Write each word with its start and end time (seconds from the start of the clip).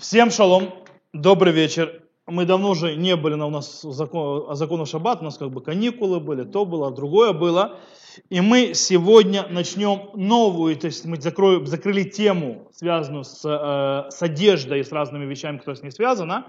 Всем 0.00 0.30
шалом, 0.30 0.74
добрый 1.12 1.52
вечер. 1.52 2.02
Мы 2.24 2.44
давно 2.44 2.70
уже 2.70 2.94
не 2.94 3.16
были 3.16 3.34
на 3.34 3.48
у 3.48 3.50
нас 3.50 3.82
закон, 3.82 4.54
закону 4.54 4.86
шаббат, 4.86 5.22
у 5.22 5.24
нас 5.24 5.38
как 5.38 5.50
бы 5.50 5.60
каникулы 5.60 6.20
были, 6.20 6.44
то 6.44 6.64
было, 6.64 6.92
другое 6.92 7.32
было. 7.32 7.80
И 8.30 8.40
мы 8.40 8.74
сегодня 8.74 9.48
начнем 9.48 10.10
новую, 10.14 10.76
то 10.76 10.86
есть 10.86 11.04
мы 11.04 11.20
закроем, 11.20 11.66
закрыли 11.66 12.04
тему, 12.04 12.68
связанную 12.72 13.24
с, 13.24 13.44
э, 13.44 14.10
с 14.12 14.22
одеждой 14.22 14.80
и 14.80 14.84
с 14.84 14.92
разными 14.92 15.24
вещами, 15.24 15.58
которые 15.58 15.78
с 15.80 15.82
ней 15.82 15.90
связаны, 15.90 16.44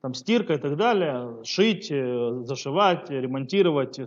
там 0.00 0.14
стирка 0.14 0.54
и 0.54 0.58
так 0.58 0.78
далее, 0.78 1.44
шить, 1.44 1.88
э, 1.90 2.42
зашивать, 2.44 3.10
ремонтировать, 3.10 4.00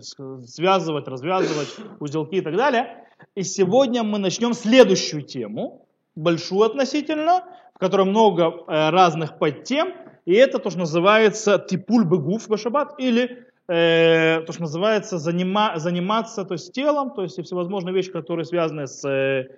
связывать, 0.44 1.06
развязывать 1.06 1.68
узелки 2.00 2.34
и 2.34 2.40
так 2.40 2.56
далее. 2.56 3.06
И 3.36 3.44
сегодня 3.44 4.02
мы 4.02 4.18
начнем 4.18 4.54
следующую 4.54 5.22
тему, 5.22 5.86
большую 6.16 6.62
относительно, 6.62 7.44
в 7.80 8.04
много 8.04 8.64
э, 8.66 8.90
разных 8.90 9.38
подтем, 9.38 9.94
и 10.26 10.34
это 10.34 10.58
то, 10.58 10.70
что 10.70 10.80
называется 10.80 11.58
типуль 11.58 12.04
бегуф 12.04 12.48
башабат, 12.48 12.94
или 12.98 13.46
э, 13.68 14.42
то, 14.46 14.52
что 14.52 14.62
называется 14.62 15.18
занима, 15.18 15.74
заниматься 15.76 16.44
то 16.44 16.54
есть, 16.54 16.72
телом, 16.72 17.12
то 17.14 17.22
есть 17.22 17.42
всевозможные 17.42 17.94
вещи, 17.94 18.10
которые 18.10 18.44
связаны 18.44 18.86
с 18.86 19.08
э, 19.08 19.48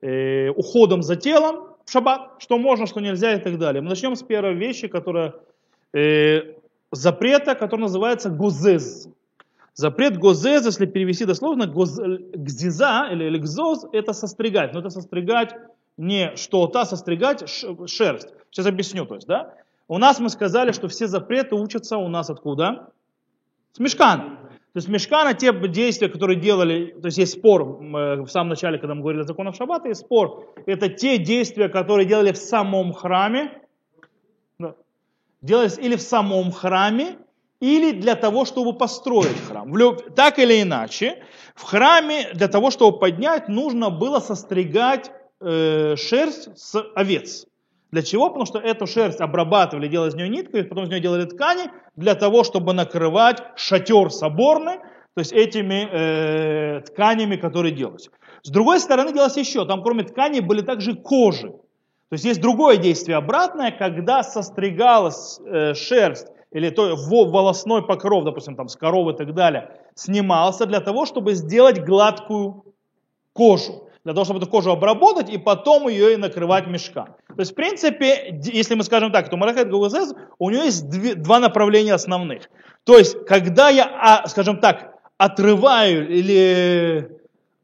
э, 0.00 0.50
уходом 0.50 1.02
за 1.02 1.16
телом 1.16 1.68
в 1.84 1.90
шаббат, 1.90 2.30
что 2.38 2.58
можно, 2.58 2.86
что 2.86 3.00
нельзя 3.00 3.34
и 3.34 3.40
так 3.40 3.58
далее. 3.58 3.82
Мы 3.82 3.88
начнем 3.88 4.14
с 4.14 4.22
первой 4.22 4.54
вещи, 4.54 4.88
которая 4.88 5.34
э, 5.92 6.54
запрета, 6.92 7.54
который 7.54 7.82
называется 7.82 8.30
гузез. 8.30 9.08
Запрет 9.74 10.18
гозез, 10.18 10.66
если 10.66 10.84
перевести 10.84 11.24
дословно, 11.24 11.66
гзиза 11.66 13.08
или 13.10 13.38
гзоз, 13.38 13.86
это 13.92 14.12
состригать. 14.12 14.74
Но 14.74 14.80
это 14.80 14.90
состригать 14.90 15.54
не 15.96 16.36
что-то, 16.36 16.80
а 16.80 16.86
состригать 16.86 17.48
шерсть. 17.88 18.28
Сейчас 18.50 18.66
объясню. 18.66 19.06
То 19.06 19.16
есть, 19.16 19.26
да? 19.26 19.54
У 19.88 19.98
нас 19.98 20.20
мы 20.20 20.30
сказали, 20.30 20.72
что 20.72 20.88
все 20.88 21.06
запреты 21.06 21.54
учатся 21.54 21.98
у 21.98 22.08
нас 22.08 22.30
откуда? 22.30 22.90
С 23.72 23.78
мешкана. 23.78 24.38
То 24.72 24.78
есть 24.78 24.88
мешкана, 24.88 25.34
те 25.34 25.52
действия, 25.68 26.08
которые 26.08 26.40
делали, 26.40 26.96
то 26.98 27.06
есть 27.06 27.18
есть 27.18 27.38
спор 27.38 27.62
в 27.64 28.26
самом 28.28 28.48
начале, 28.48 28.78
когда 28.78 28.94
мы 28.94 29.02
говорили 29.02 29.22
о 29.22 29.26
законах 29.26 29.54
шаббата, 29.54 29.88
есть 29.88 30.00
спор. 30.00 30.54
Это 30.64 30.88
те 30.88 31.18
действия, 31.18 31.68
которые 31.68 32.06
делали 32.06 32.32
в 32.32 32.38
самом 32.38 32.94
храме, 32.94 33.60
делались 35.42 35.76
или 35.76 35.96
в 35.96 36.00
самом 36.00 36.52
храме, 36.52 37.18
или 37.60 37.92
для 37.92 38.14
того, 38.14 38.46
чтобы 38.46 38.72
построить 38.72 39.38
храм. 39.46 39.70
Так 40.16 40.38
или 40.38 40.62
иначе, 40.62 41.22
в 41.54 41.64
храме 41.64 42.30
для 42.32 42.48
того, 42.48 42.70
чтобы 42.70 42.98
поднять, 42.98 43.48
нужно 43.48 43.90
было 43.90 44.20
состригать 44.20 45.10
э, 45.42 45.96
шерсть 45.96 46.56
с 46.56 46.82
овец. 46.94 47.46
Для 47.90 48.02
чего? 48.02 48.28
Потому 48.28 48.46
что 48.46 48.58
эту 48.58 48.86
шерсть 48.86 49.20
обрабатывали, 49.20 49.86
делали 49.86 50.08
из 50.08 50.14
нее 50.14 50.28
нитку, 50.28 50.56
и 50.56 50.62
потом 50.62 50.84
из 50.84 50.88
нее 50.88 51.00
делали 51.00 51.26
ткани, 51.26 51.70
для 51.94 52.14
того, 52.14 52.42
чтобы 52.42 52.72
накрывать 52.72 53.42
шатер 53.56 54.10
соборный, 54.10 54.78
то 55.14 55.18
есть 55.18 55.32
этими 55.32 55.88
э, 55.92 56.80
тканями, 56.80 57.36
которые 57.36 57.72
делались. 57.72 58.08
С 58.42 58.50
другой 58.50 58.80
стороны, 58.80 59.12
делалось 59.12 59.36
еще, 59.36 59.66
там 59.66 59.82
кроме 59.82 60.04
тканей 60.04 60.40
были 60.40 60.62
также 60.62 60.94
кожи. 60.94 61.50
То 61.50 62.14
есть 62.14 62.24
есть 62.24 62.40
другое 62.40 62.78
действие 62.78 63.16
обратное, 63.16 63.70
когда 63.70 64.22
состригалась 64.22 65.38
э, 65.44 65.74
шерсть 65.74 66.28
или 66.50 66.70
то, 66.70 66.96
волосной 66.96 67.86
покров, 67.86 68.24
допустим, 68.24 68.56
там 68.56 68.68
с 68.68 68.76
коровы 68.76 69.12
и 69.12 69.16
так 69.16 69.34
далее, 69.34 69.70
снимался 69.94 70.64
для 70.66 70.80
того, 70.80 71.04
чтобы 71.04 71.34
сделать 71.34 71.84
гладкую 71.84 72.64
кожу 73.32 73.88
для 74.04 74.14
того, 74.14 74.24
чтобы 74.24 74.40
эту 74.40 74.50
кожу 74.50 74.70
обработать 74.72 75.30
и 75.30 75.38
потом 75.38 75.88
ее 75.88 76.14
и 76.14 76.16
накрывать 76.16 76.66
мешком. 76.66 77.06
То 77.28 77.40
есть, 77.40 77.52
в 77.52 77.54
принципе, 77.54 78.40
если 78.42 78.74
мы 78.74 78.82
скажем 78.84 79.12
так, 79.12 79.28
то 79.28 79.36
Малахет 79.36 79.70
Гугазез, 79.70 80.12
у 80.38 80.50
него 80.50 80.64
есть 80.64 80.88
две, 80.88 81.14
два 81.14 81.38
направления 81.38 81.94
основных. 81.94 82.50
То 82.84 82.98
есть, 82.98 83.24
когда 83.26 83.68
я, 83.68 83.84
а, 83.84 84.26
скажем 84.28 84.58
так, 84.58 84.94
отрываю 85.18 86.08
или 86.08 87.10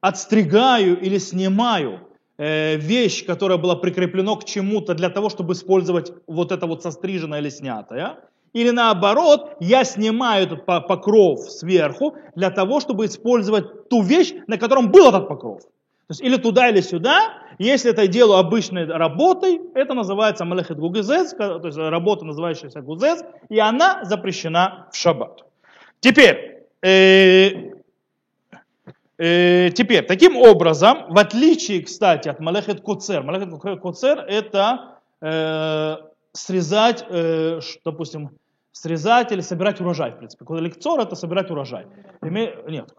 отстригаю 0.00 1.00
или 1.00 1.18
снимаю 1.18 2.08
э, 2.38 2.76
вещь, 2.76 3.26
которая 3.26 3.58
была 3.58 3.74
прикреплена 3.74 4.36
к 4.36 4.44
чему-то 4.44 4.94
для 4.94 5.10
того, 5.10 5.28
чтобы 5.28 5.54
использовать 5.54 6.12
вот 6.28 6.52
это 6.52 6.66
вот 6.66 6.82
состриженное 6.82 7.40
или 7.40 7.48
снятое, 7.48 8.16
или 8.52 8.70
наоборот, 8.70 9.56
я 9.60 9.84
снимаю 9.84 10.46
этот 10.46 10.64
покров 10.64 11.50
сверху 11.50 12.14
для 12.34 12.50
того, 12.50 12.80
чтобы 12.80 13.06
использовать 13.06 13.88
ту 13.88 14.02
вещь, 14.02 14.32
на 14.46 14.56
котором 14.56 14.90
был 14.90 15.08
этот 15.08 15.28
покров. 15.28 15.62
То 16.08 16.12
есть 16.12 16.22
или 16.22 16.36
туда, 16.38 16.70
или 16.70 16.80
сюда. 16.80 17.34
Если 17.58 17.90
это 17.90 18.06
делаю 18.06 18.38
обычной 18.38 18.86
работой, 18.86 19.60
это 19.74 19.92
называется 19.92 20.46
малехет 20.46 20.78
гугезез, 20.78 21.34
то 21.34 21.60
есть 21.62 21.76
работа, 21.76 22.24
называющаяся 22.24 22.80
гузез, 22.80 23.22
и 23.50 23.58
она 23.58 24.04
запрещена 24.04 24.88
в 24.90 24.96
шаббат. 24.96 25.44
Теперь, 26.00 26.64
э, 26.80 27.72
э, 29.18 29.70
теперь, 29.70 30.06
таким 30.06 30.38
образом, 30.38 31.12
в 31.12 31.18
отличие, 31.18 31.82
кстати, 31.82 32.28
от 32.28 32.40
малехет 32.40 32.80
куцер, 32.80 33.22
малехет 33.22 33.80
куцер 33.80 34.20
это 34.20 35.00
э, 35.20 35.96
срезать, 36.32 37.04
допустим, 37.84 38.30
срезать 38.72 39.32
или 39.32 39.40
собирать 39.40 39.80
урожай, 39.80 40.12
в 40.12 40.18
принципе. 40.18 40.44
Лекцор 40.60 41.00
это 41.00 41.16
собирать 41.16 41.50
урожай. 41.50 41.86
Име... 42.22 42.54
Нет, 42.68 42.92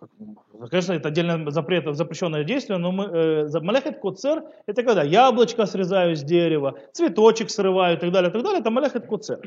конечно, 0.69 0.93
это 0.93 1.09
отдельно 1.09 1.49
запрет, 1.51 1.95
запрещенное 1.95 2.43
действие, 2.43 2.77
но 2.79 2.91
мы, 2.91 3.05
э, 3.05 3.59
малехет 3.61 3.99
коцер, 3.99 4.43
это 4.65 4.83
когда 4.83 5.03
яблочко 5.03 5.65
срезаю 5.65 6.15
с 6.15 6.23
дерева, 6.23 6.79
цветочек 6.91 7.49
срываю 7.49 7.97
и 7.97 7.99
так 7.99 8.11
далее, 8.11 8.29
и 8.29 8.33
так 8.33 8.43
далее, 8.43 8.59
это 8.59 8.71
малехет 8.71 9.07
коцер. 9.07 9.39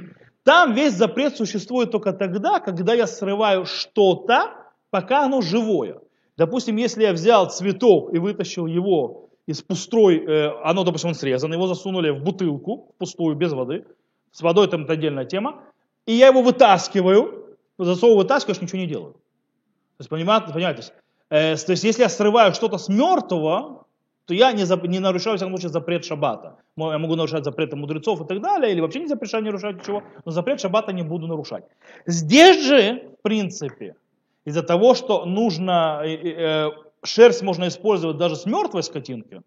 Там 0.44 0.74
весь 0.74 0.94
запрет 0.94 1.36
существует 1.36 1.90
только 1.90 2.12
тогда, 2.12 2.60
когда 2.60 2.94
я 2.94 3.06
срываю 3.06 3.64
что-то, 3.64 4.52
пока 4.90 5.24
оно 5.24 5.40
живое. 5.40 6.00
Допустим, 6.36 6.76
если 6.76 7.02
я 7.02 7.12
взял 7.12 7.50
цветок 7.50 8.14
и 8.14 8.18
вытащил 8.18 8.66
его 8.66 9.30
из 9.46 9.60
пустой, 9.62 10.18
э, 10.18 10.50
оно, 10.64 10.84
допустим, 10.84 11.10
он 11.10 11.14
срезан, 11.14 11.52
его 11.52 11.66
засунули 11.66 12.10
в 12.10 12.22
бутылку, 12.22 12.94
пустую, 12.98 13.36
без 13.36 13.52
воды, 13.52 13.84
с 14.30 14.40
водой 14.40 14.68
там 14.68 14.84
это 14.84 14.94
отдельная 14.94 15.26
тема, 15.26 15.62
и 16.06 16.12
я 16.12 16.28
его 16.28 16.42
вытаскиваю, 16.42 17.56
засовываю, 17.78 18.22
вытаскиваешь, 18.22 18.60
ничего 18.60 18.78
не 18.78 18.86
делаю. 18.86 19.12
То 19.12 20.00
есть, 20.00 20.10
понимаете, 20.10 20.52
понимаете 20.52 20.82
э, 21.30 21.56
то 21.56 21.72
есть, 21.72 21.84
если 21.84 22.02
я 22.02 22.08
срываю 22.08 22.54
что-то 22.54 22.78
с 22.78 22.88
мертвого, 22.88 23.86
то 24.26 24.34
я 24.34 24.52
не, 24.52 24.64
за, 24.64 24.76
не 24.76 25.00
нарушаю, 25.00 25.34
в 25.34 25.38
всяком 25.38 25.52
случае, 25.54 25.70
запрет 25.70 26.04
шаббата. 26.04 26.56
Я 26.76 26.98
могу 26.98 27.16
нарушать 27.16 27.44
запреты 27.44 27.76
мудрецов 27.76 28.20
и 28.20 28.24
так 28.24 28.40
далее, 28.40 28.72
или 28.72 28.80
вообще 28.80 29.00
не 29.00 29.08
запрещаю 29.08 29.44
нарушать 29.44 29.76
ничего, 29.76 30.02
но 30.24 30.32
запрет 30.32 30.60
шаббата 30.60 30.92
не 30.92 31.02
буду 31.02 31.26
нарушать. 31.26 31.64
Здесь 32.06 32.64
же, 32.64 33.14
в 33.19 33.22
принципе, 33.22 33.96
из-за 34.44 34.62
того, 34.62 34.94
что 34.94 35.24
нужно, 35.24 36.02
э, 36.04 36.14
э, 36.14 36.70
шерсть 37.04 37.42
можно 37.42 37.69
использовать 37.69 38.16
даже 38.16 38.36
с 38.36 38.46
мертвой 38.46 38.82
скотинки, 38.82 39.42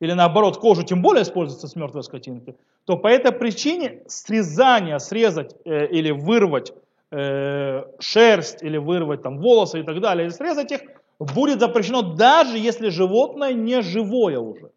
или 0.00 0.12
наоборот 0.12 0.58
кожу 0.58 0.82
тем 0.82 1.02
более 1.02 1.22
используется 1.22 1.68
с 1.68 1.76
мертвой 1.76 2.02
скотинки, 2.02 2.56
то 2.84 2.96
по 2.96 3.08
этой 3.08 3.32
причине 3.32 4.02
срезание, 4.06 4.98
срезать 5.00 5.54
э, 5.64 5.88
или 5.88 6.10
вырвать 6.10 6.72
э, 7.10 7.84
шерсть, 7.98 8.62
или 8.62 8.76
вырвать 8.76 9.22
там 9.22 9.38
волосы 9.38 9.80
и 9.80 9.82
так 9.82 10.00
далее, 10.00 10.26
или 10.26 10.32
срезать 10.32 10.72
их, 10.72 10.80
будет 11.18 11.60
запрещено 11.60 12.02
даже 12.02 12.58
если 12.58 12.90
животное 12.90 13.52
не 13.52 13.82
живое 13.82 14.38
уже. 14.38 14.70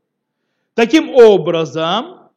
Таким 0.73 1.13
образом, 1.13 2.29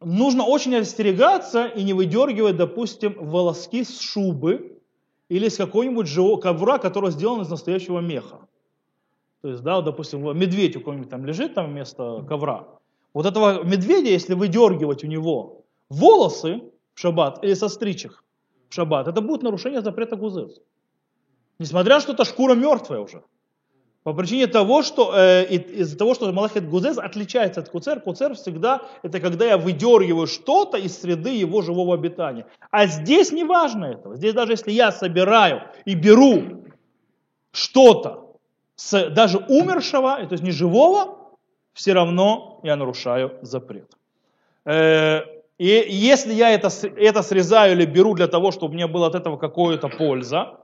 нужно 0.00 0.44
очень 0.44 0.74
остерегаться 0.76 1.66
и 1.66 1.82
не 1.82 1.92
выдергивать, 1.92 2.56
допустим, 2.56 3.16
волоски 3.18 3.84
с 3.84 4.00
шубы 4.00 4.78
или 5.28 5.48
с 5.48 5.56
какого-нибудь 5.56 6.08
ковра, 6.40 6.78
который 6.78 7.10
сделан 7.10 7.42
из 7.42 7.48
настоящего 7.48 8.00
меха. 8.00 8.40
То 9.42 9.48
есть, 9.48 9.62
да, 9.62 9.76
вот, 9.76 9.84
допустим, 9.84 10.38
медведь 10.38 10.76
у 10.76 10.80
кого-нибудь 10.80 11.10
там 11.10 11.26
лежит 11.26 11.54
там 11.54 11.70
вместо 11.70 12.24
ковра. 12.28 12.68
Вот 13.12 13.26
этого 13.26 13.64
медведя, 13.64 14.08
если 14.08 14.34
выдергивать 14.34 15.04
у 15.04 15.08
него 15.08 15.64
волосы 15.90 16.62
в 16.94 17.00
шаббат 17.00 17.42
или 17.44 17.54
состричь 17.54 18.04
их 18.04 18.24
в 18.70 18.74
шаббат, 18.74 19.08
это 19.08 19.20
будет 19.20 19.42
нарушение 19.42 19.82
запрета 19.82 20.16
гузез. 20.16 20.60
Несмотря 21.58 22.00
что 22.00 22.12
это 22.12 22.24
шкура 22.24 22.54
мертвая 22.54 23.00
уже. 23.00 23.22
По 24.04 24.12
причине 24.14 24.46
того, 24.48 24.82
что 24.82 25.12
э, 25.14 25.44
из-за 25.44 25.96
того, 25.96 26.14
что 26.14 26.32
Малахет 26.32 26.68
Гузез 26.68 26.98
отличается 26.98 27.60
от 27.60 27.68
Куцер, 27.68 28.00
Куцер 28.00 28.34
всегда 28.34 28.82
это 29.02 29.20
когда 29.20 29.44
я 29.44 29.58
выдергиваю 29.58 30.26
что-то 30.26 30.76
из 30.76 31.00
среды 31.00 31.30
его 31.30 31.62
живого 31.62 31.94
обитания. 31.94 32.46
А 32.72 32.86
здесь 32.86 33.30
не 33.30 33.44
важно 33.44 33.86
этого. 33.86 34.16
Здесь 34.16 34.34
даже 34.34 34.52
если 34.52 34.72
я 34.72 34.90
собираю 34.90 35.62
и 35.84 35.94
беру 35.94 36.64
что-то 37.52 38.31
с 38.76 39.10
даже 39.10 39.38
умершего, 39.38 40.16
то 40.26 40.32
есть 40.32 40.42
не 40.42 40.50
живого, 40.50 41.18
все 41.72 41.92
равно 41.92 42.60
я 42.62 42.76
нарушаю 42.76 43.38
запрет. 43.42 43.90
Э, 44.64 45.20
и 45.58 45.86
если 45.88 46.34
я 46.34 46.50
это, 46.50 46.68
это 46.96 47.22
срезаю 47.22 47.72
или 47.72 47.84
беру 47.84 48.14
для 48.14 48.26
того, 48.26 48.50
чтобы 48.50 48.74
мне 48.74 48.86
было 48.86 49.06
от 49.06 49.14
этого 49.14 49.36
какая-то 49.36 49.88
польза, 49.88 50.58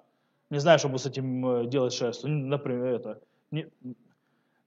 не 0.51 0.59
знаю, 0.59 0.79
что 0.79 0.89
буду 0.89 0.99
с 1.01 1.07
этим 1.07 1.47
э, 1.47 1.67
делать 1.67 1.93
шерстью, 1.93 2.31
например, 2.31 2.95
это, 2.95 3.21
не, 3.51 3.67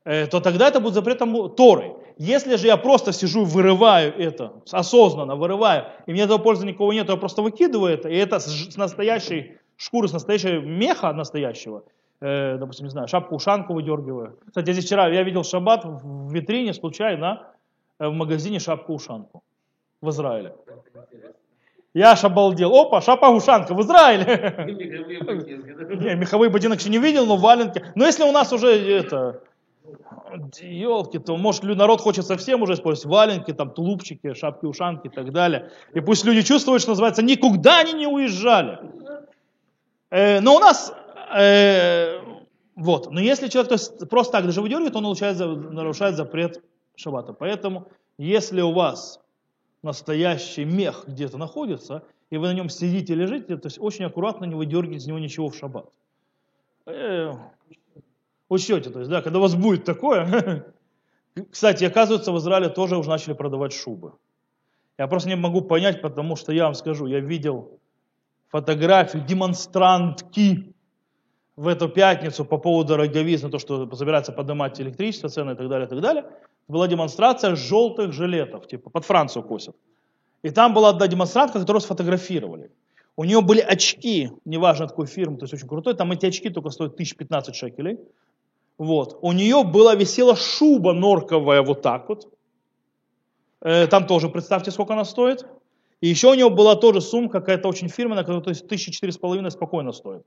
э, 0.06 0.28
то 0.28 0.40
тогда 0.40 0.68
это 0.68 0.80
будет 0.80 0.94
запретом 0.94 1.50
Торы. 1.56 1.96
Если 2.18 2.56
же 2.56 2.68
я 2.68 2.78
просто 2.78 3.14
сижу 3.14 3.46
вырываю 3.46 4.14
это, 4.16 4.54
осознанно 4.72 5.36
вырываю, 5.36 5.86
и 6.06 6.12
мне 6.12 6.24
этого 6.24 6.38
пользы 6.38 6.66
никого 6.66 6.94
нет, 6.94 7.10
я 7.10 7.16
просто 7.16 7.42
выкидываю 7.42 7.94
это, 7.94 8.10
и 8.10 8.16
это 8.16 8.40
с 8.40 8.78
настоящей 8.78 9.58
шкуры, 9.76 10.08
с 10.08 10.14
настоящего 10.14 10.62
меха 10.62 11.12
настоящего, 11.14 11.84
э, 12.22 12.58
допустим, 12.58 12.86
не 12.86 12.92
знаю, 12.92 13.08
шапку-ушанку 13.08 13.74
выдергиваю. 13.74 14.38
Кстати, 14.48 14.68
я 14.68 14.74
здесь 14.74 14.86
вчера, 14.86 15.08
я 15.10 15.24
видел 15.24 15.44
шаббат 15.44 15.84
в 15.84 16.32
витрине 16.32 16.74
случайно, 16.74 17.48
э, 18.00 18.08
в 18.08 18.14
магазине 18.14 18.60
шапку-ушанку 18.60 19.44
в 20.02 20.10
Израиле. 20.10 20.56
Я 21.94 22.12
аж 22.12 22.24
обалдел. 22.24 22.74
Опа, 22.74 23.02
шапа-ушанка 23.02 23.74
в 23.74 23.82
Израиле. 23.82 24.56
Не, 26.00 26.16
меховые 26.16 26.50
ботинок 26.50 26.80
еще 26.80 26.90
не 26.90 27.00
видел, 27.00 27.26
но 27.26 27.36
валенки. 27.36 27.84
Но 27.96 28.06
если 28.06 28.24
у 28.24 28.32
нас 28.32 28.54
уже 28.54 28.70
это, 28.70 29.42
елки, 30.62 31.20
то 31.20 31.36
может 31.38 31.64
народ 31.64 32.02
хочет 32.02 32.26
совсем 32.26 32.62
уже 32.62 32.74
использовать 32.74 33.12
валенки, 33.12 33.54
там 33.54 33.72
тулупчики, 33.72 34.34
шапки-ушанки 34.34 35.08
и 35.08 35.10
так 35.10 35.32
далее. 35.32 35.72
И 35.94 36.00
пусть 36.00 36.26
люди 36.26 36.42
чувствуют, 36.44 36.82
что 36.82 36.92
называется, 36.92 37.24
никуда 37.24 37.80
они 37.80 37.94
не 37.94 38.08
уезжали. 38.08 38.80
Э, 40.10 40.40
но 40.42 40.56
у 40.56 40.60
нас, 40.60 40.94
э, 41.36 42.20
вот, 42.76 43.12
но 43.12 43.20
если 43.20 43.48
человек 43.48 43.70
то 43.70 43.76
есть, 43.76 44.10
просто 44.10 44.34
так 44.34 44.46
даже 44.46 44.62
выдергивает, 44.62 44.96
он 44.96 45.04
нарушает, 45.04 45.40
нарушает 45.40 46.16
запрет 46.16 46.64
шаббата. 46.96 47.34
Поэтому, 47.34 47.88
если 48.18 48.62
у 48.62 48.72
вас 48.72 49.20
настоящий 49.84 50.66
мех 50.66 51.06
где-то 51.08 51.38
находится, 51.38 52.04
и 52.30 52.38
вы 52.38 52.48
на 52.48 52.54
нем 52.54 52.70
сидите, 52.70 53.14
лежите, 53.14 53.58
то 53.58 53.68
есть 53.68 53.78
очень 53.80 54.06
аккуратно 54.06 54.46
не 54.46 54.56
выдергивайте 54.56 54.98
из 54.98 55.08
него 55.08 55.20
ничего 55.20 55.50
в 55.50 55.56
шаббат. 55.56 55.92
Э, 56.86 57.34
учете, 58.50 58.90
то 58.90 59.00
есть, 59.00 59.12
да, 59.12 59.22
когда 59.22 59.40
у 59.40 59.42
вас 59.42 59.56
будет 59.56 59.84
такое. 59.84 60.66
Кстати, 61.52 61.84
оказывается, 61.84 62.32
в 62.32 62.38
Израиле 62.38 62.70
тоже 62.70 62.98
уже 62.98 63.10
начали 63.10 63.34
продавать 63.34 63.74
шубы. 63.74 64.14
Я 64.98 65.08
просто 65.08 65.30
не 65.30 65.36
могу 65.36 65.62
понять, 65.62 66.02
потому 66.02 66.36
что 66.36 66.52
я 66.52 66.66
вам 66.66 66.74
скажу, 66.74 67.08
я 67.08 67.20
видел 67.20 67.80
фотографию 68.50 69.24
демонстрантки 69.24 70.71
в 71.56 71.68
эту 71.68 71.90
пятницу 71.90 72.46
по 72.46 72.58
поводу 72.58 72.90
дороговизны, 72.90 73.50
то, 73.50 73.60
что 73.60 73.90
собирается 73.96 74.32
поднимать 74.32 74.80
электричество, 74.80 75.30
цены 75.30 75.52
и 75.52 75.56
так 75.56 75.70
далее, 75.70 75.88
и 75.88 75.90
так 75.90 76.02
далее. 76.02 76.26
Была 76.68 76.88
демонстрация 76.88 77.56
желтых 77.56 78.14
жилетов, 78.14 78.68
типа 78.68 78.90
под 78.90 79.06
Францию 79.06 79.44
косят. 79.44 79.76
И 80.44 80.50
там 80.50 80.74
была 80.74 80.90
одна 80.90 81.08
демонстрантка, 81.08 81.60
которую 81.60 81.82
сфотографировали. 81.82 82.72
У 83.18 83.26
нее 83.26 83.42
были 83.42 83.60
очки, 83.60 84.32
неважно 84.46 84.86
от 84.86 84.92
какой 84.92 85.06
фирмы, 85.06 85.38
то 85.38 85.44
есть 85.44 85.54
очень 85.54 85.68
крутой, 85.68 85.96
там 85.96 86.12
эти 86.12 86.26
очки 86.26 86.50
только 86.50 86.70
стоят 86.70 86.94
1015 86.94 87.56
шекелей. 87.56 88.00
Вот. 88.78 89.20
У 89.22 89.32
нее 89.34 89.64
была 89.64 89.96
висела 89.96 90.36
шуба 90.36 90.94
норковая 90.94 91.62
вот 91.62 91.82
так 91.82 92.10
вот. 92.10 92.34
Э, 93.62 93.86
там 93.88 94.08
тоже, 94.08 94.30
представьте, 94.30 94.72
сколько 94.72 94.94
она 94.94 95.06
стоит. 95.06 95.46
И 96.00 96.08
еще 96.08 96.32
у 96.32 96.34
него 96.34 96.50
была 96.50 96.76
тоже 96.76 97.02
сумка 97.02 97.42
какая-то 97.42 97.68
очень 97.68 97.90
фирменная, 97.90 98.24
которая 98.24 98.42
то 98.42 98.50
есть 98.50 98.68
тысячи 98.68 98.92
четыре 98.92 99.12
с 99.12 99.18
половиной 99.18 99.52
спокойно 99.52 99.92
стоит. 99.92 100.24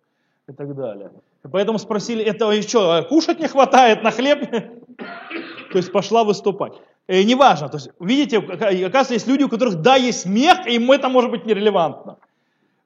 И 0.49 0.53
так 0.53 0.75
далее. 0.75 1.11
Поэтому 1.51 1.79
спросили, 1.79 2.23
этого 2.23 2.51
еще 2.51 3.03
кушать 3.09 3.41
не 3.41 3.49
хватает 3.49 4.03
на 4.03 4.11
хлеб? 4.11 4.51
То 5.73 5.79
есть 5.79 5.91
пошла 5.91 6.23
выступать. 6.25 6.75
И 7.07 7.13
э, 7.13 7.23
неважно, 7.25 7.69
то 7.69 7.77
есть, 7.77 7.91
видите, 8.01 8.39
оказывается, 8.39 9.15
есть 9.15 9.27
люди, 9.27 9.43
у 9.43 9.49
которых 9.49 9.83
да, 9.83 9.97
есть 9.97 10.25
мех, 10.27 10.67
и 10.67 10.77
им 10.77 10.91
это 10.91 11.09
может 11.09 11.31
быть 11.31 11.45
нерелевантно. 11.45 12.19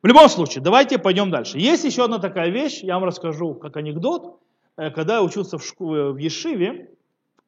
В 0.02 0.06
любом 0.06 0.28
случае, 0.28 0.62
давайте 0.62 0.99
пойдем 0.99 1.31
дальше. 1.31 1.58
Есть 1.58 1.84
еще 1.84 2.05
одна 2.05 2.19
такая 2.19 2.50
вещь, 2.50 2.82
я 2.82 2.94
вам 2.94 3.05
расскажу 3.05 3.55
как 3.55 3.76
анекдот. 3.76 4.38
Э, 4.76 4.90
когда 4.90 5.16
я 5.16 5.22
учился 5.22 5.58
в, 5.58 5.64
школе, 5.64 6.10
в 6.10 6.16
Ешиве, 6.16 6.90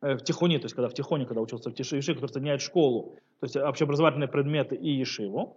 э, 0.00 0.14
в 0.14 0.22
Тихоне, 0.22 0.58
то 0.58 0.66
есть 0.66 0.76
когда 0.76 0.88
в 0.88 0.94
Тихоне, 0.94 1.26
когда 1.26 1.40
учился 1.40 1.70
в 1.70 1.78
Ешиве, 1.78 2.14
который 2.14 2.32
соединяет 2.32 2.60
школу, 2.60 3.16
то 3.40 3.46
есть 3.46 3.56
общеобразовательные 3.56 4.28
предметы 4.28 4.76
и 4.76 4.90
Ешиву, 4.90 5.56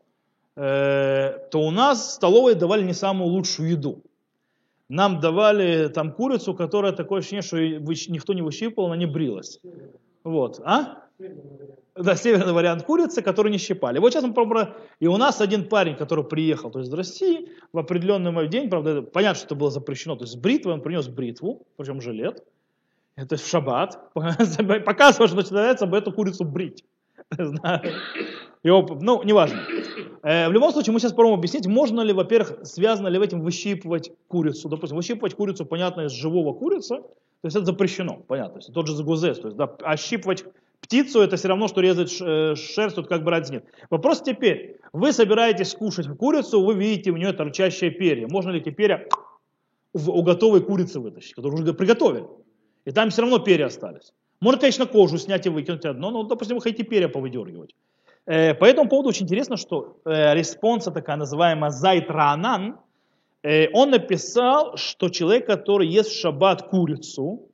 то 0.55 1.41
у 1.55 1.71
нас 1.71 2.09
в 2.09 2.11
столовой 2.11 2.53
давали 2.53 2.83
не 2.83 2.93
самую 2.93 3.31
лучшую 3.31 3.71
еду. 3.71 4.03
Нам 4.93 5.19
давали 5.19 5.87
там 5.87 6.11
курицу, 6.11 6.53
которая 6.53 6.91
такое 6.91 7.21
ощущение, 7.21 7.41
что 7.41 7.57
никто 7.57 8.33
не 8.33 8.43
выщипывал, 8.43 8.89
она 8.89 8.95
не 8.95 9.07
брилась. 9.07 9.59
Вот, 10.23 10.61
а? 10.63 11.05
Да, 11.95 12.15
северный 12.15 12.53
вариант 12.53 12.83
курицы, 12.83 13.23
который 13.23 13.51
не 13.51 13.57
щипали. 13.57 13.97
Вот 13.97 14.13
сейчас 14.13 14.23
мы 14.23 14.35
пробуем. 14.35 14.67
И 14.99 15.07
у 15.07 15.17
нас 15.17 15.41
один 15.41 15.67
парень, 15.67 15.95
который 15.95 16.23
приехал, 16.23 16.69
то 16.69 16.77
есть 16.77 16.91
из 16.91 16.93
России, 16.93 17.49
в 17.71 17.79
определенный 17.79 18.47
день, 18.47 18.69
правда, 18.69 19.01
понятно, 19.01 19.35
что 19.35 19.45
это 19.47 19.55
было 19.55 19.71
запрещено, 19.71 20.15
то 20.15 20.25
есть 20.25 20.37
бритвой, 20.37 20.73
он 20.73 20.81
принес 20.81 21.07
бритву, 21.07 21.65
причем 21.75 21.99
жилет, 21.99 22.43
то 23.15 23.27
есть 23.31 23.45
в 23.45 23.49
шаббат, 23.49 24.13
показывает, 24.13 25.31
что 25.31 25.35
начинается 25.35 25.87
эту 25.87 26.11
курицу 26.11 26.45
брить. 26.45 26.85
Его, 28.63 28.99
ну, 29.01 29.23
неважно. 29.23 29.59
Э, 30.23 30.47
в 30.47 30.53
любом 30.53 30.71
случае, 30.71 30.93
мы 30.93 30.99
сейчас 30.99 31.11
попробуем 31.11 31.39
объяснить, 31.39 31.67
можно 31.67 32.01
ли, 32.01 32.13
во-первых, 32.13 32.59
связано 32.63 33.09
ли 33.09 33.19
в 33.19 33.21
этом 33.21 33.41
выщипывать 33.41 34.11
курицу. 34.29 34.69
Допустим, 34.69 34.95
выщипывать 34.95 35.35
курицу, 35.35 35.65
понятно, 35.65 36.01
из 36.01 36.11
живого 36.11 36.53
курицы, 36.53 36.95
то 36.97 37.45
есть 37.45 37.57
это 37.57 37.65
запрещено, 37.65 38.23
понятно. 38.25 38.53
То 38.53 38.59
есть 38.59 38.73
тот 38.73 38.87
же 38.87 38.95
загузес, 38.95 39.39
то 39.39 39.47
есть 39.49 39.57
да, 39.57 39.65
ощипывать 39.81 40.45
птицу, 40.79 41.19
это 41.19 41.35
все 41.35 41.49
равно, 41.49 41.67
что 41.67 41.81
резать 41.81 42.15
э, 42.21 42.55
шерсть, 42.55 42.95
тут 42.95 43.07
как 43.07 43.25
бы 43.25 43.31
разницы 43.31 43.53
нет. 43.53 43.65
Вопрос 43.89 44.21
теперь, 44.21 44.77
вы 44.93 45.11
собираетесь 45.11 45.73
кушать 45.75 46.07
курицу, 46.17 46.63
вы 46.63 46.73
видите 46.75 47.11
у 47.11 47.17
нее 47.17 47.33
торчащие 47.33 47.91
перья. 47.91 48.27
Можно 48.29 48.51
ли 48.51 48.61
эти 48.61 48.69
перья 48.69 49.05
у 49.93 50.23
готовой 50.23 50.61
курицы 50.61 51.01
вытащить, 51.01 51.33
которую 51.33 51.61
уже 51.61 51.73
приготовили? 51.73 52.27
И 52.85 52.91
там 52.91 53.09
все 53.09 53.23
равно 53.23 53.39
перья 53.39 53.65
остались. 53.65 54.13
Можно, 54.39 54.61
конечно, 54.61 54.85
кожу 54.85 55.17
снять 55.17 55.45
и 55.45 55.49
выкинуть 55.49 55.85
одно, 55.85 56.11
но, 56.11 56.23
допустим, 56.23 56.55
вы 56.55 56.61
хотите 56.61 56.83
перья 56.83 57.09
повыдергивать. 57.09 57.75
Э, 58.25 58.53
по 58.53 58.65
этому 58.65 58.89
поводу 58.89 59.09
очень 59.09 59.25
интересно, 59.25 59.57
что 59.57 59.97
э, 60.05 60.33
респонса 60.33 60.91
такая 60.91 61.17
называемая 61.17 61.71
Зайт 61.71 62.09
Раанан, 62.09 62.79
э, 63.43 63.67
он 63.73 63.91
написал, 63.91 64.77
что 64.77 65.09
человек, 65.09 65.45
который 65.45 65.87
ест 65.87 66.09
в 66.09 66.19
шаббат 66.19 66.69
курицу, 66.69 67.49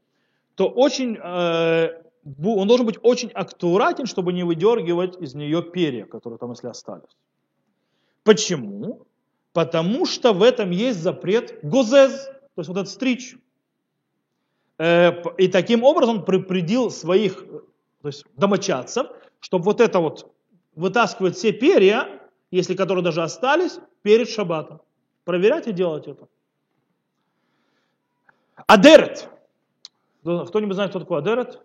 то 0.56 0.68
очень, 0.68 1.18
он 1.18 2.68
должен 2.68 2.86
быть 2.86 2.98
очень 3.02 3.30
аккуратен, 3.30 4.06
чтобы 4.06 4.34
не 4.34 4.44
выдергивать 4.44 5.16
из 5.22 5.34
нее 5.34 5.64
перья, 5.64 6.04
которые 6.04 6.38
там, 6.38 6.52
если 6.52 6.68
остались. 6.68 7.16
Почему? 8.26 9.08
Потому 9.54 10.06
что 10.06 10.34
в 10.34 10.44
этом 10.44 10.72
есть 10.72 11.00
запрет 11.00 11.60
гозез, 11.64 12.26
то 12.26 12.60
есть 12.60 12.68
вот 12.68 12.78
этот 12.78 12.90
стричь. 12.90 13.38
И 14.78 15.48
таким 15.48 15.86
образом 15.86 16.18
он 16.18 16.26
предупредил 16.26 16.92
своих 16.92 17.46
то 18.02 18.08
есть 18.10 18.26
домочадцев, 18.36 19.08
чтобы 19.40 19.64
вот 19.64 19.80
это 19.80 20.02
вот 20.02 20.30
вытаскивать 20.76 21.36
все 21.36 21.52
перья, 21.52 22.22
если 22.52 22.76
которые 22.76 23.04
даже 23.04 23.22
остались, 23.22 23.80
перед 24.02 24.30
шаббатом. 24.30 24.82
Проверять 25.24 25.68
и 25.68 25.72
делать 25.72 26.08
это. 26.08 26.28
Адерет. 28.68 29.30
Кто-нибудь 30.22 30.76
знает, 30.76 30.92
кто 30.92 31.00
такой 31.00 31.20
Адерет? 31.20 31.62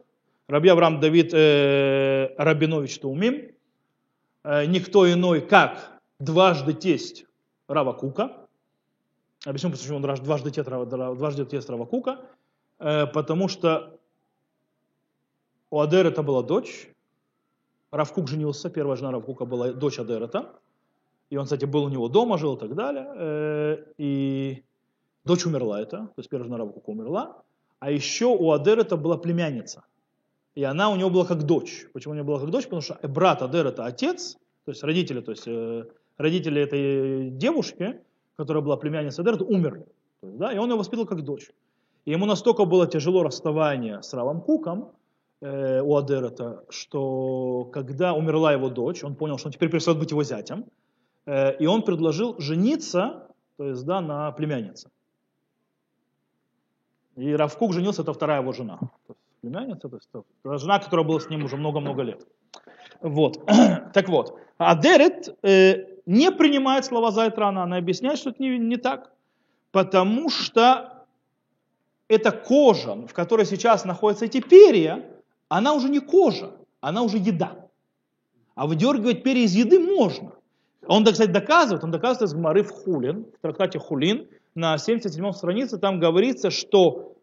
Раби 0.47 0.69
Авраам 0.69 1.01
Давид 1.01 1.33
э, 1.33 2.35
Рабинович 2.37 2.99
Таумим. 2.99 3.53
Э, 4.43 4.67
никто 4.67 5.11
иной, 5.11 5.41
как 5.41 6.01
дважды 6.19 6.75
тесть 6.75 7.27
Рава 7.67 7.93
Кука. 7.95 8.47
Объясню, 9.45 9.71
почему 9.71 9.97
он 9.97 10.03
дважды 10.03 10.51
тесть, 10.51 10.69
дважды 10.69 11.47
тесть 11.47 11.69
Рава 11.69 11.87
Кука. 11.87 12.21
Э, 12.79 13.07
потому 13.07 13.49
что 13.49 13.99
у 15.71 15.81
Адерета 15.81 16.23
была 16.23 16.43
дочь, 16.43 16.89
Равкук 17.95 18.29
женился, 18.29 18.71
первая 18.71 18.97
жена 18.97 19.13
Равкука 19.13 19.45
была 19.45 19.73
дочь 19.73 20.01
Адерета. 20.01 20.51
И 21.31 21.37
он, 21.37 21.45
кстати, 21.45 21.65
был 21.65 21.85
у 21.85 21.89
него 21.89 22.09
дома, 22.09 22.39
жил 22.39 22.57
и 22.57 22.59
так 22.59 22.75
далее. 22.75 23.07
Э, 23.15 23.85
и 23.99 24.65
дочь 25.25 25.47
умерла 25.47 25.81
это, 25.81 25.99
то 25.99 26.15
есть 26.19 26.29
первая 26.29 26.49
жена 26.49 26.59
Равкука 26.59 26.91
умерла. 26.91 27.43
А 27.79 27.93
еще 27.93 28.27
у 28.27 28.51
Адерета 28.51 28.97
была 28.97 29.17
племянница. 29.17 29.85
И 30.57 30.65
она 30.65 30.91
у 30.91 30.97
него 30.97 31.09
была 31.11 31.25
как 31.25 31.45
дочь. 31.45 31.87
Почему 31.93 32.13
у 32.13 32.15
нее 32.15 32.25
была 32.25 32.41
как 32.41 32.51
дочь? 32.51 32.65
Потому 32.65 32.83
что 32.83 32.99
брат 33.03 33.43
Адерета, 33.43 33.85
отец, 33.85 34.37
то 34.65 34.73
есть 34.73 34.83
родители, 34.83 35.21
то 35.21 35.31
есть 35.31 35.47
э, 35.47 35.85
родители 36.19 36.61
этой 36.61 37.31
девушки, 37.31 38.01
которая 38.37 38.63
была 38.63 38.77
племянницей 38.77 39.23
Адерета, 39.23 39.45
умерли. 39.45 39.87
да, 40.21 40.53
и 40.53 40.59
он 40.59 40.69
ее 40.69 40.77
воспитал 40.77 41.07
как 41.07 41.23
дочь. 41.23 41.51
И 42.07 42.11
ему 42.11 42.27
настолько 42.27 42.65
было 42.65 42.89
тяжело 42.89 43.23
расставание 43.23 44.03
с 44.03 44.13
Равом 44.13 44.41
Куком, 44.41 44.91
э, 45.45 45.81
у 45.83 45.97
Адерета, 45.97 46.65
что 46.71 47.69
когда 47.73 48.15
умерла 48.15 48.53
его 48.53 48.71
дочь, 48.71 49.05
он 49.05 49.15
понял, 49.15 49.39
что 49.39 49.49
он 49.49 49.53
теперь 49.53 49.71
перестает 49.71 49.99
быть 49.99 50.11
его 50.11 50.25
зятем, 50.25 50.65
э, 51.27 51.57
и 51.59 51.67
он 51.67 51.83
предложил 51.83 52.39
жениться, 52.39 53.29
то 53.57 53.69
есть 53.69 53.85
да, 53.85 54.01
на 54.01 54.33
племяннице. 54.33 54.89
И 57.17 57.37
Равкук 57.37 57.73
женился, 57.73 58.03
это 58.03 58.13
вторая 58.13 58.41
его 58.41 58.53
жена. 58.53 58.79
То 58.79 59.13
есть 59.13 59.21
племянница, 59.43 59.89
то 59.89 59.97
есть 59.97 60.09
это 60.13 60.59
жена, 60.59 60.79
которая 60.79 61.07
была 61.07 61.21
с 61.21 61.29
ним 61.29 61.45
уже 61.45 61.57
много-много 61.57 62.03
лет. 62.03 62.27
Вот. 63.01 63.45
так 63.93 64.09
вот, 64.09 64.39
Адерет 64.57 65.37
э, 65.43 66.01
не 66.07 66.31
принимает 66.31 66.87
слова 66.87 67.11
Зайтрана, 67.11 67.65
она 67.65 67.77
объясняет, 67.77 68.19
что 68.19 68.31
это 68.31 68.43
не, 68.43 68.59
не 68.59 68.77
так, 68.77 69.13
потому 69.73 70.31
что 70.31 71.05
эта 72.09 72.33
кожа, 72.33 72.95
в 72.95 73.13
которой 73.13 73.45
сейчас 73.47 73.85
находятся 73.85 74.25
эти 74.25 74.41
перья, 74.41 75.05
она 75.49 75.75
уже 75.75 75.89
не 75.89 76.01
кожа, 76.01 76.53
она 76.81 77.03
уже 77.03 77.19
еда. 77.19 77.69
А 78.55 78.67
выдергивать 78.67 79.23
перья 79.23 79.45
из 79.45 79.55
еды 79.55 79.81
можно. 79.81 80.33
Он, 80.87 81.05
кстати, 81.05 81.31
доказывает, 81.31 81.83
он 81.83 81.91
доказывает 81.91 82.31
из 82.31 82.35
Гмары 82.35 82.63
в 82.63 82.71
Хулин, 82.71 83.27
в 83.39 83.41
трактате 83.41 83.79
Хулин, 83.79 84.29
на 84.55 84.79
77 84.79 85.33
странице, 85.33 85.79
там 85.79 85.99
говорится, 85.99 86.51
что 86.51 87.15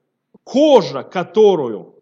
кожа, 0.44 1.04
которую 1.04 1.96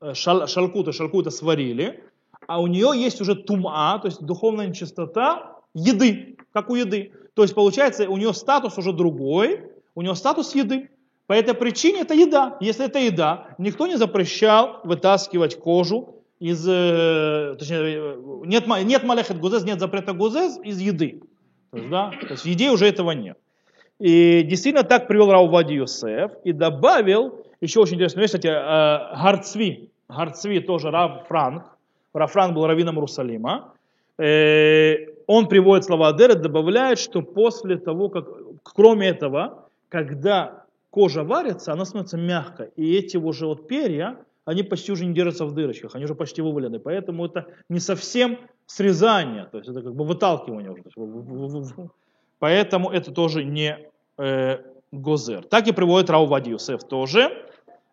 э, 0.00 0.14
шал, 0.14 0.46
шалкута, 0.46 0.92
шалкута 0.92 1.30
сварили, 1.30 2.04
а 2.46 2.60
у 2.60 2.66
нее 2.66 2.92
есть 2.94 3.20
уже 3.20 3.34
тума, 3.34 3.98
то 4.00 4.06
есть 4.06 4.22
духовная 4.22 4.68
нечистота 4.68 5.56
еды, 5.74 6.36
как 6.52 6.70
у 6.70 6.74
еды. 6.74 7.12
То 7.34 7.42
есть 7.42 7.54
получается, 7.54 8.08
у 8.08 8.16
нее 8.16 8.32
статус 8.32 8.78
уже 8.78 8.92
другой, 8.92 9.72
у 9.94 10.02
нее 10.02 10.14
статус 10.14 10.54
еды. 10.54 10.90
По 11.26 11.32
этой 11.32 11.54
причине 11.54 12.02
это 12.02 12.14
еда. 12.14 12.56
Если 12.60 12.86
это 12.86 12.98
еда, 12.98 13.48
никто 13.58 13.86
не 13.86 13.96
запрещал 13.96 14.80
вытаскивать 14.84 15.58
кожу 15.58 16.22
из, 16.38 16.66
э, 16.68 17.56
точнее, 17.58 18.16
нет, 18.44 18.66
нет 18.84 19.02
малехет 19.02 19.40
гузез, 19.40 19.64
нет 19.64 19.80
запрета 19.80 20.12
гузез 20.12 20.58
из 20.62 20.80
еды. 20.80 21.22
То 21.72 21.78
есть, 21.78 21.90
да, 21.90 22.12
то 22.20 22.28
есть 22.30 22.44
в 22.44 22.46
еде 22.46 22.70
уже 22.70 22.86
этого 22.86 23.10
нет. 23.10 23.38
И 23.98 24.42
действительно 24.42 24.84
так 24.84 25.08
привел 25.08 25.30
Раувади 25.30 25.74
Йосеф 25.74 26.32
и 26.44 26.52
добавил, 26.52 27.44
еще 27.60 27.80
очень 27.80 27.94
интересную 27.94 28.24
вещь, 28.24 28.30
кстати, 28.30 28.48
э, 28.48 29.22
Гарцви, 29.22 29.90
Гарцви 30.08 30.60
тоже 30.60 30.90
Рав 30.90 31.26
Франк, 31.26 31.64
Рав 32.14 32.30
Франк 32.30 32.54
был 32.54 32.66
раввином 32.66 32.96
Иерусалима, 32.96 33.72
э, 34.18 35.08
он 35.26 35.48
приводит 35.48 35.84
слова 35.84 36.08
Адера, 36.08 36.34
добавляет, 36.34 36.98
что 36.98 37.22
после 37.22 37.78
того, 37.78 38.10
как, 38.10 38.26
кроме 38.62 39.08
этого, 39.08 39.68
когда 39.88 40.65
кожа 40.96 41.24
варится, 41.24 41.72
она 41.74 41.84
становится 41.84 42.16
мягкой, 42.16 42.70
и 42.74 42.96
эти 42.96 43.18
уже 43.18 43.46
вот 43.46 43.68
перья, 43.68 44.16
они 44.46 44.62
почти 44.62 44.92
уже 44.92 45.04
не 45.04 45.12
держатся 45.12 45.44
в 45.44 45.52
дырочках, 45.52 45.94
они 45.94 46.04
уже 46.06 46.14
почти 46.14 46.40
вывалены. 46.40 46.78
Поэтому 46.78 47.26
это 47.26 47.44
не 47.68 47.80
совсем 47.80 48.38
срезание, 48.64 49.44
то 49.52 49.58
есть 49.58 49.68
это 49.68 49.82
как 49.82 49.94
бы 49.94 50.06
выталкивание 50.06 50.70
уже. 50.70 51.90
Поэтому 52.38 52.90
это 52.90 53.12
тоже 53.12 53.44
не 53.44 53.78
э, 54.16 54.58
гозер. 54.90 55.44
Так 55.44 55.68
и 55.68 55.72
приводит 55.72 56.08
Раувади 56.08 56.50
Юсеф 56.50 56.82
тоже, 56.84 57.44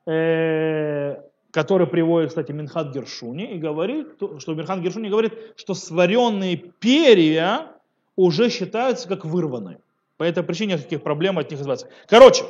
э, 0.06 1.16
который 1.52 1.88
приводит, 1.88 2.30
кстати, 2.30 2.54
Минхат 2.54 2.94
Гершуни, 2.94 3.56
и 3.56 3.58
говорит, 3.58 4.08
что 4.38 4.54
Минхат 4.54 4.80
Гершуни 4.80 5.10
говорит, 5.10 5.34
что 5.58 5.74
сваренные 5.74 6.56
перья 6.56 7.68
уже 8.16 8.50
считаются 8.50 9.10
как 9.10 9.26
вырванные. 9.26 9.80
По 10.16 10.24
этой 10.24 10.44
причине 10.44 10.76
никаких 10.76 11.04
проблем 11.04 11.38
от 11.38 11.52
них 11.52 11.60
избавиться. 11.60 11.90
Короче, 12.08 12.46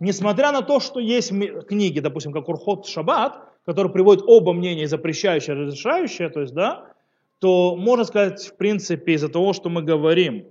несмотря 0.00 0.50
на 0.50 0.62
то, 0.62 0.80
что 0.80 0.98
есть 0.98 1.30
книги, 1.68 2.00
допустим, 2.00 2.32
как 2.32 2.48
Урхот 2.48 2.86
Шаббат, 2.86 3.38
которые 3.64 3.92
приводят 3.92 4.24
оба 4.26 4.52
мнения, 4.52 4.88
запрещающие 4.88 5.54
и 5.54 5.58
разрешающие, 5.58 6.28
то 6.30 6.40
есть, 6.40 6.54
да, 6.54 6.86
то 7.38 7.76
можно 7.76 8.04
сказать, 8.04 8.48
в 8.48 8.56
принципе, 8.56 9.12
из-за 9.12 9.28
того, 9.28 9.52
что 9.52 9.68
мы 9.70 9.82
говорим, 9.82 10.46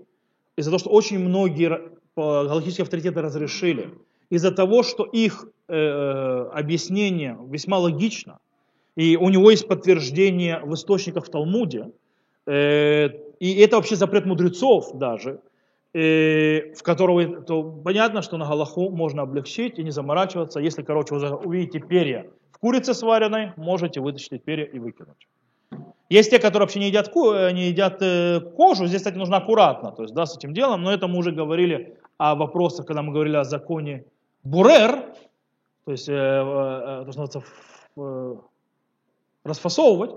из-за 0.56 0.72
того, 0.72 0.80
что 0.80 0.90
очень 0.90 1.20
многие 1.20 1.92
галактические 2.16 2.84
авторитеты 2.84 3.22
разрешили, 3.22 3.92
из-за 4.30 4.52
того, 4.52 4.84
что 4.84 5.04
их 5.04 5.46
э, 5.68 5.76
э, 5.76 6.50
объяснение 6.54 7.38
весьма 7.48 7.78
логично, 7.80 8.40
и 8.96 9.16
у 9.16 9.30
него 9.30 9.52
есть 9.52 9.68
подтверждение 9.68 10.60
в 10.64 10.74
источниках 10.74 11.26
в 11.26 11.30
Талмуде, 11.30 11.92
э, 12.46 13.10
и 13.40 13.60
это 13.62 13.78
вообще 13.78 13.96
запрет 13.96 14.26
мудрецов 14.26 14.98
даже, 14.98 15.40
Э, 15.92 16.72
в 16.76 16.84
которого, 16.84 17.42
то 17.42 17.64
понятно, 17.64 18.22
что 18.22 18.38
на 18.38 18.46
Галаху 18.46 18.92
можно 18.92 19.24
облегчить 19.24 19.80
и 19.80 19.84
не 19.84 19.90
заморачиваться. 19.90 20.60
Если, 20.60 20.84
короче, 20.84 21.16
вы 21.16 21.36
увидите 21.36 21.80
перья 21.80 22.28
в 22.52 22.60
курице 22.60 22.94
сваренной, 22.94 23.54
можете 23.58 24.00
вытащить 24.00 24.44
перья 24.44 24.66
и 24.66 24.78
выкинуть. 24.78 25.28
Есть 26.10 26.30
те, 26.30 26.38
которые 26.38 26.62
вообще 26.62 26.80
не 26.80 26.90
едят, 26.90 27.08
э, 27.16 27.52
не 27.54 27.70
едят 27.70 27.98
э, 28.02 28.40
кожу, 28.56 28.86
здесь, 28.86 29.00
кстати, 29.00 29.18
нужно 29.18 29.38
аккуратно, 29.38 29.92
то 29.92 30.04
есть, 30.04 30.14
да, 30.14 30.28
с 30.28 30.38
этим 30.38 30.54
делом, 30.54 30.84
но 30.84 30.94
это 30.94 31.08
мы 31.08 31.18
уже 31.18 31.32
говорили 31.32 31.98
о 32.18 32.36
вопросах, 32.36 32.86
когда 32.86 33.02
мы 33.02 33.12
говорили 33.12 33.38
о 33.38 33.44
законе 33.44 34.06
Бурер, 34.44 35.16
то 35.86 35.92
есть, 35.92 36.08
э, 36.08 36.14
э, 36.14 37.04
то, 37.06 37.12
что 37.12 37.22
называется, 37.22 37.44
э, 37.98 38.36
расфасовывать, 39.44 40.12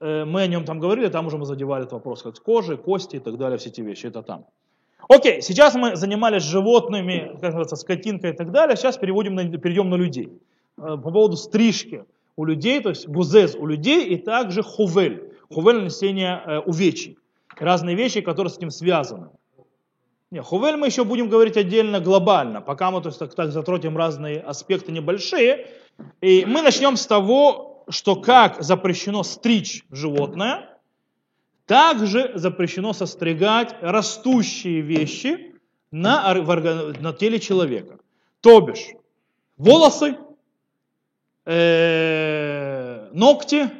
э, 0.00 0.24
мы 0.24 0.42
о 0.42 0.46
нем 0.48 0.64
там 0.64 0.80
говорили, 0.80 1.06
там 1.08 1.26
уже 1.26 1.38
мы 1.38 1.46
задевали 1.46 1.82
этот 1.82 1.92
вопрос, 1.92 2.22
как 2.22 2.34
с 2.34 2.40
кожей, 2.40 2.76
кости 2.76 3.16
и 3.16 3.20
так 3.20 3.36
далее, 3.38 3.58
все 3.58 3.68
эти 3.68 3.82
вещи, 3.82 4.06
это 4.06 4.22
там. 4.22 4.46
Окей, 5.08 5.42
сейчас 5.42 5.74
мы 5.74 5.96
занимались 5.96 6.42
животными, 6.42 7.30
как 7.34 7.42
называется, 7.42 7.76
скотинкой 7.76 8.30
и 8.30 8.32
так 8.34 8.50
далее, 8.50 8.76
сейчас 8.76 8.96
переводим 8.96 9.34
на, 9.34 9.44
перейдем 9.58 9.90
на 9.90 9.96
людей. 9.96 10.32
Э, 10.78 10.96
по 10.96 11.10
поводу 11.10 11.36
стрижки 11.36 12.04
у 12.36 12.44
людей, 12.44 12.80
то 12.80 12.90
есть 12.90 13.08
гузез 13.08 13.54
у 13.54 13.66
людей 13.66 14.06
и 14.06 14.16
также 14.16 14.62
хувель. 14.62 15.32
Хувель 15.50 15.78
нанесение 15.78 16.42
э, 16.44 16.58
увечий. 16.60 17.18
Разные 17.58 17.96
вещи, 17.96 18.20
которые 18.20 18.50
с 18.50 18.56
этим 18.56 18.70
связаны. 18.70 19.28
Не, 20.30 20.40
хувель 20.40 20.76
мы 20.76 20.86
еще 20.86 21.04
будем 21.04 21.28
говорить 21.28 21.58
отдельно 21.58 22.00
глобально, 22.00 22.62
пока 22.62 22.90
мы 22.90 23.02
то 23.02 23.08
есть, 23.08 23.18
так, 23.18 23.34
так 23.34 23.52
затронем 23.52 23.98
разные 23.98 24.40
аспекты 24.40 24.90
небольшие. 24.90 25.66
И 26.22 26.46
мы 26.46 26.62
начнем 26.62 26.96
с 26.96 27.06
того, 27.06 27.84
что 27.90 28.16
как 28.16 28.62
запрещено 28.62 29.22
стричь 29.24 29.84
животное– 29.90 30.68
также 31.66 32.32
запрещено 32.34 32.92
состригать 32.92 33.74
растущие 33.80 34.80
вещи 34.80 35.54
на, 35.90 36.34
на 36.34 37.12
теле 37.12 37.38
человека. 37.38 37.98
То 38.40 38.60
бишь, 38.60 38.88
волосы, 39.56 40.16
э, 41.46 43.08
ногти, 43.12 43.70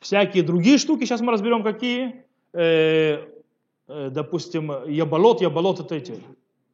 всякие 0.00 0.42
другие 0.42 0.78
штуки, 0.78 1.04
сейчас 1.04 1.20
мы 1.20 1.32
разберем 1.32 1.62
какие. 1.62 2.24
Э, 2.52 3.24
э, 3.88 4.10
допустим, 4.10 4.70
яболот, 4.86 5.40
яболот 5.40 5.80
это 5.80 5.94
эти. 5.94 6.22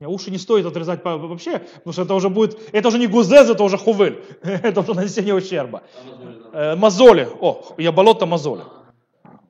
Уши 0.01 0.31
не 0.31 0.39
стоит 0.39 0.67
отрезать 0.67 1.03
вообще, 1.05 1.61
потому 1.61 1.93
что 1.93 2.03
это 2.03 2.15
уже 2.15 2.29
будет, 2.29 2.59
это 2.73 2.89
уже 2.89 2.99
не 2.99 3.07
гузез, 3.07 3.49
это 3.49 3.63
уже 3.63 3.79
хувель, 3.79 4.23
это 4.43 4.81
уже 4.81 4.93
нанесение 4.95 5.35
ущерба. 5.35 5.83
Э, 6.53 6.77
мозоли, 6.77 7.29
о, 7.41 7.75
яболот-то 7.79 8.27
мозоли. 8.27 8.65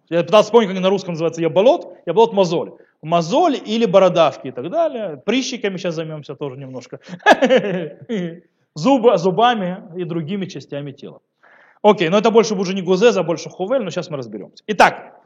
Я 0.09 0.23
пытался 0.23 0.47
вспомнить, 0.47 0.71
как 0.71 0.81
на 0.81 0.91
русском 0.91 1.15
называется 1.15 1.41
яболот, 1.41 1.97
яболот 2.07 2.33
мозоль. 2.33 2.75
Мозоль 3.03 3.57
или 3.65 3.87
бородавки 3.87 4.49
и 4.49 4.51
так 4.51 4.71
далее. 4.71 5.17
Прыщиками 5.25 5.77
сейчас 5.77 5.95
займемся 5.95 6.35
тоже 6.35 6.57
немножко. 6.57 7.01
Зубы, 8.75 9.17
зубами 9.19 9.85
и 9.97 10.05
другими 10.05 10.47
частями 10.47 10.93
тела. 10.93 11.21
Окей, 11.83 12.09
но 12.09 12.19
это 12.19 12.31
больше 12.31 12.55
уже 12.55 12.75
не 12.75 12.83
гузез, 12.83 13.17
а 13.17 13.23
больше 13.23 13.51
хувель, 13.51 13.83
но 13.83 13.91
сейчас 13.91 14.11
мы 14.11 14.17
разберемся. 14.17 14.65
Итак, 14.67 15.21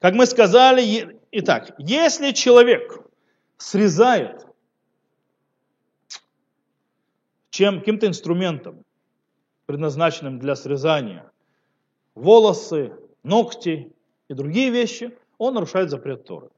как 0.00 0.14
мы 0.14 0.24
сказали, 0.26 1.18
итак, 1.30 1.74
если 1.78 2.32
человек 2.32 3.00
срезает 3.58 4.46
чем 7.56 7.78
каким-то 7.78 8.06
инструментом, 8.06 8.84
предназначенным 9.64 10.38
для 10.38 10.56
срезания 10.56 11.32
волосы, 12.14 12.92
ногти 13.26 13.92
и 14.28 14.34
другие 14.34 14.70
вещи, 14.70 15.16
он 15.38 15.54
нарушает 15.54 15.90
запрет 15.90 16.24
Торы. 16.24 16.48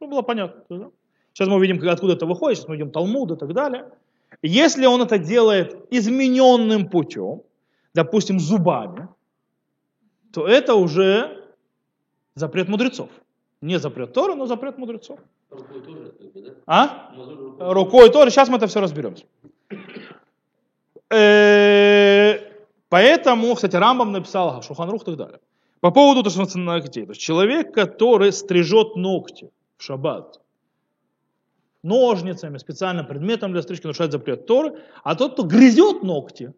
Ну, 0.00 0.08
было 0.08 0.22
понятно. 0.22 0.64
Да? 0.68 0.90
Сейчас 1.32 1.48
мы 1.48 1.56
увидим, 1.56 1.86
откуда 1.88 2.14
это 2.14 2.26
выходит, 2.26 2.58
сейчас 2.58 2.68
мы 2.68 2.74
увидим 2.74 2.90
Талмуд 2.90 3.30
и 3.32 3.36
так 3.36 3.52
далее. 3.52 3.90
Если 4.42 4.86
он 4.86 5.02
это 5.02 5.18
делает 5.18 5.76
измененным 5.90 6.88
путем, 6.88 7.42
допустим, 7.94 8.40
зубами, 8.40 9.08
то 10.32 10.46
это 10.46 10.74
уже 10.74 11.44
запрет 12.34 12.68
мудрецов. 12.68 13.10
Не 13.60 13.78
запрет 13.78 14.12
Торы, 14.12 14.34
но 14.34 14.46
запрет 14.46 14.78
мудрецов. 14.78 15.20
Рукой 15.50 15.82
тоже, 15.82 16.12
да? 16.34 16.52
А? 16.66 17.12
Рукой 17.58 18.10
тоже. 18.10 18.30
Сейчас 18.30 18.48
мы 18.48 18.56
это 18.56 18.66
все 18.66 18.80
разберем. 18.80 19.14
Э, 21.10 22.38
поэтому, 22.88 23.54
кстати, 23.54 23.76
Рамбам 23.76 24.12
написал 24.12 24.62
Шуханрух 24.62 25.02
и 25.02 25.04
так 25.04 25.16
далее. 25.16 25.40
По 25.82 25.90
поводу 25.90 26.22
того, 26.22 26.48
что 26.48 26.58
ногтей. 26.58 27.06
То 27.06 27.10
есть 27.10 27.20
человек, 27.20 27.74
который 27.74 28.32
стрижет 28.32 28.94
ногти 28.94 29.50
в 29.76 29.82
шаббат, 29.82 30.40
ножницами, 31.82 32.56
специальным 32.58 33.04
предметом 33.04 33.50
для 33.50 33.62
стрижки 33.62 33.86
нарушает 33.86 34.12
запрет 34.12 34.46
Торы, 34.46 34.78
а 35.02 35.16
тот, 35.16 35.32
кто 35.32 35.42
грызет 35.42 36.04
ногти, 36.04 36.54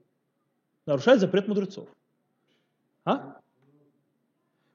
нарушает 0.84 1.20
запрет 1.20 1.48
мудрецов. 1.48 1.88
А? 3.06 3.38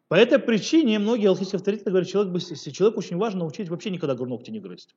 По 0.07 0.15
этой 0.15 0.39
причине 0.39 0.97
многие 0.97 1.27
алхимические 1.27 1.57
авторитеты 1.57 1.91
говорят, 1.91 2.09
человек, 2.09 2.41
человек 2.73 2.97
очень 2.97 3.17
важно 3.17 3.41
научить 3.41 3.69
вообще 3.69 3.91
никогда 3.91 4.15
ногти 4.15 4.49
не 4.49 4.59
грызть. 4.59 4.95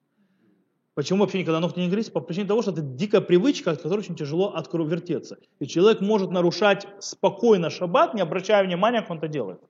Почему 0.95 1.21
вообще 1.21 1.39
никогда 1.39 1.59
ногти 1.61 1.79
не 1.79 1.89
грызть? 1.89 2.13
По 2.13 2.21
причине 2.21 2.47
того, 2.47 2.61
что 2.61 2.71
это 2.73 2.83
дикая 2.83 3.23
привычка, 3.23 3.71
от 3.71 3.81
которой 3.81 4.01
очень 4.01 4.15
тяжело 4.15 4.55
вертеться. 4.73 5.39
И 5.59 5.67
человек 5.67 6.03
может 6.03 6.31
нарушать 6.31 6.87
спокойно 6.99 7.71
шаббат, 7.71 8.15
не 8.15 8.21
обращая 8.21 8.63
внимания, 8.63 9.01
как 9.01 9.11
он 9.11 9.19
это 9.19 9.29
делает. 9.29 9.61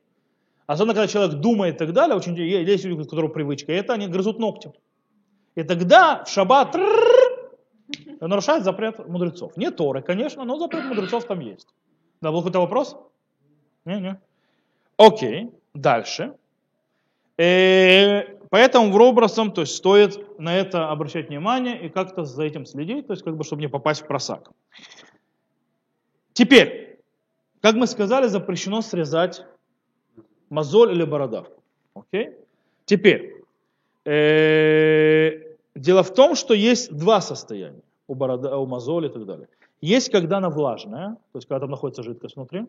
Особенно, 0.67 0.95
когда 0.95 1.07
человек 1.07 1.35
думает 1.35 1.77
и 1.77 1.79
так 1.79 1.93
далее, 1.93 2.17
очень, 2.17 2.37
есть 2.37 2.85
люди, 2.85 3.01
у 3.01 3.05
которых 3.05 3.33
привычка, 3.33 3.73
и 3.73 3.77
это 3.77 3.93
они 3.93 4.09
грызут 4.09 4.39
ногти. 4.39 4.73
И 5.55 5.63
тогда 5.63 6.25
в 6.25 6.29
шаббат 6.29 6.77
нарушает 8.21 8.65
запрет 8.65 9.07
мудрецов. 9.07 9.57
Не 9.57 9.71
Торы, 9.71 10.03
конечно, 10.03 10.45
но 10.45 10.59
запрет 10.59 10.85
мудрецов 10.85 11.25
там 11.25 11.41
есть. 11.41 11.69
Да, 12.21 12.33
был 12.33 12.39
какой-то 12.39 12.61
вопрос? 12.61 12.97
Не, 13.85 14.01
не. 14.01 14.21
Окей, 14.97 15.51
дальше. 15.75 16.35
Э, 17.43 18.39
поэтому 18.51 18.97
образом, 19.03 19.51
то 19.51 19.63
есть 19.63 19.75
стоит 19.75 20.39
на 20.39 20.57
это 20.57 20.91
обращать 20.91 21.29
внимание 21.29 21.87
и 21.87 21.89
как-то 21.89 22.25
за 22.25 22.45
этим 22.45 22.67
следить, 22.67 23.09
то 23.09 23.15
есть 23.15 23.25
как 23.25 23.37
бы 23.37 23.43
чтобы 23.43 23.63
не 23.63 23.69
попасть 23.69 24.03
в 24.03 24.07
просак. 24.07 24.51
Теперь, 26.35 27.01
как 27.61 27.75
мы 27.75 27.89
сказали, 27.89 28.29
запрещено 28.29 28.81
срезать 28.81 29.45
мозоль 30.51 30.93
или 30.93 31.05
бородавку. 31.05 31.63
Окей? 31.95 32.37
Теперь, 32.85 33.43
э, 34.05 35.57
дело 35.75 36.03
в 36.05 36.15
том, 36.15 36.37
что 36.37 36.55
есть 36.55 36.97
два 36.97 37.21
состояния 37.21 37.83
у, 38.07 38.15
борода, 38.15 38.57
у 38.57 38.67
мозоли 38.67 39.09
и 39.09 39.13
так 39.13 39.27
далее. 39.27 39.49
Есть, 39.81 40.13
когда 40.13 40.37
она 40.37 40.49
влажная, 40.49 41.17
то 41.33 41.39
есть 41.39 41.49
когда 41.49 41.61
там 41.61 41.71
находится 41.71 42.05
жидкость 42.05 42.37
внутри, 42.37 42.67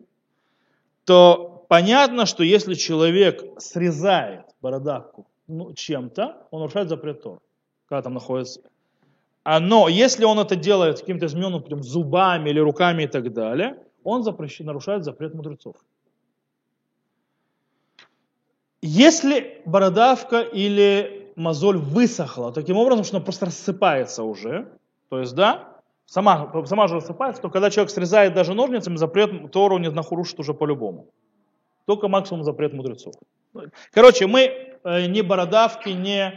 то 1.04 1.53
понятно, 1.68 2.26
что 2.26 2.42
если 2.42 2.74
человек 2.74 3.42
срезает 3.58 4.46
бородавку 4.60 5.26
ну, 5.46 5.72
чем-то, 5.74 6.46
он 6.50 6.60
нарушает 6.60 6.88
запрет 6.88 7.22
Тор, 7.22 7.40
когда 7.88 8.02
там 8.02 8.14
находится. 8.14 8.60
А, 9.44 9.60
но 9.60 9.88
если 9.88 10.24
он 10.24 10.38
это 10.38 10.56
делает 10.56 11.00
каким-то 11.00 11.26
измененным 11.26 11.62
прям, 11.62 11.82
зубами 11.82 12.50
или 12.50 12.58
руками 12.58 13.02
и 13.02 13.06
так 13.06 13.32
далее, 13.32 13.78
он 14.02 14.22
запрещен, 14.22 14.66
нарушает 14.66 15.04
запрет 15.04 15.34
мудрецов. 15.34 15.76
Если 18.80 19.62
бородавка 19.64 20.40
или 20.40 21.32
мозоль 21.36 21.78
высохла, 21.78 22.52
таким 22.52 22.76
образом, 22.76 23.04
что 23.04 23.16
она 23.16 23.24
просто 23.24 23.46
рассыпается 23.46 24.22
уже, 24.22 24.78
то 25.08 25.20
есть, 25.20 25.34
да, 25.34 25.80
сама, 26.06 26.52
сама 26.66 26.88
же 26.88 26.96
рассыпается, 26.96 27.42
то 27.42 27.50
когда 27.50 27.70
человек 27.70 27.90
срезает 27.90 28.34
даже 28.34 28.54
ножницами, 28.54 28.96
запрет 28.96 29.50
Тору 29.52 29.78
не 29.78 29.90
нарушит 29.90 30.38
уже 30.38 30.54
по-любому. 30.54 31.08
Только 31.86 32.08
максимум 32.08 32.44
запрет 32.44 32.72
мудрецов. 32.72 33.14
Короче, 33.92 34.26
мы 34.26 34.40
э, 34.84 35.06
ни 35.06 35.20
бородавки, 35.20 35.90
ни, 35.90 36.32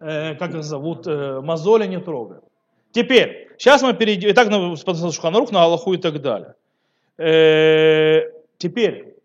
э, 0.00 0.34
как 0.34 0.54
их 0.54 0.64
зовут, 0.64 1.06
э, 1.06 1.40
мозоли 1.40 1.86
не 1.86 1.98
трогаем. 1.98 2.42
Теперь, 2.92 3.48
сейчас 3.58 3.82
мы 3.82 3.94
перейдем, 3.94 4.28
и 4.28 4.32
так 4.32 4.48
на 4.48 4.76
Шуханарух, 4.76 5.50
на 5.50 5.62
Аллаху 5.62 5.94
и 5.94 5.96
так 5.96 6.20
далее. 6.20 6.54
Э, 7.18 8.30
теперь, 8.58 9.16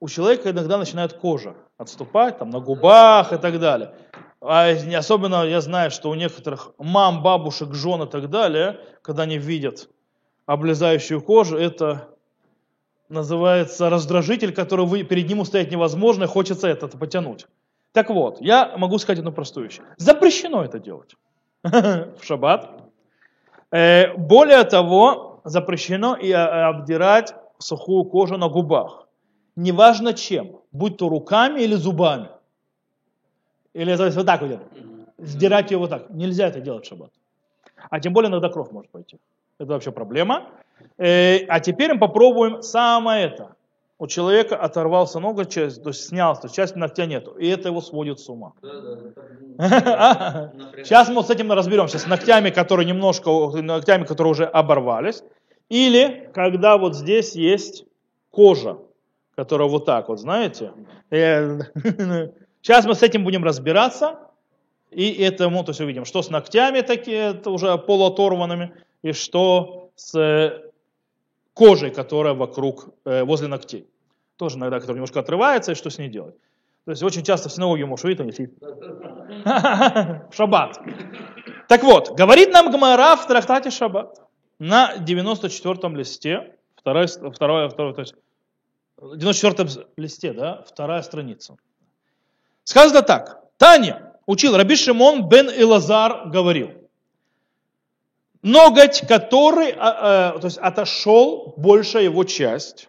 у 0.00 0.08
человека 0.08 0.50
иногда 0.50 0.76
начинает 0.78 1.14
кожа 1.14 1.56
отступать, 1.78 2.38
там, 2.38 2.50
на 2.50 2.60
губах 2.60 3.32
и 3.32 3.38
так 3.38 3.58
далее. 3.58 3.94
А 4.40 4.70
особенно 4.70 5.44
я 5.44 5.60
знаю, 5.60 5.90
что 5.90 6.10
у 6.10 6.14
некоторых 6.14 6.72
мам, 6.78 7.22
бабушек, 7.22 7.72
жен 7.72 8.02
и 8.02 8.06
так 8.06 8.28
далее, 8.28 8.80
когда 9.02 9.22
они 9.22 9.38
видят 9.38 9.88
облезающую 10.44 11.20
кожу, 11.22 11.56
это 11.56 12.08
называется 13.08 13.90
раздражитель, 13.90 14.52
который 14.52 14.86
вы, 14.86 15.02
перед 15.02 15.28
ним 15.28 15.40
устоять 15.40 15.70
невозможно, 15.70 16.24
и 16.24 16.26
хочется 16.26 16.68
это 16.68 16.88
потянуть. 16.88 17.46
Так 17.92 18.10
вот, 18.10 18.40
я 18.40 18.76
могу 18.76 18.98
сказать 18.98 19.20
одну 19.20 19.32
простую 19.32 19.66
вещь. 19.66 19.80
Запрещено 19.96 20.64
это 20.64 20.78
делать 20.78 21.14
в 21.62 22.22
шаббат. 22.22 22.82
Э, 23.70 24.14
более 24.16 24.64
того, 24.64 25.40
запрещено 25.44 26.14
и 26.14 26.30
э, 26.30 26.34
обдирать 26.34 27.34
сухую 27.58 28.04
кожу 28.04 28.36
на 28.36 28.48
губах. 28.48 29.08
Неважно 29.56 30.12
чем, 30.12 30.60
будь 30.72 30.98
то 30.98 31.08
руками 31.08 31.60
или 31.60 31.74
зубами. 31.74 32.28
Или 33.72 33.94
вот 33.94 34.26
так 34.26 34.42
вот, 34.42 34.60
сдирать 35.18 35.70
ее 35.70 35.78
вот 35.78 35.90
так. 35.90 36.10
Нельзя 36.10 36.48
это 36.48 36.60
делать 36.60 36.84
в 36.84 36.88
шаббат. 36.88 37.10
А 37.90 38.00
тем 38.00 38.12
более 38.12 38.28
иногда 38.28 38.48
кровь 38.48 38.70
может 38.70 38.90
пойти. 38.90 39.18
Это 39.58 39.72
вообще 39.72 39.92
проблема. 39.92 40.50
Э, 40.98 41.44
а 41.46 41.60
теперь 41.60 41.94
мы 41.94 42.00
попробуем 42.00 42.62
самое 42.62 43.26
это. 43.26 43.56
У 43.98 44.06
человека 44.06 44.56
оторвался 44.56 45.20
ноготь, 45.20 45.50
часть, 45.50 45.82
то 45.82 45.88
есть 45.88 46.06
снялся, 46.06 46.42
то 46.42 46.46
есть 46.46 46.56
часть 46.56 46.76
ногтя 46.76 47.06
нету. 47.06 47.30
И 47.32 47.48
это 47.48 47.68
его 47.68 47.80
сводит 47.80 48.20
с 48.20 48.28
ума. 48.28 48.52
Сейчас 49.58 51.08
мы 51.08 51.22
с 51.22 51.30
этим 51.30 51.50
разберемся. 51.50 51.98
С 51.98 52.06
ногтями, 52.06 52.50
которые 52.50 52.86
немножко, 52.86 53.30
ногтями, 53.62 54.04
которые 54.04 54.32
уже 54.32 54.44
оборвались. 54.44 55.22
Или 55.70 56.30
когда 56.34 56.76
вот 56.76 56.94
здесь 56.94 57.34
есть 57.34 57.86
кожа, 58.30 58.78
которая 59.34 59.68
вот 59.68 59.86
так 59.86 60.08
вот, 60.08 60.20
знаете. 60.20 60.72
Э, 61.10 61.60
сейчас 62.62 62.84
мы 62.84 62.94
с 62.94 63.02
этим 63.02 63.24
будем 63.24 63.44
разбираться. 63.44 64.18
И 64.90 65.10
это 65.22 65.48
мы 65.48 65.64
то 65.64 65.70
есть 65.70 65.80
увидим, 65.80 66.04
что 66.04 66.22
с 66.22 66.28
ногтями 66.28 66.82
такие, 66.82 67.30
это 67.30 67.50
уже 67.50 67.76
полуоторванными, 67.78 68.72
и 69.02 69.12
что 69.12 69.90
с 69.94 70.62
кожей, 71.56 71.90
которая 71.90 72.34
вокруг, 72.34 72.90
э, 73.06 73.24
возле 73.24 73.48
ногтей. 73.48 73.88
Тоже 74.36 74.58
иногда, 74.58 74.76
которая 74.76 74.96
немножко 74.96 75.20
отрывается, 75.20 75.72
и 75.72 75.74
что 75.74 75.88
с 75.88 75.96
ней 75.96 76.10
делать. 76.10 76.36
То 76.84 76.90
есть 76.90 77.02
очень 77.02 77.22
часто 77.22 77.48
в 77.48 77.52
синагоге 77.52 77.86
увидеть, 77.86 78.20
он 78.20 78.30
сидит. 78.30 78.52
Шаббат. 80.34 80.78
Так 81.66 81.82
вот, 81.82 82.10
говорит 82.14 82.52
нам 82.52 82.70
Гмара 82.70 83.16
в 83.16 83.26
трактате 83.26 83.70
Шаббат 83.70 84.20
на 84.58 84.96
94-м 84.98 85.96
листе, 85.96 86.54
второй, 86.76 87.06
второй, 87.06 87.70
второй, 87.70 87.94
то 87.94 88.02
есть 88.02 88.14
94-м 89.00 89.68
листе, 89.96 90.34
да, 90.34 90.62
вторая 90.68 91.00
страница. 91.00 91.56
Сказано 92.64 93.00
так. 93.00 93.42
Таня 93.56 94.12
учил, 94.26 94.54
Раби 94.54 94.76
Шимон 94.76 95.26
бен 95.26 95.48
Илазар 95.48 96.28
говорил, 96.28 96.85
ноготь, 98.46 99.00
который 99.08 99.72
а, 99.72 100.34
а, 100.34 100.38
то 100.38 100.46
есть 100.46 100.58
отошел 100.58 101.54
большая 101.56 102.04
его 102.04 102.24
часть, 102.24 102.88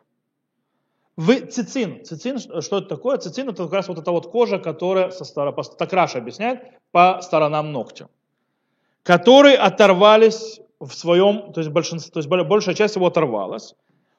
в 1.16 1.34
цицин. 1.48 2.06
Цицин, 2.06 2.40
что 2.40 2.78
это 2.78 2.88
такое? 2.88 3.18
Цицин 3.18 3.50
это 3.50 3.64
как 3.64 3.74
раз 3.74 3.88
вот 3.88 3.98
эта 3.98 4.12
вот 4.12 4.30
кожа, 4.32 4.60
которая 4.60 5.10
со 5.10 5.26
стороны, 5.26 5.58
так 5.78 5.92
Раша 5.92 6.20
объясняет, 6.20 6.62
по 6.92 7.20
сторонам 7.24 7.72
ногтя. 7.72 8.08
Которые 9.02 9.58
оторвались 9.58 10.62
в 10.80 10.92
своем, 10.92 11.52
то 11.54 11.62
есть, 11.62 11.72
большинство, 11.72 12.12
то 12.12 12.20
есть 12.20 12.30
большая 12.30 12.76
часть 12.76 12.96
его 12.96 13.08
оторвалась. 13.08 13.74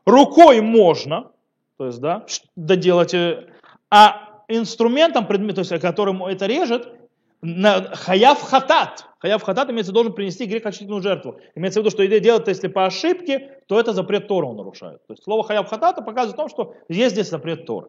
Рукой 0.07 0.61
можно, 0.61 1.31
то 1.77 1.87
есть, 1.87 2.01
да, 2.01 2.27
доделать, 2.57 3.15
э, 3.15 3.47
а 3.91 4.43
инструментом, 4.49 5.29
предмет, 5.29 5.55
то 5.55 5.61
есть, 5.61 5.81
которым 5.81 6.25
это 6.25 6.47
режет, 6.47 6.98
на 7.43 7.95
хаяв 7.95 8.41
хатат. 8.43 9.07
Хаяв 9.19 9.43
хатат 9.43 9.71
имеется 9.71 9.93
должен 9.93 10.13
принести 10.13 10.47
грехочительную 10.47 11.03
жертву. 11.03 11.41
Имеется 11.55 11.81
в 11.81 11.83
виду, 11.83 11.91
что 11.91 12.07
идея 12.07 12.21
делать, 12.21 12.47
если 12.49 12.69
по 12.69 12.87
ошибке, 12.87 13.61
то 13.67 13.79
это 13.79 13.93
запрет 13.93 14.29
Тора 14.29 14.47
он 14.47 14.57
нарушает. 14.57 15.07
То 15.07 15.13
есть 15.13 15.25
слово 15.25 15.45
хаяв 15.45 15.69
хатата 15.69 16.03
показывает 16.03 16.35
о 16.35 16.37
том, 16.37 16.49
что 16.49 16.75
есть 16.89 17.15
здесь 17.15 17.29
запрет 17.29 17.67
Тора. 17.67 17.89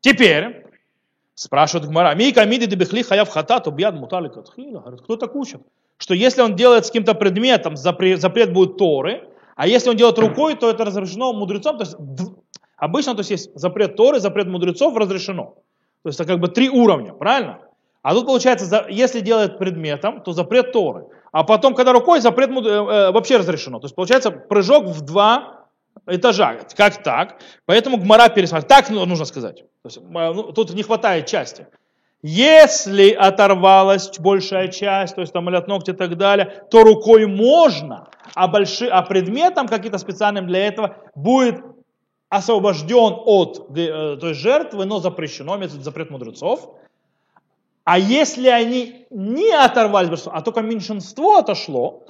Теперь, 0.00 0.66
спрашивает 1.34 1.88
Гмара, 1.88 2.14
мика 2.14 2.44
миди 2.44 2.66
дебехли 2.66 3.02
хаяв 3.02 3.28
хатат, 3.28 3.66
убьяд 3.66 3.94
мутали 3.94 4.28
катхила. 4.28 4.80
Говорит, 4.80 5.02
кто 5.02 5.16
так 5.16 5.34
учит? 5.34 5.60
Что 5.98 6.14
если 6.14 6.42
он 6.42 6.56
делает 6.56 6.84
с 6.84 6.88
каким-то 6.88 7.14
предметом, 7.14 7.76
запрет, 7.76 8.20
запрет 8.20 8.52
будет 8.52 8.76
Торы, 8.76 9.28
а 9.56 9.66
если 9.66 9.90
он 9.90 9.96
делает 9.96 10.18
рукой, 10.18 10.56
то 10.56 10.68
это 10.68 10.84
разрешено 10.84 11.32
мудрецом. 11.32 11.78
То 11.78 11.84
есть 11.84 11.96
обычно 12.76 13.14
то 13.14 13.20
есть, 13.20 13.30
есть 13.30 13.50
запрет 13.54 13.96
Торы, 13.96 14.18
запрет 14.18 14.48
мудрецов 14.48 14.96
разрешено. 14.96 15.54
То 16.02 16.08
есть 16.08 16.18
это 16.18 16.28
как 16.28 16.40
бы 16.40 16.48
три 16.48 16.68
уровня, 16.68 17.12
правильно? 17.12 17.60
А 18.02 18.14
тут 18.14 18.26
получается, 18.26 18.86
если 18.88 19.20
делает 19.20 19.58
предметом, 19.58 20.22
то 20.22 20.32
запрет 20.32 20.72
Торы. 20.72 21.06
А 21.30 21.44
потом, 21.44 21.74
когда 21.74 21.92
рукой, 21.92 22.20
запрет 22.20 22.50
э, 22.50 22.68
э, 22.68 23.10
вообще 23.12 23.36
разрешено. 23.38 23.78
То 23.78 23.86
есть 23.86 23.94
получается 23.94 24.30
прыжок 24.30 24.86
в 24.86 25.00
два 25.02 25.68
этажа. 26.06 26.58
Как 26.76 27.02
так? 27.02 27.40
Поэтому 27.64 27.96
Гмара 27.96 28.28
пересматривает. 28.28 28.68
Так 28.68 28.90
нужно 28.90 29.24
сказать. 29.24 29.64
То 29.82 29.86
есть, 29.86 29.98
э, 29.98 30.02
ну, 30.02 30.52
тут 30.52 30.74
не 30.74 30.82
хватает 30.82 31.26
части. 31.26 31.68
Если 32.22 33.10
оторвалась 33.10 34.10
большая 34.18 34.68
часть, 34.68 35.14
то 35.14 35.20
есть 35.20 35.32
там 35.32 35.48
от 35.48 35.66
ногти 35.66 35.90
и 35.90 35.94
так 35.94 36.16
далее, 36.16 36.64
то 36.70 36.84
рукой 36.84 37.26
можно, 37.26 38.08
а, 38.34 38.46
больши, 38.46 38.86
а 38.86 39.02
предметом 39.02 39.66
каким-то 39.66 39.98
специальным 39.98 40.46
для 40.46 40.66
этого 40.66 40.98
будет 41.16 41.60
освобожден 42.28 43.14
от 43.26 43.74
то 43.74 44.28
есть 44.28 44.40
жертвы, 44.40 44.84
но 44.84 45.00
запрещено, 45.00 45.56
имеется 45.56 45.82
запрет 45.82 46.10
мудрецов. 46.10 46.76
А 47.84 47.98
если 47.98 48.48
они 48.48 49.06
не 49.10 49.50
оторвались, 49.52 50.26
а 50.26 50.40
только 50.42 50.60
меньшинство 50.60 51.38
отошло, 51.38 52.04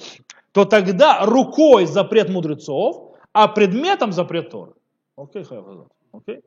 то 0.51 0.65
тогда 0.65 1.25
рукой 1.25 1.85
запрет 1.85 2.29
мудрецов, 2.29 3.15
а 3.33 3.47
предметом 3.47 4.11
запрет 4.11 4.51
Тора. 4.51 4.73
Окей, 5.17 5.45
окей. 6.11 6.41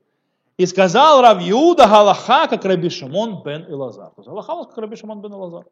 И 0.56 0.66
сказал 0.66 1.20
Рав 1.20 1.42
Юда 1.42 1.86
Галаха, 1.86 2.46
как 2.48 2.64
Раби 2.64 2.88
Шимон 2.88 3.42
бен 3.42 3.66
Илазар. 3.68 4.12
То 4.16 4.22
Галаха 4.22 4.64
как 4.64 4.78
Раби 4.78 4.96
Шимон 4.96 5.20
бен 5.20 5.32
Илазар. 5.32 5.64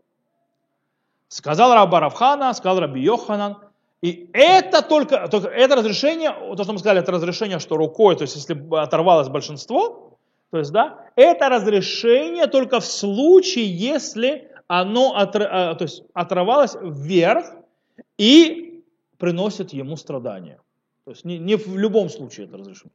Сказал 1.28 1.72
Рав 1.72 1.88
Баравхана, 1.88 2.52
сказал 2.54 2.80
Раби 2.80 3.00
Йоханан. 3.00 3.56
И 4.02 4.28
это 4.34 4.82
только, 4.82 5.28
только 5.28 5.48
это 5.48 5.76
разрешение, 5.76 6.30
то, 6.30 6.62
что 6.62 6.72
мы 6.74 6.78
сказали, 6.78 7.00
это 7.00 7.10
разрешение, 7.12 7.58
что 7.58 7.78
рукой, 7.78 8.16
то 8.16 8.22
есть 8.22 8.36
если 8.36 8.54
оторвалось 8.76 9.28
большинство, 9.28 10.03
то 10.54 10.58
есть, 10.58 10.70
да, 10.70 11.10
это 11.16 11.48
разрешение 11.48 12.46
только 12.46 12.78
в 12.78 12.84
случае, 12.84 13.66
если 13.66 14.52
оно 14.68 15.16
отр, 15.16 15.42
а, 15.50 15.74
то 15.74 15.82
есть, 15.82 16.04
оторвалось 16.14 16.76
вверх 16.80 17.46
и 18.18 18.84
приносит 19.18 19.72
ему 19.72 19.96
страдания. 19.96 20.60
То 21.06 21.10
есть 21.10 21.24
не, 21.24 21.38
не 21.38 21.56
в 21.56 21.76
любом 21.76 22.08
случае 22.08 22.46
это 22.46 22.56
разрешено. 22.56 22.92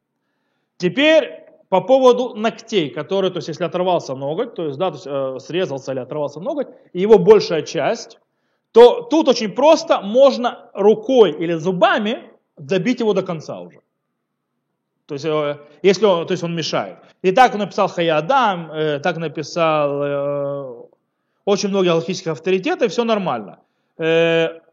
Теперь 0.78 1.50
по 1.68 1.82
поводу 1.82 2.34
ногтей, 2.34 2.88
которые, 2.88 3.30
то 3.30 3.40
есть 3.40 3.48
если 3.48 3.64
оторвался 3.64 4.14
ноготь, 4.14 4.54
то 4.54 4.64
есть, 4.64 4.78
да, 4.78 4.90
то 4.90 4.94
есть, 4.94 5.06
э, 5.06 5.38
срезался 5.46 5.92
или 5.92 6.00
оторвался 6.00 6.40
ноготь, 6.40 6.68
и 6.94 7.00
его 7.02 7.18
большая 7.18 7.60
часть, 7.60 8.20
то 8.72 9.02
тут 9.02 9.28
очень 9.28 9.50
просто, 9.50 10.00
можно 10.00 10.70
рукой 10.72 11.32
или 11.32 11.52
зубами 11.52 12.30
добить 12.56 13.00
его 13.00 13.12
до 13.12 13.22
конца 13.22 13.60
уже. 13.60 13.82
То 15.10 15.14
есть, 15.14 15.24
э, 15.24 15.56
если 15.82 16.06
он, 16.06 16.24
то 16.24 16.32
есть 16.32 16.44
он 16.44 16.54
мешает. 16.54 16.98
И 17.24 17.32
так 17.32 17.54
написал 17.54 17.88
Хаядам, 17.88 18.70
э, 18.70 19.00
так 19.00 19.16
написал 19.16 20.02
э, 20.02 20.84
очень 21.44 21.68
многие 21.68 21.90
алхимические 21.90 22.32
авторитеты, 22.32 22.86
все 22.86 23.04
нормально. 23.04 23.58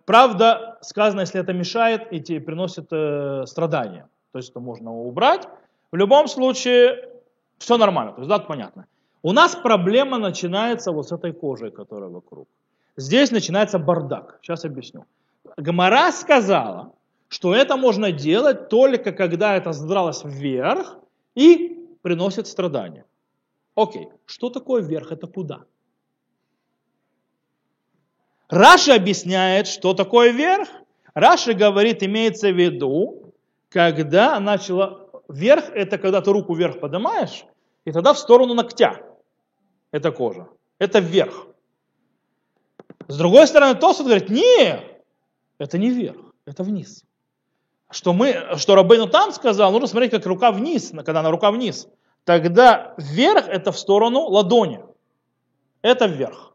Правда, 0.05 0.77
сказано, 0.81 1.21
если 1.21 1.41
это 1.41 1.53
мешает 1.53 2.13
и 2.13 2.39
приносит 2.39 2.87
э, 2.91 3.45
страдания. 3.47 4.05
То 4.31 4.39
есть 4.39 4.51
это 4.51 4.59
можно 4.59 4.91
убрать. 4.91 5.47
В 5.91 5.95
любом 5.97 6.27
случае, 6.27 7.09
все 7.57 7.77
нормально, 7.77 8.11
то 8.11 8.21
есть 8.21 8.29
да, 8.29 8.37
понятно. 8.37 8.85
У 9.23 9.33
нас 9.33 9.55
проблема 9.55 10.19
начинается 10.19 10.91
вот 10.91 11.07
с 11.07 11.11
этой 11.11 11.33
кожей, 11.33 11.71
которая 11.71 12.09
вокруг. 12.09 12.47
Здесь 12.97 13.31
начинается 13.31 13.79
бардак. 13.79 14.37
Сейчас 14.41 14.65
объясню. 14.65 15.05
Гамара 15.57 16.11
сказала, 16.11 16.91
что 17.27 17.53
это 17.53 17.77
можно 17.77 18.11
делать 18.11 18.69
только 18.69 19.11
когда 19.11 19.55
это 19.55 19.73
задралось 19.73 20.23
вверх 20.23 20.97
и 21.35 21.77
приносит 22.01 22.47
страдания. 22.47 23.05
Окей, 23.75 24.09
что 24.25 24.49
такое 24.49 24.81
вверх? 24.81 25.11
Это 25.11 25.27
куда? 25.27 25.65
Раши 28.49 28.91
объясняет, 28.91 29.67
что 29.67 29.93
такое 29.93 30.31
вверх. 30.31 30.69
Раши 31.13 31.53
говорит, 31.53 32.01
имеется 32.01 32.49
в 32.49 32.55
виду, 32.55 33.33
когда 33.69 34.39
начала 34.39 35.07
Вверх 35.27 35.69
это 35.73 35.97
когда 35.97 36.21
ты 36.21 36.31
руку 36.31 36.53
вверх 36.55 36.79
поднимаешь, 36.79 37.45
и 37.85 37.91
тогда 37.91 38.13
в 38.13 38.19
сторону 38.19 38.53
ногтя. 38.53 39.01
Это 39.91 40.11
кожа. 40.11 40.47
Это 40.79 40.99
вверх. 40.99 41.47
С 43.07 43.17
другой 43.17 43.47
стороны, 43.47 43.75
Тосут 43.79 44.05
говорит, 44.05 44.29
не, 44.29 44.79
это 45.57 45.77
не 45.77 45.89
вверх, 45.89 46.33
это 46.45 46.63
вниз. 46.63 47.03
Что, 47.89 48.13
мы, 48.13 48.57
что 48.57 48.75
Рабейну 48.75 49.07
там 49.07 49.31
сказал, 49.31 49.71
нужно 49.71 49.87
смотреть, 49.87 50.11
как 50.11 50.25
рука 50.25 50.51
вниз, 50.51 50.91
когда 51.05 51.21
на 51.21 51.31
рука 51.31 51.51
вниз. 51.51 51.87
Тогда 52.25 52.93
вверх 52.97 53.47
это 53.47 53.71
в 53.71 53.79
сторону 53.79 54.21
ладони. 54.21 54.81
Это 55.81 56.05
вверх. 56.05 56.53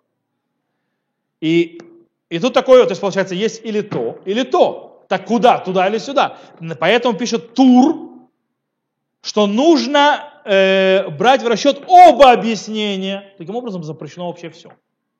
И, 1.40 1.80
и 2.28 2.38
тут 2.38 2.52
такое, 2.52 2.84
то 2.84 2.90
есть 2.90 3.00
получается, 3.00 3.34
есть 3.34 3.64
или 3.64 3.80
то, 3.80 4.20
или 4.26 4.42
то. 4.42 5.04
Так 5.08 5.24
куда? 5.24 5.58
Туда 5.58 5.88
или 5.88 5.98
сюда? 5.98 6.38
Поэтому 6.78 7.16
пишет 7.16 7.54
тур, 7.54 8.10
что 9.22 9.46
нужно 9.46 10.32
э, 10.44 11.08
брать 11.08 11.42
в 11.42 11.46
расчет 11.46 11.82
оба 11.86 12.32
объяснения. 12.32 13.34
Таким 13.38 13.56
образом 13.56 13.82
запрещено 13.82 14.26
вообще 14.26 14.50
все. 14.50 14.72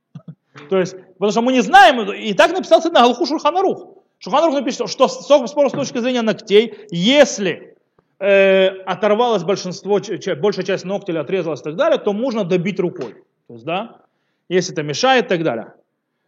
То 0.71 0.79
есть, 0.79 0.97
потому 1.15 1.33
что 1.33 1.41
мы 1.41 1.53
не 1.53 1.63
знаем, 1.63 2.11
и 2.13 2.35
так 2.35 2.53
написал 2.53 2.83
на 2.83 2.91
Галху 2.91 3.25
Шурханарух. 3.25 4.02
Шурханарух 4.23 4.55
напишет, 4.55 4.89
что 4.89 5.09
спор 5.09 5.69
с 5.69 5.73
точки 5.73 5.99
зрения 5.99 6.23
ногтей, 6.23 6.75
если 6.91 7.77
э, 8.21 8.69
оторвалось 8.87 9.43
большинство, 9.43 10.01
большая 10.41 10.65
часть 10.65 10.85
ногтя 10.85 11.11
или 11.13 11.19
отрезалась 11.19 11.61
и 11.61 11.65
так 11.65 11.75
далее, 11.75 11.99
то 11.99 12.13
можно 12.13 12.45
добить 12.45 12.79
рукой. 12.79 13.17
То 13.49 13.55
есть, 13.55 13.65
да, 13.65 14.03
если 14.49 14.73
это 14.75 14.85
мешает 14.85 15.27
и 15.27 15.29
так 15.29 15.43
далее. 15.43 15.75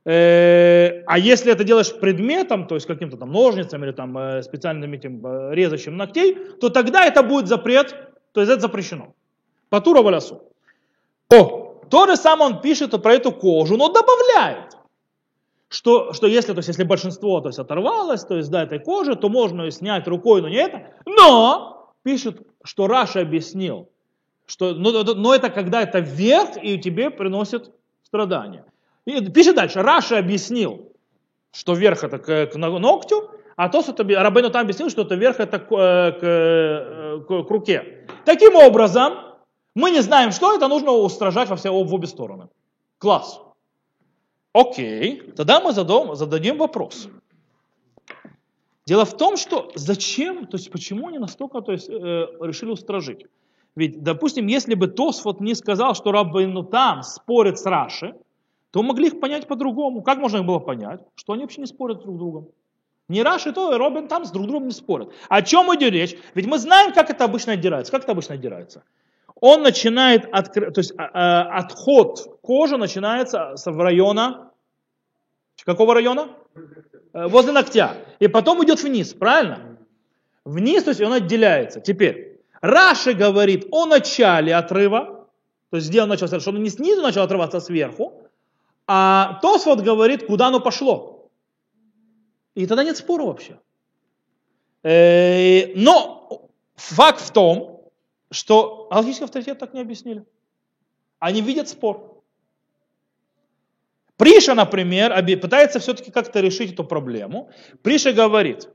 Э, 0.05 1.05
а 1.07 1.19
если 1.21 1.53
это 1.53 1.63
делаешь 1.63 1.95
предметом, 1.95 2.67
то 2.67 2.75
есть 2.75 2.87
каким-то 2.87 3.17
там 3.17 3.31
ножницами 3.31 3.87
или 3.87 3.93
там 3.93 4.19
э, 4.19 4.43
специальным 4.43 4.93
этим 4.93 5.25
э, 5.25 5.55
резащим 5.55 5.97
ногтей, 5.97 6.35
то 6.61 6.71
тогда 6.71 7.07
это 7.07 7.23
будет 7.23 7.47
запрет, 7.47 7.95
то 8.33 8.41
есть 8.41 8.53
это 8.53 8.61
запрещено. 8.61 9.15
Патура 9.71 10.03
валясу. 10.03 10.43
О, 11.33 11.81
то 11.89 12.07
же 12.07 12.17
самое 12.17 12.55
он 12.55 12.61
пишет 12.61 12.91
про 13.01 13.15
эту 13.15 13.31
кожу, 13.31 13.77
но 13.77 13.89
добавляет, 13.89 14.77
что, 15.75 16.13
что 16.13 16.29
если, 16.29 16.53
то 16.53 16.59
есть, 16.59 16.69
если 16.69 16.85
большинство 16.85 17.41
то 17.41 17.49
есть, 17.49 17.59
оторвалось, 17.59 18.25
то 18.25 18.37
есть 18.37 18.49
да, 18.49 18.63
этой 18.63 18.79
кожи, 18.79 19.17
то 19.17 19.29
можно 19.29 19.63
ее 19.63 19.73
снять 19.73 20.07
рукой, 20.07 20.41
но 20.41 20.49
не 20.49 20.57
это. 20.57 20.95
Но 21.05 21.93
пишет, 22.05 22.47
что 22.63 22.87
Раша 22.87 23.21
объяснил, 23.21 23.89
что, 24.47 24.73
но, 24.73 25.03
но 25.03 25.35
это 25.35 25.51
когда 25.51 25.83
это 25.83 25.99
вверх 25.99 26.51
и 26.63 26.79
тебе 26.79 27.11
приносит 27.11 27.73
страдания. 28.05 28.65
И 29.05 29.21
пишет 29.33 29.57
дальше. 29.57 29.83
Раша 29.83 30.19
объяснил, 30.19 30.93
что 31.53 31.75
верх 31.75 32.05
это 32.05 32.19
к, 32.19 32.53
к 32.53 32.57
ногтю, 32.57 33.31
а 33.57 33.69
то, 33.69 33.83
что 33.83 33.95
Рабейну 33.99 34.51
там 34.51 34.63
объяснил, 34.63 34.91
что 34.91 35.03
это 35.03 35.17
верх 35.17 35.41
это 35.41 35.59
к, 35.59 35.73
э, 35.73 36.13
к, 36.13 36.23
э, 36.23 37.21
к, 37.27 37.49
к 37.49 37.51
руке. 37.51 38.07
Таким 38.25 38.55
образом, 38.55 39.15
мы 39.75 39.91
не 39.91 40.03
знаем, 40.03 40.31
что 40.31 40.55
это, 40.55 40.69
нужно 40.69 40.93
устражать 40.93 41.49
во 41.49 41.57
все 41.57 41.73
в 41.73 41.95
обе 41.95 42.07
стороны. 42.07 42.49
Класс. 42.99 43.41
Окей, 44.55 45.33
тогда 45.37 45.61
мы 45.61 45.73
задам, 45.73 46.15
зададим 46.15 46.59
вопрос. 46.59 47.09
Дело 48.87 49.05
в 49.05 49.17
том, 49.17 49.37
что 49.37 49.73
зачем, 49.75 50.47
то 50.47 50.57
есть 50.57 50.71
почему 50.71 51.09
они 51.09 51.19
настолько 51.19 51.61
то 51.61 51.73
есть, 51.73 51.89
э, 51.89 51.93
решили 52.41 52.71
устражить? 52.71 53.27
Ведь, 53.75 54.05
допустим, 54.05 54.47
если 54.47 54.75
бы 54.75 54.87
Тосфот 54.87 55.41
не 55.41 55.55
сказал, 55.55 55.97
что 55.97 56.13
Раббейну 56.13 56.63
там 56.63 57.03
спорит 57.03 57.59
с 57.59 57.67
Раши, 57.67 58.15
то 58.71 58.83
могли 58.85 59.09
их 59.09 59.19
понять 59.19 59.49
по-другому. 59.49 60.03
Как 60.03 60.19
можно 60.19 60.37
их 60.37 60.45
было 60.45 60.61
понять? 60.61 61.01
Что 61.17 61.33
они 61.33 61.43
вообще 61.43 61.61
не 61.61 61.67
спорят 61.67 62.03
друг 62.03 62.15
с 62.15 62.19
другом. 62.19 62.49
Не 63.09 63.25
Раш 63.25 63.47
и 63.49 63.53
то, 63.53 63.75
и 63.75 63.77
Робин 63.77 64.07
там 64.07 64.25
с 64.25 64.31
друг 64.31 64.47
другом 64.47 64.69
не 64.69 64.73
спорят. 64.73 65.13
О 65.29 65.43
чем 65.43 65.67
идет 65.75 65.93
речь? 65.93 66.17
Ведь 66.35 66.47
мы 66.47 66.59
знаем, 66.59 66.93
как 66.93 67.11
это 67.11 67.25
обычно 67.25 67.55
отдирается. 67.55 67.91
Как 67.91 68.05
это 68.05 68.13
обычно 68.13 68.37
отдирается? 68.37 68.85
Он 69.41 69.63
начинает, 69.63 70.27
откры... 70.33 70.71
то 70.71 70.81
есть 70.81 70.93
а, 70.97 71.59
отход 71.59 72.39
кожи 72.41 72.77
начинается 72.77 73.57
с 73.57 73.67
района, 73.67 74.53
какого 75.65 75.95
района? 75.95 76.29
Э, 77.13 77.27
возле 77.27 77.53
ногтя. 77.53 77.97
И 78.19 78.29
потом 78.29 78.63
идет 78.65 78.83
вниз, 78.83 79.15
правильно? 79.15 79.79
Вниз, 80.45 80.85
то 80.85 80.91
есть 80.91 81.01
он 81.01 81.13
отделяется. 81.13 81.81
Теперь, 81.81 82.41
Раши 82.61 83.15
говорит 83.15 83.67
о 83.71 83.87
начале 83.87 84.55
отрыва, 84.55 85.29
то 85.71 85.77
есть 85.77 85.89
где 85.89 86.03
он 86.03 86.09
начал, 86.09 86.29
что 86.29 86.51
он 86.51 86.63
не 86.63 86.71
снизу 86.71 87.03
начал 87.03 87.23
отрываться, 87.23 87.59
а 87.59 87.61
сверху, 87.61 88.29
а 88.87 89.39
Тосфот 89.41 89.81
говорит, 89.81 90.27
куда 90.27 90.49
оно 90.49 90.61
пошло. 90.61 91.31
И 92.55 92.67
тогда 92.67 92.85
нет 92.85 92.97
спора 92.97 93.25
вообще. 93.25 93.59
Э, 94.83 95.75
но 95.75 96.51
факт 96.77 97.21
в 97.21 97.33
том, 97.33 97.74
что 98.31 98.89
алхимический 98.91 99.25
авторитет 99.25 99.59
так 99.59 99.75
не 99.75 99.81
объяснили. 99.81 100.25
Они 101.19 101.41
видят 101.41 101.69
спор. 101.69 102.23
Приша, 104.17 104.55
например, 104.55 105.13
пытается 105.41 105.81
все-таки 105.81 106.11
как-то 106.11 106.41
решить 106.41 106.73
эту 106.73 106.85
проблему. 106.85 107.51
Приша 107.83 108.13
говорит, 108.13 108.69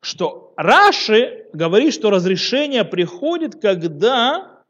что 0.00 0.52
Раши 0.56 1.46
говорит, 1.52 1.94
что 1.94 2.10
разрешение 2.10 2.84
приходит, 2.84 3.60
когда 3.60 4.60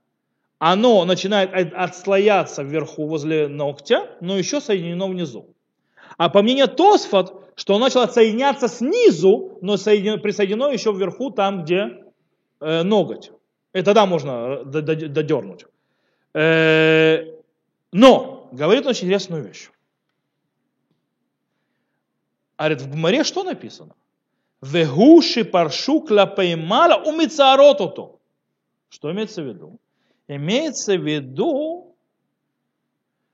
оно 0.58 1.04
начинает 1.04 1.74
отслояться 1.74 2.62
вверху 2.62 3.06
возле 3.06 3.48
ногтя, 3.48 4.10
но 4.20 4.38
еще 4.38 4.60
соединено 4.60 5.08
внизу. 5.08 5.56
А 6.18 6.28
по 6.28 6.42
мнению 6.42 6.68
Тосфот, 6.68 7.50
что 7.56 7.74
оно 7.74 7.86
начало 7.86 8.06
соединяться 8.06 8.68
снизу, 8.68 9.58
но 9.60 9.76
соединено, 9.76 10.18
присоединено 10.18 10.70
еще 10.70 10.92
вверху, 10.92 11.30
там, 11.30 11.64
где 11.64 12.04
э, 12.60 12.82
ноготь. 12.82 13.32
И 13.72 13.82
тогда 13.82 14.06
можно 14.06 14.64
додернуть. 14.64 15.64
Э, 16.34 17.24
но, 17.92 18.48
говорит 18.52 18.86
очень 18.86 19.06
интересную 19.06 19.44
вещь. 19.44 19.70
Говорит, 22.58 22.82
в 22.82 22.94
море 22.94 23.24
что 23.24 23.42
написано? 23.44 23.94
Вегуши 24.60 25.44
паршу 25.44 26.00
клапеймала 26.02 27.02
умицаротото. 27.02 28.16
Что 28.88 29.10
имеется 29.10 29.42
в 29.42 29.46
виду? 29.46 29.78
Имеется 30.28 30.96
в 30.96 31.02
виду, 31.04 31.96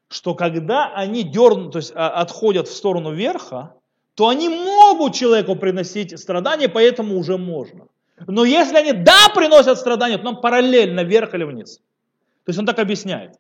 что 0.09 0.35
когда 0.35 0.95
они 0.95 1.23
дернут, 1.23 1.73
то 1.73 1.79
есть 1.79 1.93
а, 1.95 2.09
отходят 2.09 2.69
в 2.69 2.75
сторону 2.75 3.13
верха, 3.13 3.75
то 4.15 4.29
они 4.29 4.49
могут 4.49 5.15
человеку 5.15 5.55
приносить 5.57 6.19
страдания, 6.19 6.69
поэтому 6.69 7.19
уже 7.19 7.37
можно. 7.37 7.89
Но 8.27 8.45
если 8.45 8.77
они 8.77 8.93
да 8.93 9.29
приносят 9.35 9.79
страдания, 9.79 10.19
то 10.19 10.25
нам 10.25 10.41
параллельно 10.41 11.05
вверх 11.05 11.35
или 11.35 11.45
вниз. 11.45 11.79
То 12.45 12.51
есть 12.51 12.59
он 12.59 12.67
так 12.67 12.79
объясняет. 12.79 13.37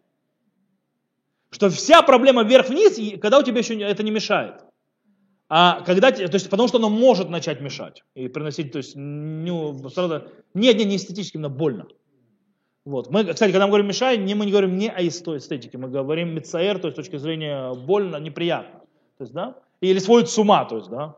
Что 1.51 1.71
вся 1.71 2.03
проблема 2.03 2.43
вверх-вниз, 2.43 3.21
когда 3.21 3.39
у 3.39 3.43
тебя 3.43 3.59
еще 3.59 3.79
это 3.81 4.03
не 4.03 4.11
мешает. 4.11 4.63
А 5.49 5.81
когда, 5.81 6.11
то 6.13 6.23
есть, 6.23 6.51
потому 6.51 6.69
что 6.69 6.77
оно 6.77 6.91
может 6.91 7.31
начать 7.31 7.63
мешать 7.63 8.05
и 8.15 8.29
приносить, 8.29 8.71
то 8.71 8.79
есть, 8.79 8.95
не, 8.97 9.89
страдания. 9.89 10.29
не, 10.53 10.75
не, 10.75 10.85
не 10.85 10.97
эстетически, 10.97 11.39
но 11.39 11.49
больно. 11.49 11.87
Вот. 12.85 13.11
Мы, 13.11 13.25
кстати, 13.25 13.51
когда 13.51 13.67
мы 13.67 13.71
говорим 13.71 13.89
мешай, 13.89 14.19
не, 14.19 14.35
мы 14.35 14.45
не 14.45 14.51
говорим 14.51 14.77
не 14.77 14.91
о 14.91 15.07
эстетике, 15.07 15.79
мы 15.79 15.89
говорим 15.89 16.35
мецаэр, 16.35 16.79
то 16.79 16.89
есть 16.89 16.97
с 16.97 17.01
точки 17.01 17.17
зрения 17.17 17.73
больно, 17.73 18.17
неприятно. 18.17 18.81
То 19.17 19.25
есть, 19.25 19.33
да? 19.33 19.57
Или 19.81 19.99
сводит 20.01 20.29
с 20.29 20.37
ума, 20.37 20.67
то 20.67 20.77
есть, 20.77 20.91
да? 20.91 21.17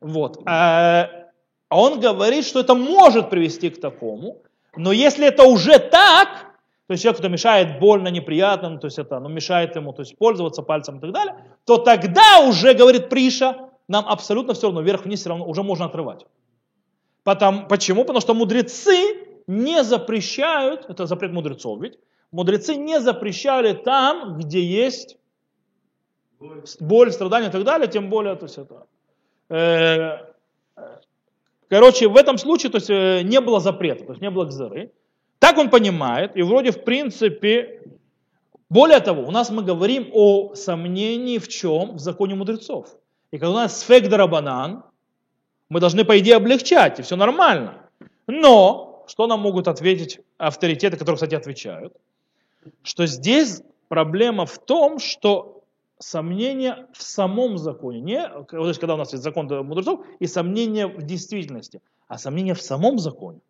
Вот. 0.00 0.42
А 0.44 1.27
он 1.70 2.00
говорит, 2.00 2.44
что 2.44 2.60
это 2.60 2.74
может 2.74 3.30
привести 3.30 3.70
к 3.70 3.80
такому, 3.80 4.42
но 4.76 4.92
если 4.92 5.26
это 5.26 5.44
уже 5.44 5.78
так, 5.78 6.46
то 6.86 6.92
есть 6.92 7.02
человек, 7.02 7.18
кто 7.18 7.28
мешает 7.28 7.78
больно, 7.80 8.08
неприятно, 8.08 8.70
ну, 8.70 8.78
то 8.78 8.86
есть 8.86 8.98
это 8.98 9.18
ну, 9.20 9.28
мешает 9.28 9.76
ему 9.76 9.92
то 9.92 10.02
есть, 10.02 10.16
пользоваться 10.16 10.62
пальцем 10.62 10.98
и 10.98 11.00
так 11.00 11.12
далее, 11.12 11.34
то 11.64 11.76
тогда 11.76 12.40
уже, 12.48 12.74
говорит 12.74 13.08
Приша, 13.08 13.70
нам 13.88 14.06
абсолютно 14.06 14.54
все 14.54 14.68
равно, 14.68 14.80
вверх-вниз 14.80 15.20
все 15.20 15.28
равно 15.28 15.46
уже 15.46 15.62
можно 15.62 15.86
отрывать. 15.86 16.26
Потому, 17.24 17.66
почему? 17.66 18.02
Потому 18.02 18.20
что 18.20 18.34
мудрецы 18.34 19.26
не 19.46 19.84
запрещают, 19.84 20.86
это 20.88 21.06
запрет 21.06 21.32
мудрецов 21.32 21.80
ведь, 21.82 21.98
мудрецы 22.30 22.74
не 22.76 23.00
запрещали 23.00 23.72
там, 23.72 24.38
где 24.38 24.62
есть 24.62 25.18
боль, 26.80 27.12
страдания 27.12 27.48
и 27.48 27.50
так 27.50 27.64
далее, 27.64 27.88
тем 27.88 28.08
более, 28.08 28.36
то 28.36 28.46
есть 28.46 28.58
это, 28.58 28.86
э, 29.50 30.27
короче, 31.68 32.08
в 32.08 32.16
этом 32.16 32.38
случае, 32.38 32.70
то 32.70 32.76
есть 32.76 32.90
э, 32.90 33.22
не 33.22 33.40
было 33.40 33.60
запрета, 33.60 34.04
то 34.04 34.12
есть 34.12 34.22
не 34.22 34.30
было 34.30 34.44
гзыры. 34.44 34.92
Так 35.38 35.58
он 35.58 35.70
понимает, 35.70 36.36
и 36.36 36.42
вроде 36.42 36.72
в 36.72 36.84
принципе, 36.84 37.82
более 38.68 39.00
того, 39.00 39.22
у 39.22 39.30
нас 39.30 39.50
мы 39.50 39.62
говорим 39.62 40.10
о 40.12 40.54
сомнении 40.54 41.38
в 41.38 41.48
чем? 41.48 41.96
В 41.96 42.00
законе 42.00 42.34
мудрецов. 42.34 42.88
И 43.30 43.38
когда 43.38 43.50
у 43.50 43.54
нас 43.54 43.80
сфек 43.80 44.08
дарабанан, 44.08 44.84
мы 45.68 45.80
должны, 45.80 46.04
по 46.04 46.18
идее, 46.18 46.36
облегчать, 46.36 46.98
и 46.98 47.02
все 47.02 47.16
нормально. 47.16 47.88
Но, 48.26 49.04
что 49.06 49.26
нам 49.26 49.40
могут 49.40 49.68
ответить 49.68 50.20
авторитеты, 50.38 50.96
которые, 50.96 51.16
кстати, 51.16 51.34
отвечают? 51.34 51.94
Что 52.82 53.06
здесь 53.06 53.62
проблема 53.88 54.46
в 54.46 54.58
том, 54.58 54.98
что 54.98 55.57
сомнение 55.98 56.86
в 56.92 57.02
самом 57.02 57.58
законе, 57.58 58.00
не, 58.00 58.28
то 58.28 58.66
есть, 58.68 58.80
когда 58.80 58.94
у 58.94 58.98
нас 58.98 59.12
есть 59.12 59.24
закон 59.24 59.46
мудрецов, 59.66 60.04
и 60.18 60.26
сомнение 60.26 60.86
в 60.86 61.02
действительности, 61.02 61.80
а 62.06 62.18
сомнение 62.18 62.54
в 62.54 62.62
самом 62.62 62.98
законе. 62.98 63.40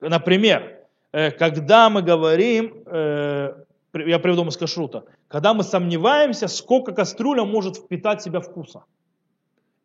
Например, 0.00 0.86
Э, 1.16 1.30
когда 1.30 1.88
мы 1.88 2.02
говорим, 2.02 2.82
э, 2.84 3.54
я 3.94 4.18
приведу 4.18 4.46
из 4.46 4.56
кашрута, 4.58 5.04
когда 5.28 5.54
мы 5.54 5.62
сомневаемся, 5.62 6.46
сколько 6.46 6.92
кастрюля 6.92 7.44
может 7.44 7.76
впитать 7.76 8.20
в 8.20 8.24
себя 8.24 8.40
вкуса. 8.40 8.84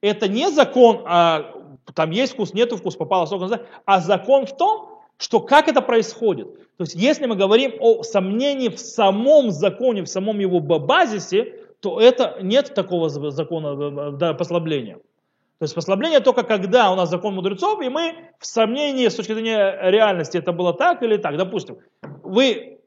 Это 0.01 0.27
не 0.27 0.51
закон, 0.51 1.03
а 1.05 1.53
там 1.93 2.11
есть 2.11 2.33
вкус, 2.33 2.53
нету 2.53 2.75
вкус, 2.75 2.97
попало 2.97 3.27
столько, 3.27 3.65
а 3.85 4.01
закон 4.01 4.45
в 4.45 4.57
том, 4.57 4.89
что 5.17 5.39
как 5.39 5.69
это 5.69 5.81
происходит. 5.81 6.53
То 6.75 6.83
есть 6.83 6.95
если 6.95 7.27
мы 7.27 7.37
говорим 7.37 7.75
о 7.79 8.03
сомнении 8.03 8.67
в 8.67 8.77
самом 8.79 9.51
законе, 9.51 10.03
в 10.03 10.09
самом 10.09 10.39
его 10.39 10.59
базисе, 10.59 11.53
то 11.81 11.99
это 11.99 12.37
нет 12.41 12.73
такого 12.73 13.09
закона 13.09 14.11
да, 14.11 14.33
послабления. 14.33 14.95
То 14.95 15.65
есть 15.65 15.75
послабление 15.75 16.21
только 16.21 16.43
когда 16.43 16.91
у 16.91 16.95
нас 16.95 17.09
закон 17.09 17.35
мудрецов, 17.35 17.81
и 17.81 17.89
мы 17.89 18.15
в 18.39 18.45
сомнении 18.45 19.07
с 19.07 19.15
точки 19.15 19.33
зрения 19.33 19.77
реальности, 19.89 20.37
это 20.37 20.53
было 20.53 20.73
так 20.73 21.03
или 21.03 21.17
так. 21.17 21.37
Допустим, 21.37 21.77
вы 22.23 22.79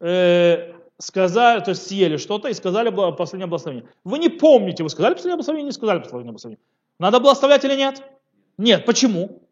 э, 0.00 0.72
сказали, 0.98 1.60
то 1.60 1.70
есть 1.70 1.86
съели 1.86 2.16
что-то 2.16 2.48
и 2.48 2.54
сказали 2.54 2.90
последнее 3.12 3.46
благословение. 3.46 3.88
Вы 4.04 4.18
не 4.18 4.28
помните, 4.28 4.82
вы 4.82 4.90
сказали 4.90 5.14
последнее 5.14 5.36
благословение, 5.36 5.66
не 5.66 5.72
сказали 5.72 5.98
последнее 5.98 6.32
благословение. 6.32 6.64
Надо 6.98 7.20
благословлять 7.20 7.64
или 7.64 7.76
нет? 7.76 8.02
Нет. 8.58 8.84
Почему? 8.84 9.42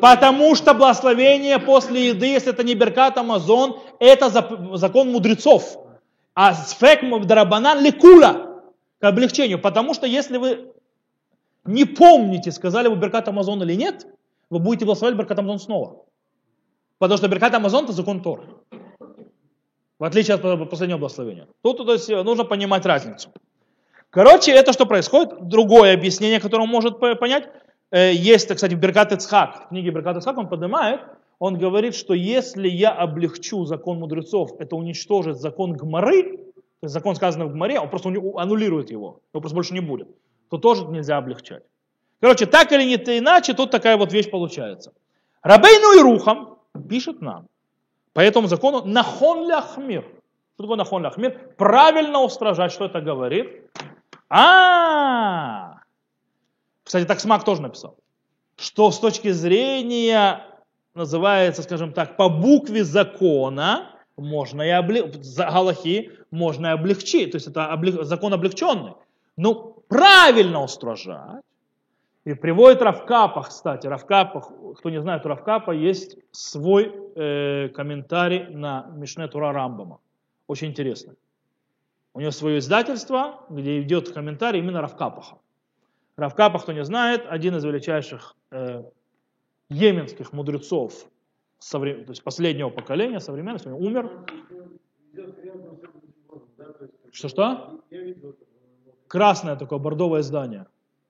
Потому 0.00 0.54
что 0.54 0.74
благословение 0.74 1.58
после 1.58 2.08
еды, 2.08 2.26
если 2.26 2.52
это 2.52 2.62
не 2.62 2.74
Беркат 2.74 3.18
Амазон, 3.18 3.78
это 3.98 4.28
закон 4.76 5.10
мудрецов. 5.10 5.89
А 6.34 6.54
сфек 6.54 7.00
дарабанан 7.26 7.82
лекула 7.82 8.62
к 8.98 9.04
облегчению. 9.04 9.60
Потому 9.60 9.94
что 9.94 10.06
если 10.06 10.36
вы 10.36 10.72
не 11.64 11.84
помните, 11.84 12.52
сказали 12.52 12.88
вы 12.88 12.96
Беркат 12.96 13.28
Амазон 13.28 13.62
или 13.62 13.74
нет, 13.74 14.06
вы 14.48 14.58
будете 14.58 14.84
благословлять 14.84 15.18
Беркат 15.18 15.38
Амазон 15.38 15.58
снова. 15.58 16.04
Потому 16.98 17.18
что 17.18 17.28
Беркат 17.28 17.54
Амазон 17.54 17.84
это 17.84 17.92
закон 17.92 18.22
Тор. 18.22 18.64
В 19.98 20.04
отличие 20.04 20.36
от 20.36 20.70
последнего 20.70 20.98
благословения. 20.98 21.46
Тут 21.62 21.78
то 21.78 21.92
есть, 21.92 22.08
нужно 22.08 22.44
понимать 22.44 22.86
разницу. 22.86 23.30
Короче, 24.08 24.52
это 24.52 24.72
что 24.72 24.86
происходит? 24.86 25.46
Другое 25.46 25.94
объяснение, 25.94 26.40
которое 26.40 26.62
он 26.62 26.70
может 26.70 26.98
понять. 26.98 27.48
Э, 27.90 28.12
есть, 28.12 28.52
кстати, 28.52 28.74
Беркат 28.74 29.12
Ицхак, 29.12 29.66
в 29.66 29.68
книге 29.68 29.90
Беркат 29.90 30.16
Ицхак 30.16 30.38
он 30.38 30.48
поднимает, 30.48 31.00
он 31.40 31.58
говорит, 31.58 31.96
что 31.96 32.14
если 32.14 32.68
я 32.68 32.92
облегчу 32.92 33.64
закон 33.64 33.98
мудрецов, 33.98 34.52
это 34.60 34.76
уничтожит 34.76 35.40
закон 35.40 35.72
Гмары, 35.72 36.38
то 36.80 36.86
закон, 36.86 37.16
сказанный 37.16 37.46
в 37.46 37.52
Гмаре, 37.52 37.80
он 37.80 37.90
просто 37.90 38.10
аннулирует 38.10 38.92
его, 38.92 39.20
его 39.32 39.40
просто 39.40 39.56
больше 39.56 39.74
не 39.74 39.80
будет 39.80 40.08
то 40.50 40.58
тоже 40.58 40.84
нельзя 40.86 41.16
облегчать. 41.16 41.62
Короче, 42.20 42.44
так 42.44 42.70
или 42.72 42.82
не 42.82 42.96
иначе, 42.96 43.54
тут 43.54 43.70
такая 43.70 43.96
вот 43.96 44.12
вещь 44.12 44.30
получается. 44.30 44.92
Рабейну 45.42 45.98
и 45.98 46.02
Рухам 46.02 46.58
пишет 46.88 47.22
нам 47.22 47.46
по 48.12 48.20
этому 48.20 48.48
закону 48.48 48.84
нахон 48.84 49.46
ляхмир. 49.48 50.02
Что 50.54 50.64
такое 50.64 50.76
нахон 50.76 51.02
ляхмир? 51.02 51.38
Правильно 51.56 52.20
устражать, 52.20 52.72
что 52.72 52.86
это 52.86 53.00
говорит? 53.00 53.70
А, 54.28 55.76
кстати, 56.84 57.06
так 57.06 57.20
Смак 57.20 57.44
тоже 57.44 57.62
написал, 57.62 57.96
что 58.56 58.90
с 58.90 58.98
точки 58.98 59.30
зрения, 59.30 60.44
называется, 60.94 61.62
скажем 61.62 61.92
так, 61.92 62.16
по 62.16 62.28
букве 62.28 62.84
закона, 62.84 63.90
можно 64.16 64.62
и 64.62 64.68
облегчить, 64.68 65.36
Галахи 65.36 66.10
можно 66.30 66.68
и 66.68 66.70
облегчить, 66.70 67.32
то 67.32 67.36
есть 67.36 67.46
это 67.46 67.66
облег... 67.66 68.02
закон 68.04 68.34
облегченный. 68.34 68.94
Ну, 69.36 69.82
правильно 69.88 70.62
устражать. 70.62 71.42
И 72.24 72.34
приводит 72.34 72.82
Равкапа, 72.82 73.42
кстати, 73.42 73.86
Равкапа, 73.86 74.42
кто 74.76 74.90
не 74.90 75.00
знает, 75.00 75.24
у 75.24 75.28
Равкапа 75.28 75.70
есть 75.70 76.18
свой 76.32 76.92
э, 77.16 77.68
комментарий 77.70 78.46
на 78.48 78.86
Мишне 78.94 79.26
Тура 79.26 79.52
Рамбама. 79.52 80.00
Очень 80.46 80.68
интересный. 80.68 81.14
У 82.12 82.20
него 82.20 82.30
свое 82.30 82.58
издательство, 82.58 83.40
где 83.48 83.80
идет 83.80 84.12
комментарий 84.12 84.60
именно 84.60 84.82
Равкапаха. 84.82 85.38
Равкапа, 86.16 86.58
кто 86.58 86.72
не 86.72 86.84
знает, 86.84 87.24
один 87.26 87.56
из 87.56 87.64
величайших 87.64 88.36
э, 88.50 88.82
йеменских 89.70 90.32
мудрецов 90.32 91.06
соврем... 91.58 92.04
то 92.04 92.10
есть 92.10 92.22
последнего 92.22 92.70
поколения, 92.70 93.20
современности, 93.20 93.68
умер. 93.68 94.26
Что-что? 97.12 97.80
красное 99.10 99.56
такое 99.56 99.80
бордовое 99.80 100.22
здание 100.22 100.66